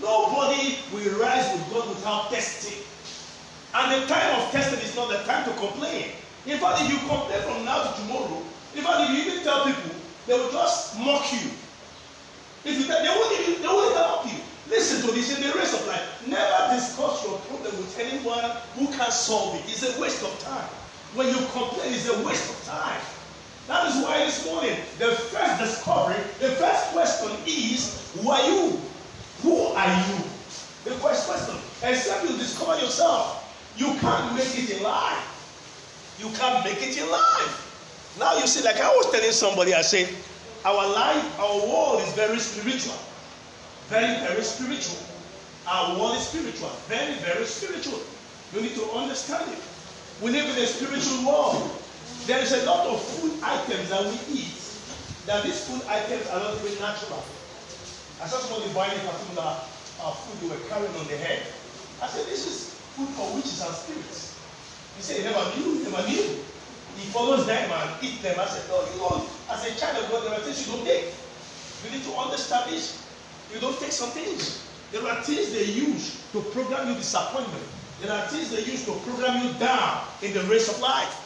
Nobody 0.00 0.78
will 0.92 1.20
rise 1.20 1.52
with 1.52 1.70
God 1.72 1.88
without 1.88 2.30
testing. 2.30 2.82
And 3.74 4.02
the 4.02 4.06
time 4.06 4.40
of 4.40 4.50
testing 4.50 4.78
is 4.80 4.94
not 4.96 5.10
the 5.10 5.18
time 5.24 5.44
to 5.44 5.50
complain. 5.58 6.12
In 6.44 6.58
fact, 6.58 6.82
if 6.82 6.90
you 6.90 6.98
complain 7.08 7.40
from 7.42 7.64
now 7.64 7.82
to 7.82 8.02
tomorrow, 8.02 8.42
in 8.74 8.82
fact, 8.82 8.98
if 9.02 9.10
you 9.10 9.32
even 9.32 9.44
tell 9.44 9.64
people, 9.64 9.94
they 10.26 10.34
will 10.34 10.50
just 10.50 10.98
mock 10.98 11.32
you. 11.32 11.50
If 12.64 12.78
you 12.78 12.86
tell, 12.86 13.02
they 13.02 13.08
won't 13.08 13.40
even, 13.40 13.62
they 13.62 13.68
won't 13.68 13.90
even 13.90 14.02
help 14.02 14.26
you. 14.26 14.38
Listen 14.66 15.06
to 15.06 15.14
this 15.14 15.36
in 15.36 15.42
the 15.42 15.52
race 15.58 15.74
of 15.74 15.86
life. 15.86 16.22
Never 16.26 16.74
discuss 16.74 17.24
your 17.24 17.38
problem 17.40 17.76
with 17.78 17.98
anyone 17.98 18.50
who 18.74 18.86
can 18.96 19.10
solve 19.10 19.56
it. 19.56 19.62
It's 19.70 19.82
a 19.82 20.00
waste 20.00 20.22
of 20.22 20.38
time. 20.40 20.68
When 21.14 21.28
you 21.28 21.38
complain, 21.52 21.92
it's 21.92 22.08
a 22.08 22.22
waste 22.24 22.50
of 22.50 22.64
time. 22.66 23.00
That 23.66 23.86
is 23.90 24.02
why 24.02 24.24
this 24.24 24.44
morning, 24.46 24.76
the 24.98 25.12
first 25.30 25.58
discovery, 25.60 26.16
the 26.40 26.50
first 26.56 26.86
question 26.90 27.30
is, 27.46 28.10
who 28.14 28.30
are 28.30 28.42
you? 28.48 28.80
Who 29.42 29.66
are 29.74 30.08
you? 30.08 30.24
The 30.84 30.92
first 30.98 31.28
question. 31.28 31.56
Except 31.82 32.24
you 32.24 32.36
discover 32.38 32.80
yourself, 32.80 33.54
you 33.76 33.94
can't 34.00 34.34
make 34.34 34.58
it 34.58 34.78
in 34.78 34.82
life. 34.82 35.31
You 36.22 36.30
can't 36.38 36.64
make 36.64 36.78
it 36.78 36.96
in 36.96 37.10
life. 37.10 38.14
Now 38.18 38.38
you 38.38 38.46
see, 38.46 38.62
like 38.62 38.78
I 38.78 38.88
was 38.94 39.10
telling 39.10 39.32
somebody, 39.32 39.74
I 39.74 39.82
said, 39.82 40.08
our 40.64 40.86
life, 40.94 41.40
our 41.40 41.58
world 41.66 42.00
is 42.06 42.12
very 42.14 42.38
spiritual. 42.38 42.94
Very, 43.90 44.14
very 44.22 44.42
spiritual. 44.46 45.02
Our 45.66 45.98
world 45.98 46.14
is 46.16 46.22
spiritual. 46.28 46.70
Very, 46.86 47.18
very 47.26 47.44
spiritual. 47.44 47.98
You 48.54 48.62
need 48.62 48.74
to 48.78 48.86
understand 48.94 49.50
it. 49.50 49.58
We 50.22 50.30
live 50.30 50.46
in 50.56 50.62
a 50.62 50.66
spiritual 50.66 51.26
world. 51.26 51.66
There 52.30 52.38
is 52.38 52.52
a 52.54 52.64
lot 52.70 52.86
of 52.86 53.02
food 53.02 53.42
items 53.42 53.90
that 53.90 54.06
we 54.06 54.14
eat 54.30 54.54
that 55.26 55.42
these 55.42 55.66
food 55.66 55.82
items 55.90 56.22
are 56.30 56.38
not 56.38 56.54
even 56.62 56.78
natural. 56.78 57.18
I 58.22 58.30
saw 58.30 58.38
somebody 58.38 58.70
buying 58.72 58.94
a 58.94 59.02
particular 59.02 59.58
uh, 59.98 60.12
food 60.22 60.38
they 60.38 60.54
were 60.54 60.62
carrying 60.70 60.94
on 60.94 61.06
their 61.08 61.18
head. 61.18 61.42
I 62.00 62.06
said, 62.06 62.26
This 62.30 62.46
is 62.46 62.74
food 62.94 63.08
for 63.18 63.34
witches 63.34 63.58
and 63.66 63.74
spirits. 63.74 64.31
He 64.96 65.02
said, 65.02 65.16
He 65.18 65.24
never 65.24 65.44
knew, 65.56 65.78
he 65.78 65.90
never 65.90 66.06
knew. 66.08 66.22
He 66.96 67.08
follows 67.10 67.46
them 67.46 67.70
and 67.70 67.90
eat 68.04 68.22
them. 68.22 68.38
I 68.38 68.46
said, 68.46 68.68
No, 68.68 68.84
you 68.92 68.98
know, 68.98 69.26
as 69.50 69.64
a 69.64 69.74
child 69.78 70.02
of 70.04 70.10
God, 70.10 70.24
there 70.24 70.34
are 70.34 70.40
things 70.40 70.66
you 70.66 70.72
don't 70.74 70.84
take. 70.84 71.12
You 71.84 71.90
need 71.90 72.04
to 72.04 72.12
understand 72.14 72.70
this. 72.70 73.02
You 73.52 73.60
don't 73.60 73.78
take 73.78 73.92
some 73.92 74.10
things. 74.10 74.66
There 74.92 75.06
are 75.06 75.22
things 75.22 75.52
they 75.52 75.64
use 75.64 76.22
to 76.32 76.40
program 76.52 76.88
you 76.88 76.94
disappointment. 76.94 77.64
There 78.00 78.12
are 78.12 78.26
things 78.28 78.50
they 78.50 78.62
use 78.64 78.84
to 78.86 78.92
program 79.08 79.46
you 79.46 79.52
down 79.58 80.04
in 80.22 80.32
the 80.32 80.42
race 80.44 80.68
of 80.68 80.80
life. 80.80 81.18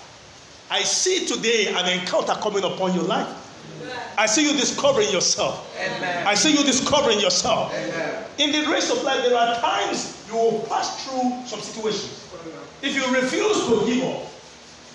I 0.71 0.83
see 0.83 1.27
today 1.27 1.69
an 1.75 1.87
encounter 2.01 2.35
coming 2.35 2.65
upon 2.65 2.95
your 2.95 3.05
life. 3.05 3.29
I 4.19 4.27
see 4.27 4.51
you 4.51 4.57
discovering 4.59 5.11
yourself. 5.11 5.77
Amen. 5.79 6.27
I 6.27 6.35
see 6.35 6.57
you 6.57 6.65
discovering 6.65 7.21
yourself. 7.21 7.73
Amen. 7.75 8.25
In 8.39 8.53
the 8.53 8.71
race 8.71 8.91
of 8.91 9.03
life, 9.03 9.23
there 9.23 9.37
are 9.37 9.61
times 9.61 10.25
you 10.29 10.35
will 10.35 10.61
pass 10.69 11.05
through 11.05 11.43
some 11.47 11.61
situations. 11.61 12.26
If 12.83 12.95
you 12.95 13.07
refuse 13.15 13.67
to 13.67 13.87
give 13.87 14.05
up, 14.05 14.27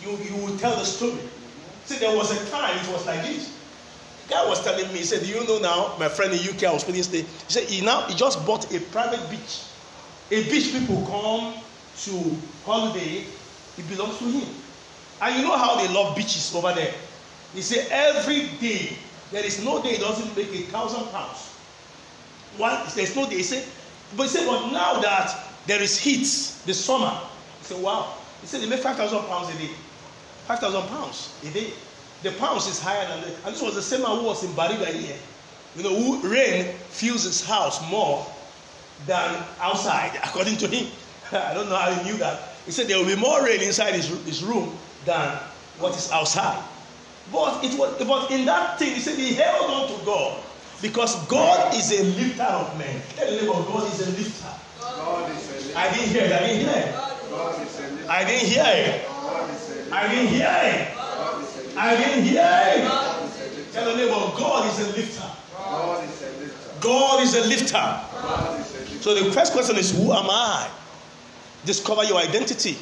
you, 0.01 0.17
you 0.23 0.43
will 0.43 0.57
tell 0.57 0.75
the 0.77 0.86
story. 0.86 1.19
See, 1.86 1.97
there 1.97 2.15
was 2.15 2.32
a 2.32 2.51
time 2.51 2.77
it 2.77 2.91
was 2.91 3.05
like 3.05 3.21
this. 3.23 3.57
The 4.27 4.34
guy 4.34 4.47
was 4.47 4.63
telling 4.63 4.88
me, 4.93 4.99
he 4.99 5.03
said, 5.03 5.21
Do 5.21 5.27
you 5.27 5.45
know 5.45 5.59
now, 5.59 5.95
my 5.99 6.07
friend 6.07 6.34
in 6.34 6.39
UK, 6.39 6.63
I 6.63 6.73
was 6.73 6.84
speaking 6.84 7.03
today, 7.03 7.21
he 7.21 7.27
said, 7.53 7.63
he 7.67 7.86
now 7.86 8.07
he 8.07 8.15
just 8.15 8.45
bought 8.45 8.73
a 8.73 8.79
private 8.79 9.29
beach. 9.29 9.63
A 10.32 10.43
beach 10.49 10.71
people 10.71 11.05
come 11.05 11.55
to 12.03 12.38
holiday, 12.65 13.25
it 13.77 13.89
belongs 13.89 14.17
to 14.19 14.25
him. 14.25 14.47
And 15.21 15.36
you 15.36 15.43
know 15.43 15.57
how 15.57 15.75
they 15.75 15.93
love 15.93 16.15
beaches 16.15 16.53
over 16.55 16.73
there. 16.73 16.93
He 17.53 17.61
said 17.61 17.88
every 17.91 18.47
day, 18.59 18.95
there 19.32 19.43
is 19.43 19.63
no 19.63 19.82
day 19.82 19.95
he 19.95 19.97
doesn't 19.97 20.36
make 20.36 20.47
a 20.47 20.63
thousand 20.71 21.05
pounds. 21.11 21.49
One, 22.57 22.77
there's 22.95 23.15
no 23.15 23.29
day. 23.29 23.38
He 23.38 23.43
said, 23.43 23.65
but 24.15 24.23
he 24.23 24.29
said, 24.29 24.47
but 24.47 24.71
now 24.71 24.99
that 25.01 25.36
there 25.67 25.82
is 25.82 25.97
heat, 25.99 26.23
the 26.65 26.73
summer, 26.73 27.17
he 27.72 27.78
said, 27.78 27.84
wow. 27.84 28.13
He 28.41 28.47
said 28.47 28.61
they 28.61 28.67
make 28.69 28.80
five 28.80 28.97
thousand 28.97 29.19
pounds 29.28 29.53
a 29.55 29.57
day. 29.57 29.69
Five 30.47 30.59
thousand 30.59 30.82
pounds 30.89 31.34
a 31.47 31.51
day. 31.51 31.72
The 32.24 32.32
pounds 32.34 32.67
is 32.67 32.80
higher 32.80 33.07
than 33.07 33.22
the, 33.22 33.28
and 33.45 33.55
this 33.55 33.61
was 33.61 33.76
the 33.76 33.82
same 33.82 34.01
man 34.01 34.19
who 34.19 34.26
was 34.26 34.43
in 34.43 34.51
Bariga 34.51 34.88
here. 34.88 35.15
You 35.76 35.84
know, 35.84 35.95
who 35.95 36.28
rain 36.28 36.76
fills 36.89 37.24
his 37.24 37.45
house 37.45 37.80
more 37.89 38.26
than 39.07 39.43
outside, 39.59 40.19
according 40.24 40.57
to 40.57 40.67
him. 40.67 40.91
I 41.32 41.53
don't 41.53 41.69
know 41.69 41.78
how 41.78 41.93
he 41.93 42.11
knew 42.11 42.17
that. 42.17 42.55
He 42.65 42.72
said 42.72 42.88
there 42.88 42.97
will 42.97 43.07
be 43.07 43.15
more 43.15 43.43
rain 43.43 43.61
inside 43.61 43.93
his, 43.93 44.07
his 44.26 44.43
room 44.43 44.76
than 45.05 45.38
what 45.80 45.95
is 45.95 46.11
outside. 46.11 46.61
But 47.32 47.63
it 47.63 47.78
was 47.80 47.95
but 48.05 48.32
in 48.32 48.45
that 48.45 48.78
thing, 48.78 48.95
he 48.95 48.99
said 48.99 49.17
he 49.17 49.34
held 49.34 49.72
on 49.72 49.97
to 49.97 50.05
God 50.05 50.43
because 50.82 51.15
God 51.28 51.74
is 51.74 51.91
a 51.97 52.03
lifter 52.03 52.43
of 52.43 52.78
men. 52.78 53.01
Tell 53.15 53.26
the 53.30 53.38
neighbor, 53.38 53.53
God 53.53 53.88
is 53.93 54.07
a 54.07 54.11
lifter. 54.11 54.53
God 54.82 55.32
is 55.32 55.49
a 55.49 55.53
lifter. 55.53 55.78
I 55.78 55.91
didn't 55.93 56.09
hear 56.09 56.24
it. 56.26 56.32
I 56.34 56.39
didn't 56.39 56.67
hear 56.67 56.84
it. 56.89 57.01
I 58.09 58.23
didn't 58.25 58.47
hear 58.47 58.63
it. 58.65 59.07
I 59.91 60.07
didn't 60.07 60.27
hear 60.27 60.59
it. 60.63 61.77
I 61.77 61.95
didn't 61.95 62.23
hear 62.23 62.43
it. 62.43 63.73
Tell 63.73 63.85
the 63.85 63.95
neighbor, 63.95 64.37
God 64.37 64.67
is 64.67 64.79
a 64.87 64.91
lifter. 64.97 65.29
God 65.57 66.03
is 66.03 66.21
a 66.21 66.39
lifter. 66.39 66.79
God 66.81 67.23
is 67.23 67.35
a 67.35 67.47
lifter. 67.47 69.01
So 69.01 69.15
the 69.15 69.31
first 69.31 69.53
question 69.53 69.77
is, 69.77 69.91
who 69.95 70.11
am 70.11 70.29
I? 70.29 70.69
Discover 71.65 72.03
your 72.03 72.17
identity. 72.17 72.77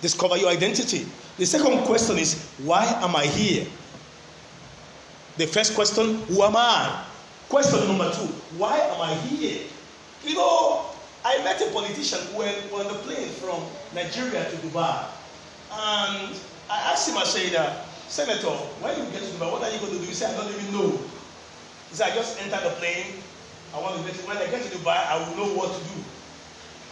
Discover 0.00 0.36
your 0.36 0.50
identity. 0.50 1.06
The 1.36 1.46
second 1.46 1.84
question 1.84 2.18
is, 2.18 2.48
why 2.62 2.84
am 3.02 3.16
I 3.16 3.26
here? 3.26 3.66
The 5.36 5.46
first 5.46 5.74
question, 5.74 6.18
who 6.28 6.42
am 6.42 6.54
I? 6.56 7.04
Question 7.48 7.88
number 7.88 8.10
two, 8.12 8.26
why 8.56 8.78
am 8.78 9.00
I 9.00 9.14
here? 9.14 9.62
You 10.24 10.36
know, 10.36 10.93
I 11.24 11.42
met 11.42 11.60
a 11.62 11.70
politician 11.72 12.20
were 12.36 12.52
on 12.76 12.86
the 12.86 12.98
plane 13.00 13.28
from 13.40 13.64
Nigeria 13.94 14.44
to 14.44 14.56
Dubai. 14.60 15.08
And 15.72 16.36
I 16.68 16.92
asked 16.92 17.08
him, 17.08 17.16
I 17.16 17.24
said, 17.24 17.54
uh, 17.56 17.82
Senator, 18.08 18.52
when 18.84 18.92
you 18.98 19.04
get 19.10 19.22
to 19.24 19.32
Dubai, 19.32 19.50
what 19.50 19.62
are 19.64 19.70
you 19.72 19.80
going 19.80 19.92
to 19.92 19.98
do? 19.98 20.04
He 20.04 20.12
said, 20.12 20.36
I 20.36 20.44
don't 20.44 20.52
even 20.52 20.72
know. 20.76 20.90
He 21.88 21.94
said, 21.96 22.12
I 22.12 22.14
just 22.14 22.36
enter 22.44 22.60
the 22.60 22.76
plane. 22.76 23.24
I 23.74 23.80
want 23.80 23.96
to 23.96 24.02
get 24.04 24.20
to, 24.20 24.26
when 24.28 24.36
I 24.36 24.46
get 24.52 24.62
to 24.62 24.70
Dubai, 24.76 25.00
I 25.00 25.16
will 25.16 25.36
know 25.36 25.54
what 25.56 25.72
to 25.72 25.80
do. 25.96 26.04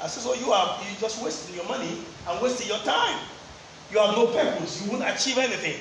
I 0.03 0.09
said, 0.09 0.25
so 0.25 0.33
you 0.35 0.51
are 0.51 0.81
you 0.81 0.97
just 0.99 1.23
wasting 1.23 1.55
your 1.55 1.69
money 1.69 2.01
and 2.27 2.41
wasting 2.41 2.69
your 2.69 2.81
time. 2.89 3.21
You 3.93 3.99
have 4.01 4.17
no 4.17 4.27
purpose. 4.33 4.83
You 4.83 4.91
won't 4.91 5.05
achieve 5.05 5.37
anything. 5.37 5.77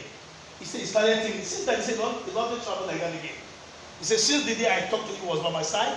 He 0.60 0.66
said, 0.66 0.82
he 0.82 0.86
started 0.86 1.24
thinking, 1.24 1.42
since 1.42 1.66
then, 1.66 1.78
he 1.78 1.84
said, 1.84 1.98
don't, 1.98 2.20
don't 2.36 2.54
again. 2.94 3.14
He 3.98 4.06
said, 4.06 4.20
since 4.20 4.46
the 4.46 4.56
day 4.56 4.68
I 4.70 4.86
talked 4.92 5.08
to 5.08 5.16
you 5.16 5.26
was 5.28 5.40
by 5.40 5.50
my 5.52 5.64
side, 5.64 5.96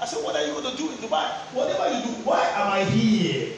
I 0.00 0.04
said, 0.04 0.22
what 0.22 0.36
are 0.36 0.44
you 0.44 0.52
going 0.52 0.70
to 0.70 0.76
do 0.76 0.90
in 0.90 0.96
Dubai? 0.98 1.24
Whatever 1.52 1.88
you 1.96 2.04
do, 2.04 2.12
why 2.22 2.44
am 2.54 2.68
I 2.68 2.84
here? 2.84 3.56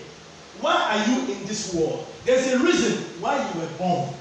Why 0.61 0.75
are 0.75 1.01
you 1.11 1.33
in 1.35 1.45
this 1.47 1.75
world? 1.75 2.07
There's 2.25 2.53
a 2.53 2.59
reason 2.59 2.93
why 3.21 3.39
you 3.39 3.61
were 3.61 3.73
born. 3.79 4.15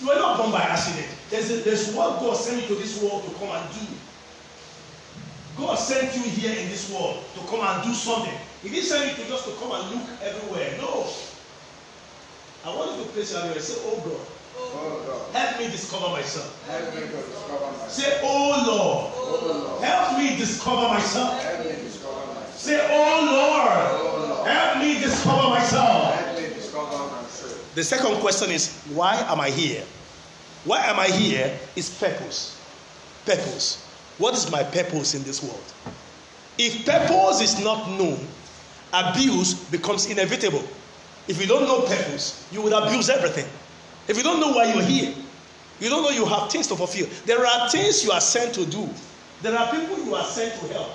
You 0.00 0.08
were 0.08 0.14
not 0.16 0.38
born 0.38 0.52
by 0.52 0.60
accident. 0.60 1.08
There's, 1.30 1.50
a, 1.50 1.56
there's 1.64 1.92
what 1.92 2.20
God 2.20 2.36
sent 2.36 2.62
you 2.62 2.68
to 2.68 2.74
this 2.76 3.02
world 3.02 3.24
to 3.24 3.30
come 3.38 3.48
and 3.48 3.74
do. 3.74 3.86
God 5.56 5.74
sent 5.76 6.14
you 6.14 6.22
here 6.22 6.52
in 6.52 6.68
this 6.68 6.92
world 6.92 7.24
to 7.34 7.40
come 7.48 7.60
and 7.60 7.82
do 7.82 7.92
something. 7.94 8.34
He 8.62 8.68
didn't 8.68 8.84
send 8.84 9.08
you 9.08 9.24
to 9.24 9.30
just 9.30 9.46
to 9.46 9.52
come 9.52 9.72
and 9.72 9.90
look 9.90 10.04
everywhere. 10.22 10.76
No. 10.78 11.06
I 12.64 12.74
want 12.74 12.98
you 12.98 13.04
to 13.04 13.10
place 13.10 13.32
your 13.32 13.40
hand 13.40 13.54
and 13.54 13.62
say, 13.62 13.80
Oh 13.86 13.96
God, 14.04 14.26
Oh 14.58 15.30
help 15.32 15.58
me 15.58 15.66
discover 15.70 16.10
myself. 16.10 16.52
God, 16.66 16.82
help 16.82 16.94
me 16.94 17.00
discover 17.00 17.72
myself. 17.72 17.90
Say, 17.90 18.20
Oh 18.22 18.64
Lord, 18.66 19.15
help 19.80 20.18
me 20.18 20.36
discover 20.36 20.88
myself. 20.88 21.40
Say, 22.54 22.80
Oh 22.90 24.38
Lord, 24.42 24.46
help 24.48 24.78
me 24.78 25.00
discover 25.00 25.50
myself. 25.50 26.14
help 26.14 26.38
me 26.38 26.48
discover 26.54 26.98
myself. 27.12 27.72
The 27.74 27.84
second 27.84 28.16
question 28.20 28.50
is, 28.50 28.82
why 28.94 29.16
am 29.28 29.40
I 29.40 29.50
here? 29.50 29.84
Why 30.64 30.84
am 30.86 30.98
I 30.98 31.06
here 31.08 31.56
is 31.76 31.90
purpose. 31.90 32.60
Purpose. 33.24 33.84
What 34.18 34.34
is 34.34 34.50
my 34.50 34.64
purpose 34.64 35.14
in 35.14 35.22
this 35.22 35.42
world? 35.42 35.62
If 36.58 36.86
purpose 36.86 37.40
is 37.40 37.62
not 37.62 37.90
known, 37.90 38.18
abuse 38.92 39.54
becomes 39.70 40.06
inevitable. 40.06 40.64
If 41.28 41.40
you 41.40 41.46
don't 41.46 41.64
know 41.64 41.82
purpose, 41.82 42.48
you 42.50 42.62
will 42.62 42.72
abuse 42.72 43.10
everything. 43.10 43.46
If 44.08 44.16
you 44.16 44.22
don't 44.22 44.40
know 44.40 44.52
why 44.52 44.72
you're 44.72 44.82
here, 44.82 45.14
you 45.80 45.90
don't 45.90 46.02
know 46.02 46.10
you 46.10 46.24
have 46.24 46.50
things 46.50 46.66
to 46.68 46.76
fulfill. 46.76 47.06
There 47.26 47.44
are 47.44 47.68
things 47.68 48.02
you 48.04 48.10
are 48.10 48.20
sent 48.20 48.54
to 48.54 48.64
do. 48.64 48.88
There 49.46 49.56
are 49.56 49.70
people 49.70 49.96
you 50.04 50.12
are 50.16 50.24
sent 50.24 50.58
to 50.58 50.74
help. 50.74 50.90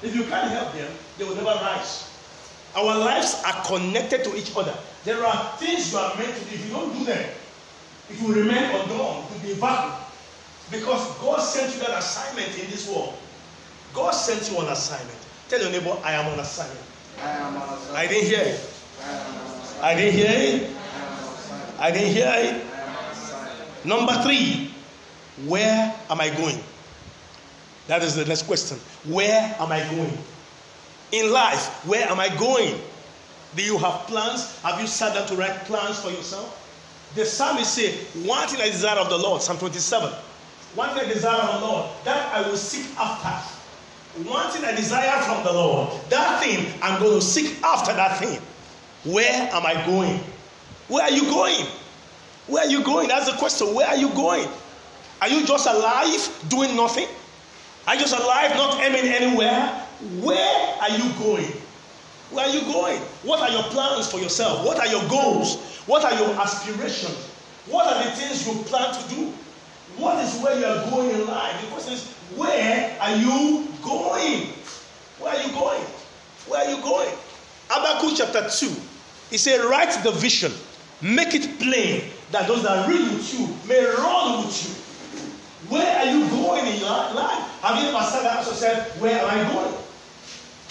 If 0.00 0.14
you 0.14 0.22
can't 0.30 0.48
help 0.52 0.72
them, 0.74 0.86
they 1.18 1.24
will 1.24 1.34
never 1.34 1.58
rise. 1.58 2.06
Our 2.76 2.96
lives 2.96 3.42
are 3.44 3.64
connected 3.66 4.22
to 4.22 4.36
each 4.36 4.56
other. 4.56 4.78
There 5.02 5.26
are 5.26 5.56
things 5.58 5.90
you 5.90 5.98
are 5.98 6.14
meant 6.14 6.32
to 6.32 6.44
do. 6.44 6.54
If 6.54 6.68
you 6.68 6.72
don't 6.72 6.96
do 6.96 7.04
them, 7.04 7.28
it 8.08 8.22
will 8.22 8.30
remain 8.30 8.62
undone. 8.62 9.26
Will 9.26 9.42
be 9.42 9.54
vacuum. 9.54 9.90
Because 10.70 11.18
God 11.18 11.40
sent 11.40 11.74
you 11.74 11.80
that 11.80 11.98
assignment 11.98 12.46
in 12.56 12.70
this 12.70 12.88
world. 12.88 13.14
God 13.92 14.12
sent 14.12 14.52
you 14.52 14.58
on 14.58 14.70
assignment. 14.70 15.18
Tell 15.48 15.58
your 15.58 15.72
neighbor, 15.72 15.98
I 16.04 16.12
am 16.12 16.26
on 16.30 16.38
assignment. 16.38 16.86
I 17.18 17.30
am 17.42 17.56
on 17.56 17.74
assignment. 17.74 17.96
I 17.96 18.06
didn't 18.06 18.28
hear 18.28 18.40
it. 18.40 18.60
I 19.02 19.10
am 19.10 19.34
on 19.34 19.58
assignment. 19.58 19.82
I 19.82 19.94
didn't 19.96 20.14
hear 20.14 20.30
it. 20.30 20.70
I 20.70 20.94
am 20.94 21.10
on 21.10 21.34
assignment. 21.34 21.80
I 21.80 21.90
didn't 21.90 22.12
hear 22.14 22.26
it. 22.26 22.30
I 22.30 22.38
am 22.38 22.96
on 22.98 23.10
assignment. 23.10 23.84
Number 23.84 24.14
three, 24.22 24.70
where 25.48 25.92
am 26.08 26.20
I 26.20 26.30
going? 26.30 26.62
That 27.88 28.02
is 28.02 28.14
the 28.14 28.24
next 28.24 28.42
question. 28.42 28.78
Where 29.04 29.54
am 29.58 29.70
I 29.70 29.80
going? 29.90 30.16
In 31.12 31.32
life, 31.32 31.84
where 31.86 32.08
am 32.08 32.18
I 32.18 32.28
going? 32.36 32.80
Do 33.54 33.62
you 33.62 33.78
have 33.78 34.06
plans? 34.08 34.60
Have 34.62 34.80
you 34.80 34.86
sat 34.86 35.14
down 35.14 35.26
to 35.28 35.36
write 35.36 35.54
plans 35.64 36.00
for 36.00 36.10
yourself? 36.10 36.62
The 37.14 37.24
psalmist 37.24 37.74
said, 37.74 37.94
One 38.26 38.46
thing 38.48 38.60
I 38.60 38.66
desire 38.66 38.98
of 38.98 39.08
the 39.08 39.16
Lord, 39.16 39.40
Psalm 39.40 39.58
27. 39.58 40.10
One 40.74 40.90
thing 40.90 41.08
I 41.08 41.12
desire 41.12 41.40
of 41.40 41.60
the 41.60 41.66
Lord, 41.66 41.90
that 42.04 42.34
I 42.34 42.46
will 42.46 42.56
seek 42.56 42.86
after. 42.98 43.52
One 44.28 44.50
thing 44.50 44.64
I 44.64 44.74
desire 44.74 45.22
from 45.22 45.44
the 45.44 45.52
Lord, 45.52 45.90
that 46.10 46.42
thing 46.42 46.72
I'm 46.82 47.00
going 47.00 47.20
to 47.20 47.24
seek 47.24 47.62
after 47.62 47.92
that 47.94 48.18
thing. 48.18 48.40
Where 49.04 49.48
am 49.52 49.64
I 49.64 49.74
going? 49.86 50.20
Where 50.88 51.04
are 51.04 51.10
you 51.10 51.22
going? 51.24 51.66
Where 52.46 52.64
are 52.64 52.70
you 52.70 52.82
going? 52.82 53.08
That's 53.08 53.30
the 53.30 53.36
question. 53.36 53.74
Where 53.74 53.86
are 53.86 53.96
you 53.96 54.08
going? 54.10 54.48
Are 55.22 55.28
you 55.28 55.46
just 55.46 55.66
alive 55.66 56.44
doing 56.48 56.76
nothing? 56.76 57.08
Are 57.86 57.94
you 57.94 58.04
alive 58.04 58.56
not 58.56 58.80
aiming 58.82 59.10
anywhere? 59.12 59.68
Where 60.20 60.76
are 60.82 60.90
you 60.90 61.12
going? 61.18 61.52
Where 62.30 62.46
are 62.46 62.52
you 62.52 62.60
going? 62.62 62.98
What 63.22 63.40
are 63.40 63.50
your 63.50 63.62
plans 63.64 64.10
for 64.10 64.18
yourself? 64.18 64.66
What 64.66 64.78
are 64.78 64.88
your 64.88 65.08
goals? 65.08 65.76
What 65.86 66.04
are 66.04 66.14
your 66.14 66.34
aspirations? 66.40 67.16
What 67.66 67.86
are 67.86 68.04
the 68.04 68.10
things 68.10 68.46
you 68.46 68.54
plan 68.64 68.92
to 68.92 69.08
do? 69.14 69.32
What 69.96 70.22
is 70.24 70.40
where 70.42 70.58
you 70.58 70.66
are 70.66 70.90
going 70.90 71.10
in 71.10 71.26
life? 71.26 71.60
The 71.60 71.66
question 71.68 71.92
is, 71.94 72.12
where 72.36 72.96
are 73.00 73.16
you 73.16 73.68
going? 73.82 74.48
Where 75.18 75.34
are 75.34 75.42
you 75.42 75.52
going? 75.52 75.82
Where 76.48 76.64
are 76.66 76.70
you 76.70 76.82
going? 76.82 77.14
Habakkuk 77.70 78.16
chapter 78.16 78.48
2. 78.48 78.74
He 79.30 79.38
said, 79.38 79.64
Write 79.64 79.92
the 80.02 80.10
vision, 80.12 80.52
make 81.00 81.34
it 81.34 81.58
plain 81.58 82.10
that 82.32 82.46
those 82.48 82.62
that 82.64 82.88
read 82.88 83.00
with 83.12 83.32
you 83.38 83.46
may 83.68 83.84
run 83.84 84.44
with 84.44 84.54
you. 84.68 84.85
Where 85.68 85.98
are 85.98 86.06
you 86.06 86.28
going 86.28 86.66
in 86.66 86.80
your 86.80 86.88
life? 86.88 87.60
Have 87.62 87.82
you 87.82 87.88
ever 87.88 88.04
sat 88.04 88.22
down 88.22 88.38
and 88.38 88.46
said, 88.46 89.00
Where 89.00 89.18
am 89.18 89.30
I 89.30 89.52
going? 89.52 89.74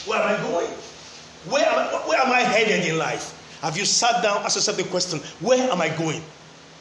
Where 0.06 0.22
am 0.22 0.40
I 0.40 0.50
going? 0.50 0.70
Where 1.50 1.66
am 1.66 1.80
I, 1.80 2.08
where 2.08 2.20
am 2.20 2.32
I 2.32 2.40
headed 2.40 2.88
in 2.88 2.98
life? 2.98 3.60
Have 3.62 3.78
you 3.78 3.86
sat 3.86 4.22
down 4.24 4.44
asked 4.44 4.56
yourself 4.56 4.78
the 4.78 4.84
question, 4.86 5.20
Where 5.40 5.70
am 5.72 5.82
I 5.82 5.90
going? 5.90 6.22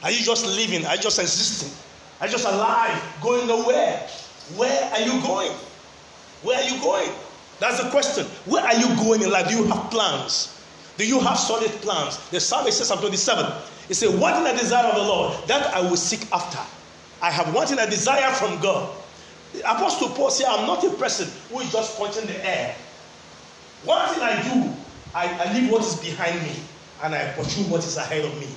Are 0.02 0.10
you 0.10 0.24
just 0.24 0.46
living? 0.46 0.84
Are 0.86 0.96
you 0.96 1.02
just 1.02 1.18
existing? 1.18 1.72
Are 2.20 2.26
you 2.26 2.32
just 2.32 2.46
alive, 2.46 3.02
going 3.22 3.46
nowhere? 3.46 4.06
Where 4.56 4.90
are 4.92 5.00
you 5.00 5.20
going? 5.22 5.52
Where 6.42 6.58
are 6.58 6.68
you 6.68 6.80
going? 6.80 7.10
That's 7.58 7.82
the 7.82 7.90
question. 7.90 8.26
Where 8.44 8.62
are 8.62 8.74
you 8.74 8.86
going 8.96 9.22
in 9.22 9.30
life? 9.30 9.48
Do 9.48 9.56
you 9.56 9.64
have 9.64 9.90
plans? 9.90 10.60
Do 10.96 11.06
you 11.06 11.20
have 11.20 11.38
solid 11.38 11.70
plans? 11.82 12.18
The 12.30 12.38
psalmist 12.38 12.78
says, 12.78 12.88
Psalm 12.88 13.00
27, 13.00 13.50
he 13.88 13.94
said, 13.94 14.18
One 14.20 14.34
thing 14.34 14.46
I 14.46 14.52
desire 14.52 14.86
of 14.86 14.94
the 14.94 15.02
Lord, 15.02 15.48
that 15.48 15.74
I 15.74 15.80
will 15.80 15.96
seek 15.96 16.30
after. 16.32 16.60
I 17.25 17.31
have 17.31 17.55
one 17.55 17.66
thing 17.66 17.79
I 17.79 17.87
desire 17.87 18.31
from 18.35 18.61
God. 18.61 18.95
The 19.55 19.61
Apostle 19.61 20.11
Paul 20.11 20.29
said, 20.29 20.45
I'm 20.47 20.66
not 20.66 20.85
a 20.85 20.91
person 20.91 21.27
who 21.49 21.61
is 21.61 21.72
just 21.72 21.97
punching 21.99 22.27
the 22.27 22.47
air. 22.47 22.77
One 23.85 24.07
thing 24.12 24.22
I 24.22 24.43
do, 24.43 24.70
I, 25.14 25.27
I 25.43 25.55
leave 25.55 25.70
what 25.72 25.83
is 25.83 25.97
behind 25.97 26.43
me 26.43 26.53
and 27.03 27.14
I 27.14 27.33
pursue 27.33 27.62
what 27.62 27.83
is 27.83 27.97
ahead 27.97 28.27
of 28.27 28.39
me. 28.39 28.49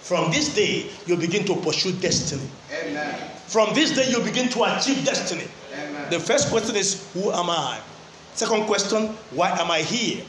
From 0.00 0.30
this 0.32 0.54
day, 0.54 0.88
you 1.04 1.14
begin 1.18 1.44
to 1.44 1.56
pursue 1.56 1.92
destiny. 1.92 2.48
Amen. 2.72 3.30
From 3.48 3.74
this 3.74 3.94
day, 3.94 4.10
you 4.10 4.20
begin 4.20 4.48
to 4.48 4.64
achieve 4.64 5.04
destiny. 5.04 5.44
Amen. 5.74 6.10
The 6.10 6.20
first 6.20 6.48
question 6.48 6.76
is, 6.76 7.12
Who 7.12 7.32
am 7.32 7.50
I? 7.50 7.80
Second 8.32 8.64
question, 8.64 9.08
Why 9.32 9.50
am 9.60 9.70
I 9.70 9.82
here? 9.82 10.24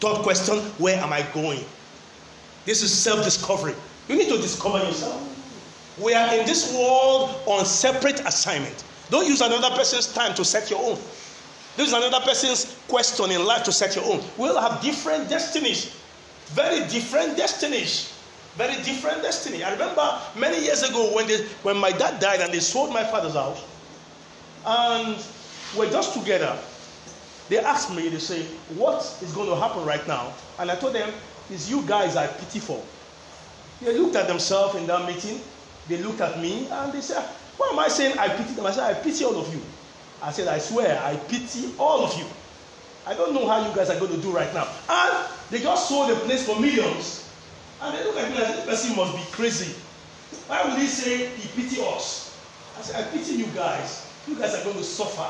Third 0.00 0.22
question, 0.22 0.56
Where 0.78 0.98
am 0.98 1.12
I 1.12 1.22
going? 1.32 1.64
This 2.64 2.82
is 2.82 2.92
self 2.92 3.22
discovery. 3.22 3.74
You 4.08 4.16
need 4.16 4.28
to 4.28 4.38
discover 4.38 4.78
yourself. 4.78 5.25
We 5.98 6.12
are 6.12 6.34
in 6.34 6.46
this 6.46 6.72
world 6.74 7.40
on 7.46 7.64
separate 7.64 8.20
assignment. 8.20 8.84
Don't 9.10 9.26
use 9.26 9.40
another 9.40 9.74
person's 9.74 10.12
time 10.12 10.34
to 10.34 10.44
set 10.44 10.70
your 10.70 10.80
own. 10.80 10.98
This 11.76 11.88
is 11.88 11.92
another 11.92 12.20
person's 12.20 12.78
question 12.88 13.30
in 13.30 13.44
life 13.44 13.62
to 13.64 13.72
set 13.72 13.96
your 13.96 14.04
own. 14.04 14.22
We'll 14.36 14.60
have 14.60 14.82
different 14.82 15.28
destinies, 15.28 15.94
very 16.46 16.80
different 16.88 17.36
destinies, 17.36 18.12
very 18.56 18.74
different 18.82 19.22
destiny. 19.22 19.62
I 19.62 19.72
remember 19.72 20.18
many 20.36 20.62
years 20.62 20.82
ago 20.82 21.14
when 21.14 21.26
they, 21.28 21.44
when 21.62 21.76
my 21.76 21.92
dad 21.92 22.20
died 22.20 22.40
and 22.40 22.52
they 22.52 22.60
sold 22.60 22.92
my 22.92 23.04
father's 23.04 23.34
house, 23.34 23.62
and 24.66 25.16
we're 25.76 25.90
just 25.90 26.14
together. 26.18 26.58
They 27.48 27.58
asked 27.58 27.94
me, 27.94 28.08
they 28.08 28.18
say, 28.18 28.42
"What 28.74 29.00
is 29.22 29.32
going 29.32 29.48
to 29.48 29.56
happen 29.56 29.84
right 29.84 30.06
now?" 30.08 30.32
And 30.58 30.70
I 30.70 30.76
told 30.76 30.94
them, 30.94 31.12
"It's 31.48 31.70
you 31.70 31.82
guys 31.82 32.16
I 32.16 32.26
pity 32.26 32.58
for." 32.58 32.82
They 33.80 33.96
looked 33.96 34.16
at 34.16 34.26
themselves 34.26 34.74
in 34.74 34.86
that 34.88 35.06
meeting. 35.06 35.40
They 35.88 35.98
looked 35.98 36.20
at 36.20 36.40
me 36.40 36.68
and 36.70 36.92
they 36.92 37.00
said, 37.00 37.22
Why 37.56 37.70
am 37.72 37.78
I 37.78 37.88
saying 37.88 38.18
I 38.18 38.28
pity 38.28 38.54
them? 38.54 38.66
I 38.66 38.72
said, 38.72 38.84
I 38.84 38.94
pity 38.94 39.24
all 39.24 39.36
of 39.36 39.52
you. 39.54 39.60
I 40.22 40.32
said, 40.32 40.48
I 40.48 40.58
swear, 40.58 41.00
I 41.02 41.16
pity 41.16 41.74
all 41.78 42.04
of 42.04 42.16
you. 42.18 42.26
I 43.06 43.14
don't 43.14 43.34
know 43.34 43.46
how 43.46 43.66
you 43.68 43.74
guys 43.74 43.88
are 43.90 43.98
going 43.98 44.10
to 44.12 44.20
do 44.20 44.32
right 44.32 44.52
now. 44.52 44.66
And 44.88 45.28
they 45.50 45.60
just 45.60 45.88
sold 45.88 46.10
the 46.10 46.16
place 46.16 46.44
for 46.44 46.58
millions. 46.58 47.30
And 47.80 47.96
they 47.96 48.02
look 48.04 48.16
at 48.16 48.30
me 48.30 48.38
like 48.38 48.48
this 48.48 48.64
person 48.64 48.96
must 48.96 49.14
be 49.16 49.22
crazy. 49.30 49.74
Why 50.48 50.64
would 50.64 50.78
he 50.78 50.86
say 50.86 51.28
he 51.28 51.62
pity 51.62 51.80
us? 51.82 52.42
I 52.76 52.82
said, 52.82 53.04
I 53.04 53.08
pity 53.10 53.34
you 53.34 53.46
guys. 53.54 54.10
You 54.26 54.34
guys 54.34 54.54
are 54.54 54.64
going 54.64 54.76
to 54.76 54.84
suffer. 54.84 55.26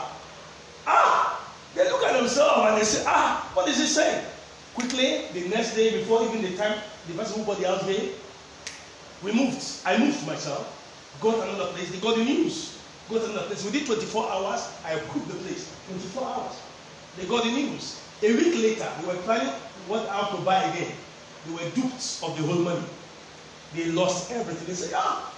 Ah! 0.86 1.54
They 1.74 1.84
look 1.90 2.02
at 2.04 2.16
themselves 2.16 2.70
and 2.70 2.78
they 2.78 2.84
say, 2.84 3.04
Ah, 3.06 3.50
what 3.52 3.68
is 3.68 3.78
he 3.78 3.86
saying? 3.86 4.24
Quickly, 4.72 5.26
the 5.34 5.48
next 5.48 5.74
day, 5.74 5.98
before 5.98 6.24
even 6.24 6.40
the 6.42 6.56
time 6.56 6.78
the 7.08 7.14
person 7.14 7.40
who 7.40 7.44
bought 7.46 7.58
the 7.58 7.66
house 7.68 7.82
paid, 7.84 8.14
we 9.22 9.32
moved. 9.32 9.62
I 9.84 9.98
moved 9.98 10.26
myself, 10.26 10.66
got 11.20 11.48
another 11.48 11.72
place. 11.72 11.90
They 11.90 11.98
got 11.98 12.16
the 12.16 12.24
news. 12.24 12.78
Got 13.08 13.24
another 13.24 13.46
place. 13.46 13.64
Within 13.64 13.84
24 13.84 14.30
hours, 14.30 14.68
I 14.84 14.98
cooked 15.10 15.28
the 15.28 15.34
place. 15.34 15.72
24 15.88 16.24
hours. 16.26 16.54
They 17.16 17.26
got 17.26 17.44
the 17.44 17.50
news. 17.50 18.00
A 18.22 18.32
week 18.32 18.54
later, 18.54 18.88
they 19.00 19.06
were 19.06 19.20
planning 19.22 19.52
what 19.88 20.08
how 20.08 20.36
to 20.36 20.42
buy 20.42 20.62
again. 20.64 20.92
They 21.46 21.52
were 21.52 21.70
duped 21.70 22.20
of 22.22 22.36
the 22.36 22.42
whole 22.42 22.62
money. 22.62 22.84
They 23.74 23.86
lost 23.86 24.32
everything. 24.32 24.66
They 24.66 24.74
said, 24.74 24.92
ah, 24.96 25.32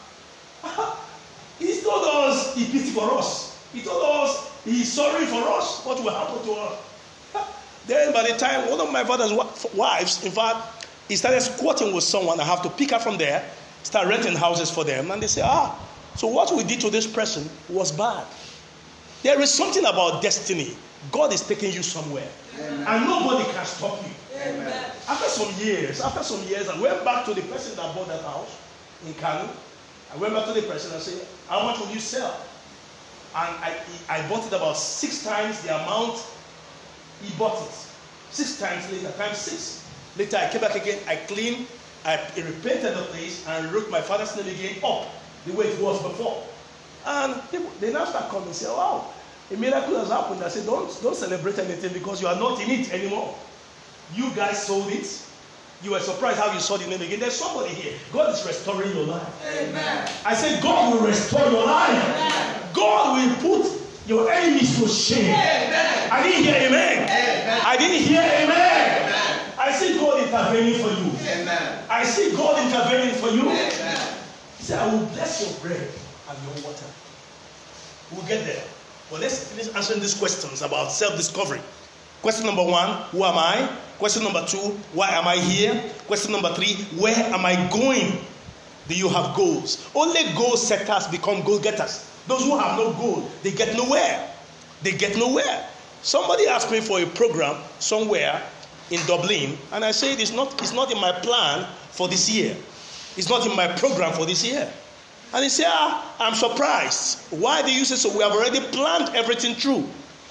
he 1.59 1.81
told 1.81 2.05
us 2.07 2.55
he 2.55 2.67
pity 2.67 2.91
for 2.91 3.19
us. 3.19 3.59
He 3.73 3.83
told 3.83 4.03
us 4.05 4.51
he's 4.65 4.93
sorry 4.93 5.27
for 5.27 5.43
us. 5.49 5.85
What 5.85 6.03
will 6.03 6.15
happen 6.15 6.45
to 6.45 6.53
us? 6.53 6.79
then 7.87 8.13
by 8.13 8.31
the 8.31 8.39
time 8.39 8.71
one 8.71 8.81
of 8.81 8.93
my 8.93 9.05
father's 9.05 9.33
wives, 9.75 10.25
in 10.25 10.33
fact, 10.33 10.87
he 11.09 11.17
started 11.17 11.41
squatting 11.41 11.93
with 11.93 12.05
someone. 12.05 12.39
I 12.41 12.45
have 12.45 12.63
to 12.63 12.71
pick 12.71 12.91
her 12.93 12.99
from 12.99 13.19
there, 13.19 13.51
start 13.89 14.07
renting 14.07 14.37
houses 14.37 14.71
for 14.71 14.85
them. 14.85 15.11
And 15.11 15.23
they 15.23 15.27
say, 15.27 15.41
ah, 15.43 15.73
so 16.15 16.27
what 16.29 16.55
we 16.55 16.63
did 16.63 16.79
to 16.83 16.91
this 16.91 17.07
person 17.07 17.49
was 17.71 17.91
bad. 17.91 18.27
There 19.23 19.41
is 19.41 19.53
something 19.53 19.85
about 19.87 20.21
destiny. 20.21 20.77
God 21.11 21.33
is 21.33 21.41
taking 21.41 21.73
you 21.73 21.83
somewhere. 21.83 22.29
Amen. 22.55 22.85
And 22.87 23.05
nobody 23.07 23.51
can 23.51 23.65
stop 23.65 23.99
you. 24.05 24.13
Amen. 24.37 24.93
After 25.09 25.29
some 25.29 25.49
years, 25.65 26.03
after 26.03 26.23
some 26.23 26.43
years, 26.47 26.69
I 26.69 26.79
went 26.79 27.03
back 27.03 27.25
to 27.25 27.35
the 27.35 27.41
person 27.43 27.77
that 27.77 27.95
bought 27.95 28.09
that 28.09 28.21
house 28.21 28.59
in 29.07 29.15
Kano. 29.15 29.49
I 30.13 30.17
went 30.19 30.35
back 30.35 30.45
to 30.47 30.53
the 30.53 30.63
person 30.69 30.93
and 30.93 31.03
said, 31.03 31.27
How 31.49 31.63
much 31.65 31.81
will 31.81 31.89
you 31.89 31.99
sell? 31.99 32.37
And 33.35 33.57
I, 33.65 33.75
I 34.09 34.29
bought 34.29 34.47
it 34.47 34.53
about 34.53 34.77
six 34.77 35.25
times 35.25 35.63
the 35.63 35.75
amount 35.75 36.23
he 37.23 37.33
bought 37.39 37.57
it. 37.67 37.75
Six 38.31 38.61
times 38.61 38.91
later, 38.93 39.11
times 39.17 39.39
six. 39.39 39.89
Later, 40.17 40.37
I 40.37 40.51
came 40.51 40.61
back 40.61 40.75
again, 40.75 40.99
I 41.09 41.17
cleaned, 41.17 41.67
I 42.09 42.17
repainted 42.37 42.97
the 42.97 43.03
place, 43.13 43.47
and 43.47 43.71
wrote 43.71 43.91
my 43.91 44.01
father's 44.01 44.35
name 44.35 44.49
again 44.49 44.77
up 44.83 45.07
the 45.45 45.53
way 45.53 45.67
it 45.67 45.79
was 45.79 46.03
before. 46.03 46.49
And 47.05 47.43
people, 47.51 47.71
they 47.81 47.93
now 47.93 48.07
start 48.07 48.31
coming 48.31 48.47
and 48.47 48.57
say, 48.57 48.67
Wow, 48.67 49.13
a 49.51 49.57
miracle 49.57 49.95
has 49.99 50.09
happened. 50.09 50.43
I 50.43 50.49
said, 50.49 50.65
don't, 50.65 50.91
don't 51.03 51.17
celebrate 51.17 51.59
anything 51.59 51.93
because 51.93 52.23
you 52.23 52.29
are 52.29 52.37
not 52.37 52.61
in 52.63 52.71
it 52.71 52.93
anymore. 52.93 53.39
You 54.15 54.31
guys 54.35 54.67
sold 54.67 54.91
it. 54.91 55.25
You 55.83 55.93
were 55.93 56.01
surprised 56.01 56.39
how 56.39 56.51
you 56.53 56.61
saw 56.61 56.79
the 56.79 56.87
name 56.87 57.01
again. 57.03 57.21
There's 57.21 57.37
somebody 57.37 57.75
here. 57.75 57.99
God 58.11 58.35
is 58.35 58.45
restoring 58.47 58.95
your 58.97 59.05
life. 59.05 59.29
Amen. 59.47 60.11
I 60.25 60.35
said, 60.35 60.63
God 60.63 60.95
will 60.95 61.07
restore 61.07 61.45
your 61.51 61.67
life. 61.67 61.91
Amen. 61.91 62.71
God 62.73 63.17
will 63.17 63.63
put 63.63 64.07
your 64.07 64.31
enemies 64.31 64.81
to 64.81 64.89
shame. 64.89 65.27
Amen. 65.27 66.09
I 66.11 66.23
didn't 66.23 66.45
hear 66.45 66.55
amen. 66.55 67.03
amen. 67.05 67.63
I 67.65 67.77
didn't 67.77 68.03
hear 68.03 68.21
amen. 68.21 68.49
amen. 68.49 69.55
I 69.59 69.73
see 69.73 69.99
God 69.99 70.23
intervening 70.23 70.81
for 70.81 70.89
you. 70.89 71.11
Amen. 71.29 71.85
I 71.91 71.98
see 72.09 72.35
God 72.37 72.65
intervening 72.65 73.15
for 73.17 73.29
you. 73.29 73.43
Amen. 73.43 74.15
He 74.59 74.65
said, 74.65 74.79
I 74.79 74.93
will 74.93 75.07
bless 75.07 75.41
your 75.43 75.61
bread 75.61 75.89
and 76.29 76.39
your 76.45 76.65
water. 76.65 76.87
We'll 78.13 78.27
get 78.27 78.45
there. 78.45 78.65
Well, 79.11 79.21
let's 79.21 79.53
finish 79.53 79.75
answering 79.75 80.01
these 80.01 80.15
questions 80.15 80.63
about 80.63 80.91
self 80.93 81.17
discovery. 81.17 81.61
Question 82.23 82.47
number 82.47 82.65
one 82.65 83.03
Who 83.13 83.25
am 83.25 83.39
I? 83.39 83.71
Question 83.99 84.25
number 84.25 84.45
two 84.47 84.77
Why 84.93 85.09
am 85.11 85.27
I 85.27 85.37
here? 85.37 85.75
Question 86.07 86.33
number 86.33 86.53
three 86.55 86.75
Where 86.99 87.15
am 87.15 87.47
I 87.47 87.55
going? 87.71 88.19
Do 88.89 88.95
you 88.95 89.09
have 89.09 89.37
goals? 89.37 89.89
Only 89.95 90.25
goal 90.35 90.57
setters 90.57 91.07
become 91.09 91.43
goal 91.43 91.59
getters. 91.59 92.11
Those 92.27 92.43
who 92.45 92.59
have 92.59 92.79
no 92.79 92.93
goal, 92.95 93.31
they 93.43 93.53
get 93.53 93.77
nowhere. 93.77 94.31
They 94.83 94.93
get 94.93 95.17
nowhere. 95.17 95.67
Somebody 96.03 96.47
asked 96.47 96.71
me 96.71 96.81
for 96.81 97.01
a 97.01 97.07
program 97.07 97.57
somewhere 97.81 98.43
in 98.91 99.01
Dublin, 99.07 99.59
and 99.73 99.85
I 99.85 99.91
said 99.91 100.21
it's 100.21 100.33
not, 100.33 100.61
it's 100.63 100.73
not 100.73 100.91
in 100.91 101.01
my 101.01 101.13
plan 101.13 101.67
for 101.99 102.07
this 102.07 102.31
year. 102.31 102.57
It's 103.17 103.29
not 103.29 103.45
in 103.45 103.55
my 103.57 103.67
program 103.67 104.13
for 104.13 104.25
this 104.25 104.47
year. 104.47 104.73
And 105.35 105.43
he 105.43 105.51
said, 105.51 105.67
ah, 105.69 106.15
I'm 106.21 106.35
surprised. 106.35 107.27
Why 107.31 107.61
do 107.61 107.75
you 107.75 107.85
say 107.85 107.97
so? 107.97 108.17
We 108.17 108.23
have 108.23 108.33
already 108.33 108.61
planned 108.61 109.15
everything 109.17 109.57
through. 109.57 109.85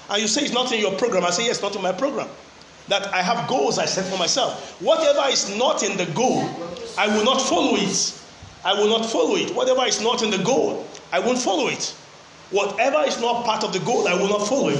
And 0.08 0.22
you 0.22 0.26
say 0.26 0.40
it's 0.42 0.54
not 0.54 0.72
in 0.72 0.80
your 0.80 0.96
program. 0.96 1.24
I 1.26 1.30
say, 1.30 1.44
yes, 1.44 1.60
not 1.60 1.76
in 1.76 1.82
my 1.82 1.92
program. 1.92 2.28
That 2.88 3.12
I 3.12 3.20
have 3.20 3.46
goals 3.48 3.78
I 3.78 3.84
set 3.84 4.06
for 4.06 4.18
myself. 4.18 4.80
Whatever 4.80 5.28
is 5.28 5.54
not 5.58 5.82
in 5.82 5.98
the 5.98 6.06
goal, 6.14 6.48
I 6.96 7.06
will 7.06 7.24
not 7.24 7.42
follow 7.42 7.76
it. 7.76 8.18
I 8.64 8.72
will 8.72 8.88
not 8.88 9.04
follow 9.04 9.36
it. 9.36 9.54
Whatever 9.54 9.84
is 9.84 10.00
not 10.00 10.22
in 10.22 10.30
the 10.30 10.38
goal, 10.38 10.86
I 11.12 11.20
won't 11.20 11.38
follow 11.38 11.68
it. 11.68 11.94
Whatever 12.50 13.04
is 13.06 13.20
not 13.20 13.44
part 13.44 13.62
of 13.62 13.74
the 13.74 13.80
goal, 13.80 14.08
I 14.08 14.14
will 14.14 14.30
not 14.30 14.48
follow 14.48 14.70
it. 14.70 14.78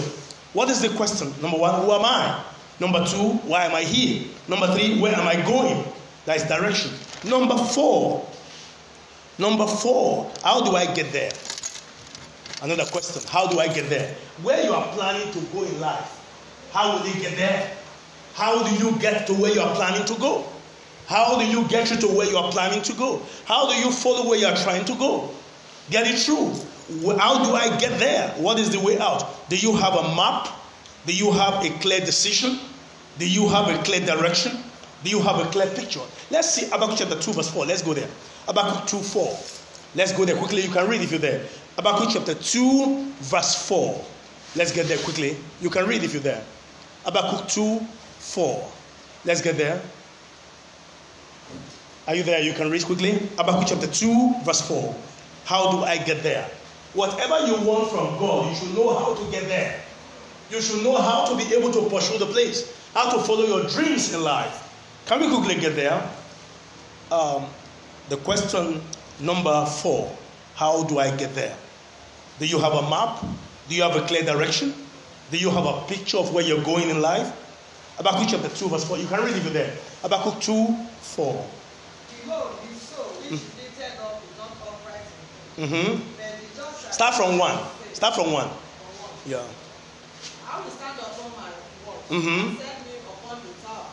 What 0.55 0.71
is 0.71 0.81
the 0.81 0.89
question? 0.97 1.35
Number 1.43 1.59
one, 1.59 1.85
who 1.85 1.93
am 1.93 2.03
I? 2.03 2.43
Number 2.81 3.05
two, 3.05 3.35
why 3.47 3.67
am 3.67 3.75
I 3.75 3.83
here? 3.83 4.27
Number 4.49 4.67
three, 4.69 4.99
where 4.99 5.15
am 5.15 5.29
I 5.29 5.37
going? 5.45 5.85
That 6.29 6.37
is 6.37 6.43
direction. 6.43 6.91
Number 7.25 7.57
four, 7.57 8.29
Number 9.39 9.67
four, 9.67 10.31
how 10.45 10.61
do 10.63 10.77
I 10.77 10.85
get 10.93 11.11
there? 11.11 11.33
Another 12.61 12.85
question 12.85 13.23
How 13.31 13.47
do 13.47 13.59
I 13.61 13.69
get 13.69 13.89
there? 13.89 14.15
Where 14.43 14.63
you 14.63 14.75
are 14.75 14.93
planning 14.93 15.33
to 15.33 15.41
go 15.55 15.63
in 15.63 15.81
life, 15.81 16.21
how 16.71 16.99
will 16.99 17.09
you 17.09 17.19
get 17.19 17.35
there? 17.39 17.71
How 18.35 18.63
do 18.63 18.75
you 18.75 18.99
get 18.99 19.27
to 19.29 19.33
where 19.33 19.55
you 19.55 19.63
are 19.63 19.75
planning 19.75 20.05
to 20.05 20.15
go? 20.21 20.45
How 21.07 21.39
do 21.39 21.47
you 21.47 21.67
get 21.67 21.91
you 21.91 21.97
to 21.97 22.09
where 22.09 22.29
you 22.29 22.37
are 22.37 22.53
planning 22.53 22.83
to 22.83 22.93
go? 22.93 23.23
How 23.47 23.67
do 23.73 23.81
you 23.81 23.91
follow 23.91 24.29
where 24.29 24.39
you 24.39 24.49
are 24.49 24.57
trying 24.57 24.85
to 24.85 24.95
go? 24.97 25.31
Get 25.89 26.07
it 26.07 26.21
true. 26.21 26.53
How 27.17 27.43
do 27.43 27.55
I 27.55 27.75
get 27.79 27.99
there? 27.99 28.29
What 28.37 28.59
is 28.59 28.69
the 28.69 28.81
way 28.81 28.99
out? 28.99 29.49
Do 29.49 29.57
you 29.57 29.75
have 29.77 29.95
a 29.95 30.15
map? 30.15 30.49
Do 31.07 31.17
you 31.17 31.33
have 31.33 31.65
a 31.65 31.71
clear 31.79 32.01
decision? 32.01 32.59
Do 33.19 33.27
you 33.27 33.49
have 33.49 33.69
a 33.69 33.83
clear 33.83 34.05
direction? 34.05 34.59
Do 35.05 35.11
you 35.11 35.21
have 35.21 35.39
a 35.39 35.49
clear 35.51 35.67
picture? 35.69 36.01
Let's 36.31 36.51
see 36.51 36.67
Habakkuk 36.71 36.99
chapter 36.99 37.19
2, 37.21 37.33
verse 37.33 37.51
4. 37.51 37.67
Let's 37.67 37.83
go 37.83 37.95
there. 37.95 38.09
Habakkuk 38.47 38.87
2 38.87 38.99
4. 38.99 39.39
Let's 39.95 40.13
go 40.13 40.25
there 40.25 40.37
quickly. 40.37 40.63
You 40.63 40.71
can 40.71 40.89
read 40.89 41.03
if 41.03 41.11
you're 41.11 41.21
there. 41.21 41.45
Habakkuk 41.77 42.11
chapter 42.13 42.35
2, 42.35 43.13
verse 43.21 43.69
4. 43.69 44.05
Let's 44.57 44.73
get 44.73 44.87
there 44.87 44.99
quickly. 44.99 45.37
You 45.61 45.71
can 45.71 45.87
read 45.87 46.03
if 46.03 46.13
you're 46.13 46.23
there. 46.23 46.43
Habakkuk 47.05 47.49
2 47.49 47.81
4. 48.19 48.71
Let's 49.25 49.41
get 49.41 49.57
there. 49.57 49.81
Are 52.07 52.15
you 52.15 52.23
there? 52.23 52.41
You 52.41 52.53
can 52.55 52.71
read 52.71 52.85
quickly. 52.85 53.13
Habakkuk 53.37 53.69
chapter 53.69 53.87
2, 53.87 54.43
verse 54.45 54.63
4. 54.63 54.95
How 55.45 55.73
do 55.73 55.85
I 55.85 55.99
get 55.99 56.23
there? 56.23 56.49
Whatever 56.95 57.47
you 57.47 57.55
want 57.67 57.91
from 57.91 58.19
God, 58.19 58.51
you 58.51 58.57
should 58.57 58.75
know 58.75 58.99
how 58.99 59.15
to 59.15 59.31
get 59.31 59.47
there. 59.47 59.81
You 60.51 60.61
should 60.61 60.83
know 60.83 60.97
how 60.97 61.27
to 61.27 61.37
be 61.37 61.55
able 61.55 61.71
to 61.71 61.89
pursue 61.89 62.19
the 62.19 62.27
place, 62.27 62.75
how 62.95 63.11
to 63.13 63.23
follow 63.23 63.45
your 63.45 63.69
dreams 63.69 64.13
in 64.15 64.23
life. 64.23 64.68
Can 65.09 65.21
we 65.21 65.29
quickly 65.35 65.55
get 65.59 65.75
there? 65.75 66.07
Um, 67.11 67.47
the 68.11 68.19
question 68.19 68.83
number 69.19 69.65
four 69.65 70.15
How 70.55 70.85
do 70.85 70.99
I 70.99 71.17
get 71.17 71.35
there? 71.35 71.57
Do 72.39 72.47
you 72.47 72.59
have 72.59 72.75
a 72.75 72.83
map? 72.91 73.25
Do 73.71 73.75
you 73.75 73.83
have 73.83 73.97
a 73.97 74.07
clear 74.07 74.23
direction? 74.23 74.75
Do 75.31 75.39
you 75.39 75.49
have 75.49 75.65
a 75.65 75.81
picture 75.89 76.19
of 76.19 76.35
where 76.35 76.45
you're 76.45 76.63
going 76.63 76.91
in 76.91 77.01
life? 77.01 77.33
Habakkuk 77.97 78.29
chapter 78.29 78.49
2, 78.49 78.69
verse 78.69 78.85
4. 78.85 78.99
You 78.99 79.07
can 79.07 79.25
read 79.25 79.35
it 79.35 79.53
there. 79.53 79.73
Habakkuk 80.03 80.41
2, 80.41 80.77
4. 81.01 81.47
Mm-hmm. 85.57 86.93
Start 86.93 87.15
from 87.15 87.39
one. 87.39 87.59
Start 87.93 88.15
from 88.15 88.31
one. 88.33 88.49
Yeah. 89.27 89.43
I 90.47 90.61
will 90.61 90.71
stand 90.71 90.99
upon 91.01 91.33
my. 91.33 91.51
Mm-hmm. 92.11 92.59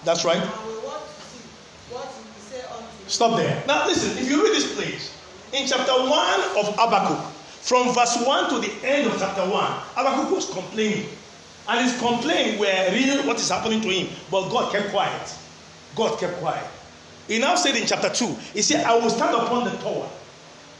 That's 0.05 0.23
right. 0.23 0.74
Stop 3.07 3.37
there. 3.37 3.63
Now 3.67 3.85
listen, 3.87 4.17
if 4.17 4.29
you 4.29 4.43
read 4.43 4.53
this 4.53 4.75
place, 4.75 5.15
in 5.53 5.67
chapter 5.67 5.93
1 5.93 6.09
of 6.57 6.75
Habakkuk, 6.77 7.31
from 7.61 7.93
verse 7.93 8.17
1 8.25 8.49
to 8.49 8.59
the 8.59 8.87
end 8.87 9.07
of 9.07 9.17
chapter 9.19 9.41
1, 9.41 9.51
Habakkuk 9.95 10.31
was 10.31 10.49
complaining. 10.51 11.07
And 11.67 11.81
his 11.83 11.97
complaint 11.99 12.59
were 12.59 12.89
reading 12.91 13.25
what 13.25 13.37
is 13.37 13.49
happening 13.49 13.81
to 13.81 13.89
him, 13.89 14.09
but 14.29 14.49
God 14.49 14.71
kept 14.71 14.91
quiet. 14.91 15.35
God 15.95 16.19
kept 16.19 16.37
quiet. 16.37 16.67
He 17.27 17.39
now 17.39 17.55
said 17.55 17.75
in 17.75 17.87
chapter 17.87 18.09
2, 18.09 18.35
he 18.53 18.61
said, 18.61 18.85
I 18.85 18.95
will 18.97 19.09
stand 19.09 19.35
upon 19.35 19.63
the 19.65 19.71
tower. 19.77 20.07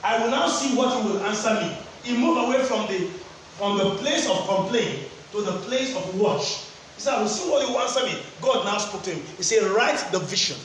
I 0.03 0.21
will 0.21 0.29
now 0.29 0.47
see 0.47 0.75
what 0.75 1.01
he 1.01 1.09
will 1.09 1.19
answer 1.25 1.53
me. 1.55 1.75
He 2.03 2.15
moved 2.15 2.39
away 2.39 2.61
from 2.63 2.85
the 2.87 3.09
from 3.57 3.77
the 3.77 3.89
place 3.95 4.29
of 4.29 4.45
complaint 4.47 5.07
to 5.31 5.41
the 5.41 5.53
place 5.65 5.95
of 5.95 6.19
watch. 6.19 6.65
He 6.95 7.01
said, 7.01 7.15
I 7.15 7.21
will 7.21 7.29
see 7.29 7.49
what 7.49 7.65
he 7.65 7.71
will 7.71 7.79
answer 7.79 8.05
me. 8.05 8.13
God 8.41 8.65
now 8.65 8.77
spoke 8.77 9.01
to 9.03 9.11
him. 9.11 9.23
He 9.37 9.43
said, 9.43 9.63
Write 9.63 9.97
the 10.11 10.19
vision. 10.19 10.57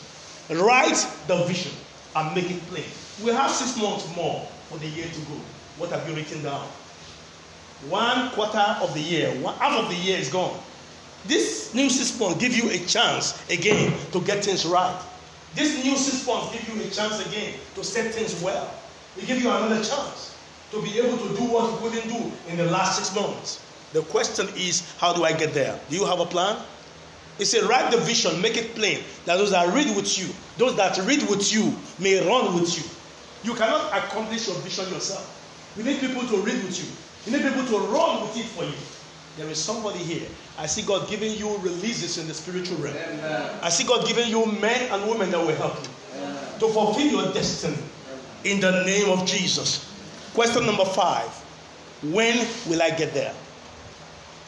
Write 0.51 1.07
the 1.29 1.45
vision 1.45 1.73
and 2.17 2.35
make 2.35 2.51
it 2.51 2.61
plain. 2.67 2.85
We 3.23 3.31
have 3.31 3.51
six 3.51 3.81
months 3.81 4.05
more 4.17 4.47
for 4.69 4.79
the 4.79 4.89
year 4.89 5.07
to 5.07 5.21
go. 5.21 5.39
What 5.79 5.91
have 5.91 6.09
you 6.09 6.15
written 6.15 6.43
down? 6.43 6.67
One 7.89 8.31
quarter 8.31 8.77
of 8.83 8.93
the 8.93 9.01
year, 9.01 9.31
one, 9.41 9.55
half 9.55 9.79
of 9.79 9.89
the 9.89 9.95
year 9.95 10.19
is 10.19 10.29
gone. 10.29 10.59
This 11.27 11.73
new 11.73 11.89
six 11.89 12.19
months 12.19 12.41
give 12.41 12.57
you 12.57 12.69
a 12.71 12.79
chance 12.87 13.49
again 13.49 13.95
to 14.13 14.21
get 14.23 14.45
things 14.45 14.67
right. 14.67 15.01
This 15.55 15.85
new 15.85 15.97
six 15.97 16.27
months 16.27 16.53
give 16.53 16.69
you 16.75 16.83
a 16.83 16.91
chance 16.91 17.25
again 17.27 17.55
to 17.77 17.85
set 17.85 18.13
things 18.13 18.43
well. 18.43 18.69
They 19.17 19.27
give 19.27 19.41
you 19.41 19.51
another 19.51 19.83
chance 19.83 20.35
to 20.73 20.83
be 20.83 20.99
able 20.99 21.17
to 21.19 21.37
do 21.37 21.45
what 21.45 21.71
you 21.71 21.79
couldn't 21.79 22.09
do 22.09 22.33
in 22.49 22.57
the 22.57 22.67
last 22.67 22.97
six 22.97 23.15
months. 23.15 23.63
The 23.93 24.03
question 24.03 24.49
is, 24.57 24.95
how 24.99 25.13
do 25.13 25.25
I 25.25 25.33
get 25.33 25.53
there? 25.53 25.79
Do 25.89 25.97
you 25.97 26.07
have 26.07 26.21
a 26.21 26.27
plan? 26.27 26.57
He 27.41 27.47
said, 27.47 27.63
Write 27.63 27.91
the 27.91 27.97
vision, 27.97 28.39
make 28.43 28.59
it 28.59 28.75
plain, 28.75 29.03
that 29.25 29.39
those 29.39 29.53
that 29.53 29.73
read 29.75 29.97
with 29.97 30.19
you, 30.19 30.29
those 30.59 30.77
that 30.77 30.99
read 31.07 31.23
with 31.23 31.51
you, 31.51 31.75
may 31.99 32.21
run 32.29 32.55
with 32.55 32.77
you. 32.77 32.85
You 33.43 33.57
cannot 33.57 33.97
accomplish 33.97 34.47
your 34.47 34.57
vision 34.59 34.85
yourself. 34.93 35.25
You 35.75 35.83
need 35.85 36.01
people 36.01 36.21
to 36.21 36.37
read 36.37 36.63
with 36.63 36.77
you, 36.77 37.33
you 37.33 37.39
need 37.39 37.49
people 37.49 37.65
to 37.65 37.79
run 37.87 38.21
with 38.21 38.37
it 38.37 38.45
for 38.45 38.65
you. 38.65 38.75
There 39.39 39.49
is 39.49 39.57
somebody 39.57 40.01
here. 40.01 40.29
I 40.59 40.67
see 40.67 40.83
God 40.83 41.09
giving 41.09 41.33
you 41.33 41.57
releases 41.59 42.19
in 42.19 42.29
the 42.29 42.35
spiritual 42.35 42.77
realm. 42.77 42.97
I 43.63 43.71
see 43.71 43.85
God 43.85 44.07
giving 44.07 44.29
you 44.29 44.45
men 44.61 44.93
and 44.93 45.09
women 45.09 45.31
that 45.31 45.41
will 45.41 45.55
help 45.55 45.79
you 45.79 45.89
to 46.59 46.69
fulfill 46.69 47.07
your 47.07 47.33
destiny 47.33 47.79
in 48.45 48.61
the 48.61 48.85
name 48.85 49.09
of 49.09 49.25
Jesus. 49.25 49.91
Question 50.35 50.67
number 50.67 50.85
five 50.85 51.31
When 52.03 52.47
will 52.69 52.83
I 52.83 52.91
get 52.91 53.15
there? 53.15 53.33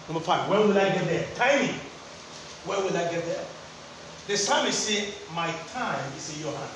Number 0.09 0.21
five, 0.21 0.51
when 0.51 0.69
will 0.69 0.77
I 0.77 0.91
get 0.91 1.07
there? 1.07 1.27
Timing. 1.37 1.75
When 2.65 2.79
will 2.85 2.97
I 2.97 3.11
get 3.11 3.25
there? 3.27 3.45
The 4.29 4.37
psalmist 4.37 4.79
said, 4.79 5.13
My 5.35 5.51
time 5.73 6.01
is 6.17 6.37
in 6.37 6.45
your 6.45 6.57
hand. 6.57 6.71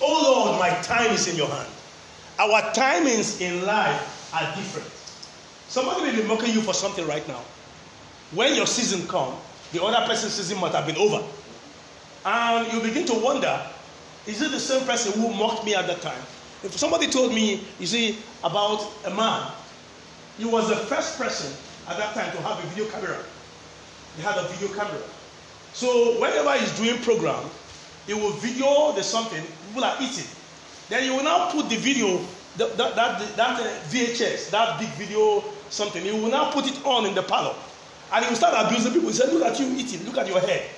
Oh 0.00 0.44
Lord, 0.44 0.60
my 0.60 0.70
time 0.82 1.10
is 1.12 1.28
in 1.28 1.36
your 1.36 1.48
hand. 1.48 1.68
Our 2.38 2.60
timings 2.72 3.40
in 3.40 3.64
life 3.64 4.34
are 4.34 4.54
different. 4.56 4.88
Somebody 5.68 6.02
may 6.02 6.20
be 6.20 6.28
mocking 6.28 6.52
you 6.52 6.60
for 6.60 6.74
something 6.74 7.06
right 7.06 7.26
now. 7.26 7.40
When 8.32 8.54
your 8.54 8.66
season 8.66 9.06
comes, 9.08 9.36
the 9.72 9.82
other 9.82 10.06
person's 10.06 10.34
season 10.34 10.60
might 10.60 10.72
have 10.72 10.86
been 10.86 10.96
over. 10.96 11.24
And 12.24 12.72
you 12.72 12.80
begin 12.80 13.06
to 13.06 13.14
wonder, 13.14 13.60
is 14.26 14.42
it 14.42 14.50
the 14.50 14.60
same 14.60 14.86
person 14.86 15.20
who 15.20 15.32
mocked 15.34 15.64
me 15.64 15.74
at 15.74 15.86
that 15.86 16.00
time? 16.00 16.22
If 16.62 16.72
somebody 16.76 17.06
told 17.06 17.34
me, 17.34 17.64
you 17.78 17.86
see, 17.86 18.18
about 18.42 18.90
a 19.04 19.10
man, 19.10 19.50
he 20.38 20.44
was 20.44 20.68
the 20.68 20.76
first 20.76 21.18
person 21.18 21.54
at 21.88 21.98
that 21.98 22.14
time 22.14 22.30
to 22.34 22.42
have 22.42 22.62
a 22.62 22.66
video 22.68 22.86
camera. 22.90 23.18
He 24.16 24.22
had 24.22 24.38
a 24.38 24.48
video 24.48 24.74
camera. 24.74 25.02
So 25.72 26.20
whenever 26.20 26.52
he's 26.58 26.76
doing 26.78 27.00
program, 27.02 27.44
he 28.06 28.14
will 28.14 28.32
video 28.32 28.92
the 28.92 29.02
something, 29.02 29.42
people 29.68 29.84
are 29.84 29.96
eating. 30.00 30.26
Then 30.88 31.02
he 31.02 31.10
will 31.10 31.24
now 31.24 31.50
put 31.50 31.68
the 31.68 31.76
video, 31.76 32.20
that, 32.56 32.76
that, 32.76 32.94
that, 32.94 33.36
that 33.36 33.60
uh, 33.60 33.64
VHS, 33.90 34.50
that 34.50 34.78
big 34.78 34.90
video 34.90 35.42
something, 35.70 36.02
he 36.02 36.12
will 36.12 36.30
now 36.30 36.52
put 36.52 36.66
it 36.66 36.84
on 36.84 37.06
in 37.06 37.14
the 37.14 37.22
parlor. 37.22 37.54
And 38.12 38.24
he 38.24 38.30
will 38.30 38.36
start 38.36 38.54
abusing 38.66 38.92
people. 38.92 39.08
He 39.08 39.14
said, 39.14 39.32
look 39.32 39.42
at 39.42 39.58
you 39.58 39.66
eating, 39.74 40.04
look 40.04 40.18
at 40.18 40.28
your 40.28 40.40
head. 40.40 40.68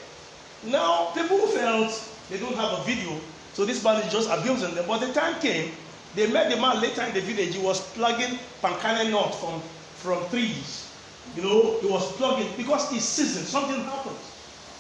Now, 0.64 1.11
people 1.14 1.39
felt 1.49 2.11
they 2.30 2.39
don't 2.39 2.55
have 2.55 2.78
a 2.78 2.82
video, 2.84 3.20
so 3.53 3.64
this 3.64 3.84
man 3.84 4.03
is 4.03 4.11
just 4.11 4.30
abusing 4.30 4.74
them. 4.74 4.87
But 4.89 4.99
the 4.99 5.12
time 5.12 5.39
came, 5.41 5.72
they 6.14 6.32
met 6.32 6.51
the 6.51 6.57
man 6.57 6.80
later 6.80 7.03
in 7.03 7.12
the 7.12 7.20
village. 7.20 7.55
He 7.55 7.62
was 7.62 7.80
plugging 7.93 8.39
pancake 8.62 9.11
nut 9.11 9.34
from, 9.34 9.61
from 9.97 10.26
trees. 10.30 10.86
You 11.34 11.42
know, 11.42 11.78
he 11.80 11.86
was 11.86 12.12
plugging 12.12 12.48
because 12.56 12.92
it's 12.92 13.04
season, 13.04 13.44
something 13.44 13.82
happens. 13.84 14.16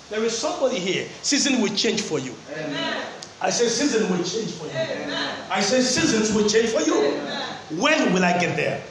There 0.08 0.22
is 0.22 0.36
somebody 0.36 0.78
here. 0.78 1.08
Season 1.22 1.60
will 1.60 1.74
change 1.74 2.00
for 2.00 2.18
you. 2.18 2.34
Amen. 2.52 3.04
I 3.40 3.50
say 3.50 3.68
season 3.68 4.08
will 4.10 4.24
change 4.24 4.52
for 4.52 4.66
you. 4.66 4.70
Amen. 4.70 5.36
I 5.50 5.60
say 5.60 5.80
seasons 5.80 6.32
will 6.32 6.48
change 6.48 6.70
for 6.70 6.80
you. 6.80 6.94
Amen. 6.96 7.56
When 7.78 8.14
will 8.14 8.24
I 8.24 8.38
get 8.38 8.56
there? 8.56 8.82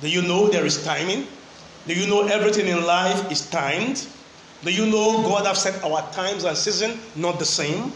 Do 0.00 0.08
you 0.08 0.22
know 0.22 0.48
there 0.48 0.64
is 0.64 0.82
timing? 0.84 1.26
Do 1.86 1.94
you 1.94 2.06
know 2.08 2.26
everything 2.26 2.66
in 2.66 2.84
life 2.84 3.30
is 3.30 3.48
timed? 3.50 4.08
Do 4.64 4.72
you 4.72 4.86
know 4.86 5.22
God 5.22 5.44
have 5.46 5.58
set 5.58 5.84
our 5.84 6.00
times 6.12 6.44
and 6.44 6.56
season 6.56 6.98
not 7.14 7.38
the 7.38 7.44
same? 7.44 7.92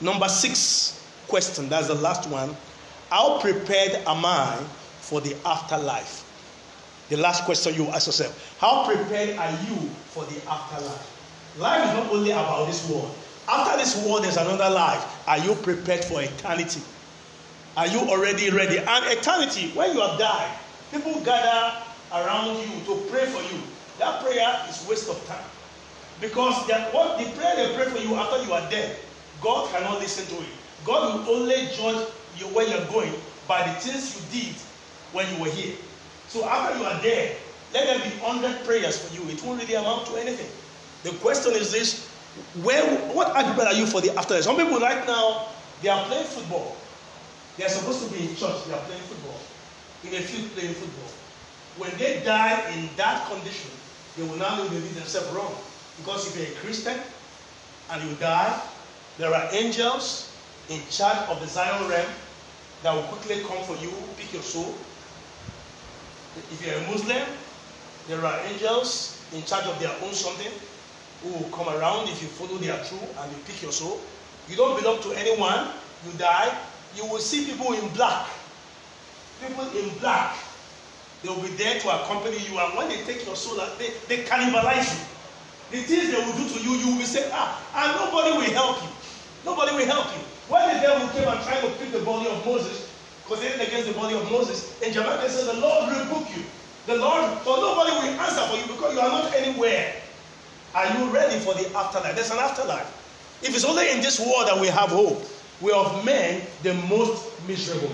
Number 0.00 0.28
six 0.28 1.04
question, 1.26 1.68
that's 1.68 1.88
the 1.88 1.94
last 1.94 2.28
one. 2.30 2.56
How 3.10 3.40
prepared 3.40 3.94
am 4.06 4.24
I 4.24 4.56
for 5.00 5.20
the 5.20 5.36
afterlife? 5.44 6.24
The 7.12 7.18
last 7.18 7.44
question 7.44 7.74
you 7.74 7.88
ask 7.88 8.06
yourself. 8.06 8.56
How 8.58 8.86
prepared 8.86 9.36
are 9.36 9.50
you 9.68 9.76
for 10.16 10.24
the 10.24 10.40
afterlife? 10.48 11.58
Life 11.58 11.84
is 11.84 11.92
not 11.92 12.10
only 12.10 12.30
about 12.30 12.64
this 12.64 12.88
world. 12.88 13.14
After 13.46 13.76
this 13.76 14.02
world, 14.06 14.24
there's 14.24 14.38
another 14.38 14.70
life. 14.70 15.28
Are 15.28 15.36
you 15.36 15.54
prepared 15.56 16.02
for 16.06 16.22
eternity? 16.22 16.80
Are 17.76 17.86
you 17.86 17.98
already 18.08 18.48
ready? 18.48 18.78
And 18.78 19.04
eternity, 19.12 19.72
when 19.74 19.92
you 19.92 20.00
have 20.00 20.18
died, 20.18 20.56
people 20.90 21.20
gather 21.20 21.84
around 22.12 22.56
you 22.56 22.80
to 22.86 23.04
pray 23.10 23.26
for 23.26 23.42
you. 23.42 23.60
That 23.98 24.24
prayer 24.24 24.64
is 24.70 24.88
waste 24.88 25.10
of 25.10 25.22
time. 25.26 25.44
Because 26.18 26.56
what 26.94 27.18
the 27.18 27.30
prayer 27.36 27.56
they 27.56 27.74
pray 27.76 27.92
for 27.92 27.98
you 27.98 28.14
after 28.14 28.42
you 28.42 28.54
are 28.54 28.70
dead, 28.70 28.96
God 29.42 29.68
cannot 29.70 30.00
listen 30.00 30.24
to 30.34 30.42
it. 30.42 30.48
God 30.86 31.26
will 31.26 31.36
only 31.36 31.68
judge 31.76 32.08
you 32.38 32.46
where 32.56 32.66
you're 32.66 32.86
going 32.86 33.12
by 33.46 33.68
the 33.68 33.74
things 33.80 34.16
you 34.16 34.40
did 34.40 34.56
when 35.12 35.30
you 35.34 35.42
were 35.42 35.50
here. 35.50 35.76
So 36.32 36.48
after 36.48 36.78
you 36.78 36.84
are 36.84 36.96
dead, 37.02 37.36
let 37.74 37.84
there 37.84 38.00
be 38.00 38.16
100 38.16 38.64
prayers 38.64 38.96
for 38.96 39.12
you. 39.12 39.28
It 39.28 39.44
won't 39.44 39.60
really 39.60 39.74
amount 39.74 40.06
to 40.06 40.16
anything. 40.16 40.48
The 41.04 41.12
question 41.20 41.52
is 41.52 41.70
this 41.70 42.08
where, 42.64 42.82
what 43.12 43.36
argument 43.36 43.68
are 43.68 43.74
you 43.74 43.84
for 43.84 44.00
the 44.00 44.16
afterlife? 44.16 44.44
Some 44.44 44.56
people 44.56 44.80
right 44.80 45.06
now, 45.06 45.48
they 45.82 45.90
are 45.90 46.02
playing 46.06 46.24
football. 46.24 46.74
They 47.58 47.64
are 47.64 47.68
supposed 47.68 48.08
to 48.08 48.08
be 48.16 48.30
in 48.30 48.34
church, 48.34 48.64
they 48.64 48.72
are 48.72 48.80
playing 48.88 49.02
football. 49.02 49.36
In 50.04 50.14
a 50.16 50.24
field 50.24 50.50
playing 50.56 50.72
football. 50.72 51.12
When 51.76 51.92
they 51.98 52.24
die 52.24 52.64
in 52.72 52.88
that 52.96 53.28
condition, 53.28 53.70
they 54.16 54.22
will 54.24 54.36
now 54.36 54.56
know 54.56 54.68
they 54.68 54.80
did 54.80 54.96
themselves 54.96 55.28
wrong. 55.36 55.52
Because 55.98 56.26
if 56.28 56.40
you're 56.40 56.48
a 56.48 56.60
Christian 56.64 56.96
and 57.90 58.08
you 58.08 58.16
die, 58.16 58.58
there 59.18 59.34
are 59.34 59.48
angels 59.52 60.32
in 60.70 60.80
charge 60.88 61.28
of 61.28 61.40
the 61.40 61.46
Zion 61.46 61.88
realm 61.90 62.08
that 62.82 62.94
will 62.94 63.04
quickly 63.12 63.44
come 63.44 63.62
for 63.64 63.76
you, 63.84 63.92
pick 64.16 64.32
your 64.32 64.42
soul. 64.42 64.74
If 66.36 66.64
you're 66.64 66.76
a 66.76 66.90
Muslim, 66.90 67.22
there 68.08 68.24
are 68.24 68.40
angels 68.46 69.28
in 69.32 69.42
charge 69.44 69.66
of 69.66 69.78
their 69.80 69.92
own 70.02 70.12
something 70.14 70.52
who 71.22 71.28
will 71.28 71.50
come 71.50 71.68
around 71.68 72.08
if 72.08 72.22
you 72.22 72.28
follow 72.28 72.58
their 72.58 72.76
truth 72.84 73.02
and 73.18 73.32
you 73.32 73.38
pick 73.44 73.62
your 73.62 73.72
soul. 73.72 74.00
You 74.48 74.56
don't 74.56 74.80
belong 74.80 75.00
to 75.02 75.12
anyone, 75.12 75.68
you 76.04 76.12
die, 76.18 76.56
you 76.94 77.06
will 77.06 77.20
see 77.20 77.44
people 77.44 77.72
in 77.74 77.88
black. 77.94 78.28
People 79.40 79.68
in 79.76 79.98
black. 79.98 80.36
They 81.22 81.28
will 81.28 81.42
be 81.42 81.54
there 81.54 81.78
to 81.78 82.02
accompany 82.02 82.38
you, 82.38 82.58
and 82.58 82.76
when 82.76 82.88
they 82.88 83.04
take 83.04 83.24
your 83.24 83.36
soul, 83.36 83.60
they, 83.78 83.92
they 84.08 84.24
cannibalize 84.24 84.90
you. 84.90 85.06
The 85.70 85.82
things 85.86 86.10
they 86.10 86.18
will 86.18 86.36
do 86.36 86.48
to 86.48 86.60
you, 86.60 86.72
you 86.76 86.96
will 86.98 87.06
say, 87.06 87.30
ah, 87.32 87.56
and 87.74 87.94
nobody 87.96 88.36
will 88.36 88.54
help 88.54 88.82
you. 88.82 88.88
Nobody 89.44 89.76
will 89.76 89.86
help 89.86 90.06
you. 90.16 90.22
When 90.48 90.74
the 90.74 90.80
devil 90.82 91.08
came 91.08 91.28
and 91.28 91.40
tried 91.40 91.60
to 91.60 91.70
pick 91.78 91.92
the 91.92 92.00
body 92.00 92.28
of 92.28 92.44
Moses, 92.44 92.81
they 93.40 93.48
didn't 93.48 93.66
against 93.68 93.88
the 93.88 93.94
body 93.94 94.14
of 94.14 94.30
Moses, 94.30 94.80
Angel 94.82 95.04
Michael 95.04 95.28
said, 95.28 95.54
the 95.54 95.60
Lord 95.60 95.90
rebuke 95.90 96.36
you. 96.36 96.42
The 96.86 96.96
Lord, 96.96 97.38
for 97.40 97.56
nobody 97.58 97.92
will 97.92 98.20
answer 98.20 98.42
for 98.48 98.56
you 98.56 98.66
because 98.66 98.94
you 98.94 99.00
are 99.00 99.08
not 99.08 99.32
anywhere. 99.34 99.94
Are 100.74 100.86
you 100.98 101.10
ready 101.10 101.38
for 101.38 101.54
the 101.54 101.66
afterlife? 101.76 102.14
There's 102.14 102.30
an 102.30 102.38
afterlife. 102.38 103.38
If 103.42 103.54
it's 103.54 103.64
only 103.64 103.90
in 103.90 104.00
this 104.00 104.18
world 104.18 104.48
that 104.48 104.58
we 104.60 104.66
have 104.68 104.90
hope, 104.90 105.22
we 105.60 105.70
are 105.70 105.84
of 105.84 106.04
men 106.04 106.42
the 106.62 106.74
most 106.88 107.28
miserable. 107.46 107.92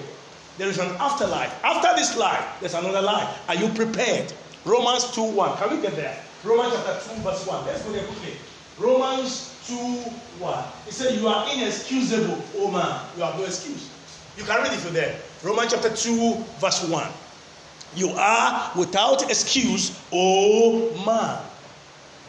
There 0.56 0.68
is 0.68 0.78
an 0.78 0.90
afterlife. 0.98 1.52
After 1.64 1.94
this 1.96 2.16
life, 2.16 2.44
there's 2.60 2.74
another 2.74 3.02
life. 3.02 3.28
Are 3.48 3.54
you 3.54 3.68
prepared? 3.68 4.32
Romans 4.64 5.10
2 5.12 5.22
1. 5.22 5.56
Can 5.58 5.76
we 5.76 5.82
get 5.82 5.96
there? 5.96 6.18
Romans 6.44 6.72
chapter 6.74 7.14
2, 7.14 7.20
verse 7.22 7.46
1. 7.46 7.66
Let's 7.66 7.82
go 7.82 7.92
there 7.92 8.04
quickly. 8.06 8.32
Romans 8.78 9.54
2 9.66 9.74
1. 9.74 10.64
It 10.86 10.92
said, 10.92 11.18
You 11.18 11.28
are 11.28 11.46
inexcusable, 11.52 12.42
oh 12.56 12.70
man. 12.70 13.00
You 13.16 13.22
have 13.22 13.38
no 13.38 13.44
excuse. 13.44 13.90
You 14.38 14.44
can 14.44 14.62
read 14.62 14.72
it 14.72 14.78
if 14.78 14.92
there. 14.92 15.20
Romans 15.42 15.72
chapter 15.72 15.90
2, 15.94 16.34
verse 16.60 16.88
1. 16.88 17.10
You 17.96 18.10
are 18.10 18.70
without 18.76 19.28
excuse, 19.28 20.00
oh 20.12 20.94
man. 21.04 21.42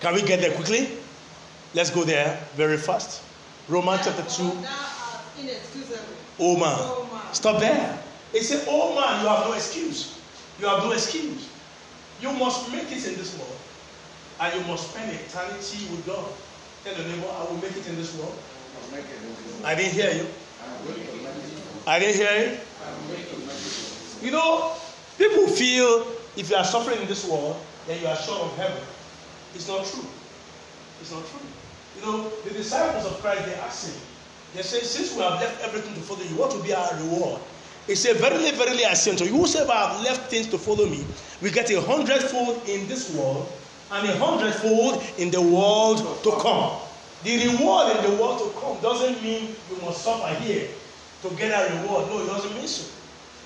Can 0.01 0.15
we 0.15 0.23
get 0.23 0.41
there 0.41 0.53
quickly? 0.55 0.97
Let's 1.75 1.91
go 1.91 2.03
there 2.03 2.41
very 2.55 2.77
fast. 2.77 3.21
Romans 3.67 4.01
chapter 4.03 4.23
2. 4.23 4.51
Oh 6.39 6.57
man. 6.57 7.33
Stop 7.33 7.59
there. 7.59 7.99
It 8.33 8.43
said, 8.43 8.65
Oh 8.67 8.95
man, 8.95 9.21
you 9.21 9.29
have 9.29 9.45
no 9.45 9.53
excuse. 9.53 10.19
You 10.59 10.67
have 10.67 10.83
no 10.83 10.91
excuse. 10.91 11.49
You 12.21 12.31
must 12.33 12.71
make 12.71 12.91
it 12.91 13.05
in 13.07 13.15
this 13.15 13.37
world. 13.37 13.55
And 14.39 14.53
you 14.55 14.67
must 14.67 14.91
spend 14.91 15.11
eternity 15.11 15.87
with 15.91 16.05
God. 16.05 16.25
Tell 16.83 16.95
the 16.95 17.03
neighbor, 17.03 17.27
I 17.27 17.43
will 17.43 17.57
make 17.57 17.75
it 17.75 17.87
in 17.87 17.95
this 17.97 18.15
world. 18.17 18.37
I 19.63 19.75
didn't 19.75 19.93
hear 19.93 20.11
you. 20.13 20.27
I 21.87 21.99
didn't 21.99 22.15
hear 22.15 22.59
you. 24.21 24.31
Know, 24.31 24.73
people 25.17 25.47
feel 25.47 26.05
if 26.35 26.49
you 26.49 26.55
are 26.55 26.63
suffering 26.63 27.01
in 27.01 27.07
this 27.07 27.27
world, 27.27 27.55
then 27.87 28.01
you 28.01 28.07
are 28.07 28.15
short 28.15 28.41
of 28.41 28.57
heaven. 28.57 28.81
It's 29.55 29.67
not 29.67 29.85
true. 29.85 30.05
It's 31.01 31.11
not 31.11 31.25
true. 31.27 31.39
You 31.97 32.05
know, 32.05 32.29
the 32.45 32.51
disciples 32.51 33.05
of 33.05 33.19
Christ, 33.21 33.45
they 33.45 33.55
asked 33.55 33.89
him, 33.89 34.01
they 34.55 34.61
said, 34.61 34.83
Since 34.83 35.15
we 35.15 35.21
have 35.21 35.39
left 35.39 35.63
everything 35.63 35.93
to 35.95 35.99
follow 36.01 36.21
you, 36.21 36.35
what 36.35 36.53
will 36.53 36.63
be 36.63 36.73
our 36.73 36.93
reward? 36.95 37.41
He 37.87 37.95
said, 37.95 38.17
Verily, 38.17 38.51
verily, 38.51 38.85
I 38.85 38.93
say 38.93 39.11
unto 39.11 39.25
you, 39.25 39.31
whosoever 39.35 39.71
have 39.71 40.01
left 40.03 40.29
things 40.29 40.47
to 40.47 40.57
follow 40.57 40.85
me, 40.85 41.05
we 41.41 41.49
get 41.49 41.69
a 41.71 41.81
hundredfold 41.81 42.61
in 42.67 42.87
this 42.87 43.15
world 43.15 43.51
and 43.91 44.07
a 44.07 44.15
hundredfold 44.17 45.03
in 45.17 45.31
the 45.31 45.41
world 45.41 45.97
to 46.23 46.31
come. 46.41 46.79
The 47.23 47.47
reward 47.47 47.97
in 47.97 48.03
the 48.11 48.21
world 48.21 48.39
to 48.39 48.59
come 48.59 48.79
doesn't 48.81 49.21
mean 49.23 49.55
you 49.69 49.81
must 49.81 50.03
suffer 50.03 50.33
here 50.41 50.69
to 51.21 51.29
get 51.35 51.51
a 51.51 51.81
reward. 51.81 52.07
No, 52.09 52.23
it 52.23 52.27
doesn't 52.27 52.55
mean 52.55 52.67
so. 52.67 52.87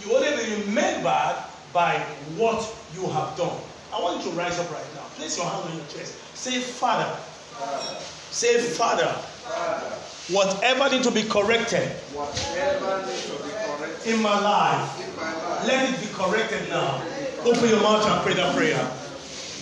You 0.01 0.15
only 0.15 0.29
be 0.43 0.65
remembered 0.65 1.35
by 1.71 1.97
what 2.37 2.61
you 2.95 3.07
have 3.09 3.35
done. 3.37 3.57
I 3.93 4.01
want 4.01 4.23
you 4.23 4.31
to 4.31 4.37
rise 4.37 4.59
up 4.59 4.69
right 4.71 4.85
now. 4.95 5.05
Place 5.15 5.37
your 5.37 5.47
hand 5.47 5.69
on 5.69 5.75
your 5.77 5.85
chest. 5.87 6.15
Say, 6.35 6.59
Father. 6.59 7.09
Father. 7.57 7.99
Say, 8.31 8.59
Father. 8.59 9.07
Father. 9.07 9.95
Whatever 10.29 10.89
need 10.89 11.03
to 11.03 11.11
be 11.11 11.23
corrected. 11.23 11.89
Whatever 12.13 13.05
needs 13.05 13.25
to 13.27 13.43
be 13.43 13.51
corrected 13.51 14.13
in 14.13 14.21
my 14.21 14.39
life. 14.39 14.99
In 15.03 15.15
my 15.15 15.33
life. 15.33 15.67
Let 15.67 15.93
it 15.93 15.99
be 15.99 16.07
corrected 16.13 16.69
now. 16.69 17.03
Open 17.45 17.69
your 17.69 17.81
mouth 17.81 18.07
and 18.07 18.21
pray 18.21 18.33
that 18.35 18.55
prayer. 18.55 18.79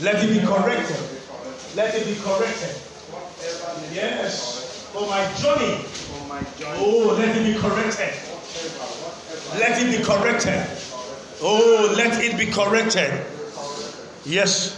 Let 0.01 0.24
it 0.24 0.30
be 0.30 0.45
corrected. 0.45 0.97
Let 1.76 1.95
it 1.95 2.05
be 2.05 2.16
corrected. 2.22 2.76
Yes. 3.93 4.88
For 4.93 5.07
my 5.07 5.26
journey. 5.41 5.84
Oh, 6.34 7.15
let 7.17 7.36
it 7.36 7.53
be 7.53 7.59
corrected. 7.59 8.13
Let 9.59 9.82
it 9.82 9.97
be 9.97 10.03
corrected. 10.03 10.65
Oh, 11.41 11.93
let 11.97 12.23
it 12.23 12.38
be 12.38 12.45
corrected. 12.45 13.25
Yes. 14.25 14.77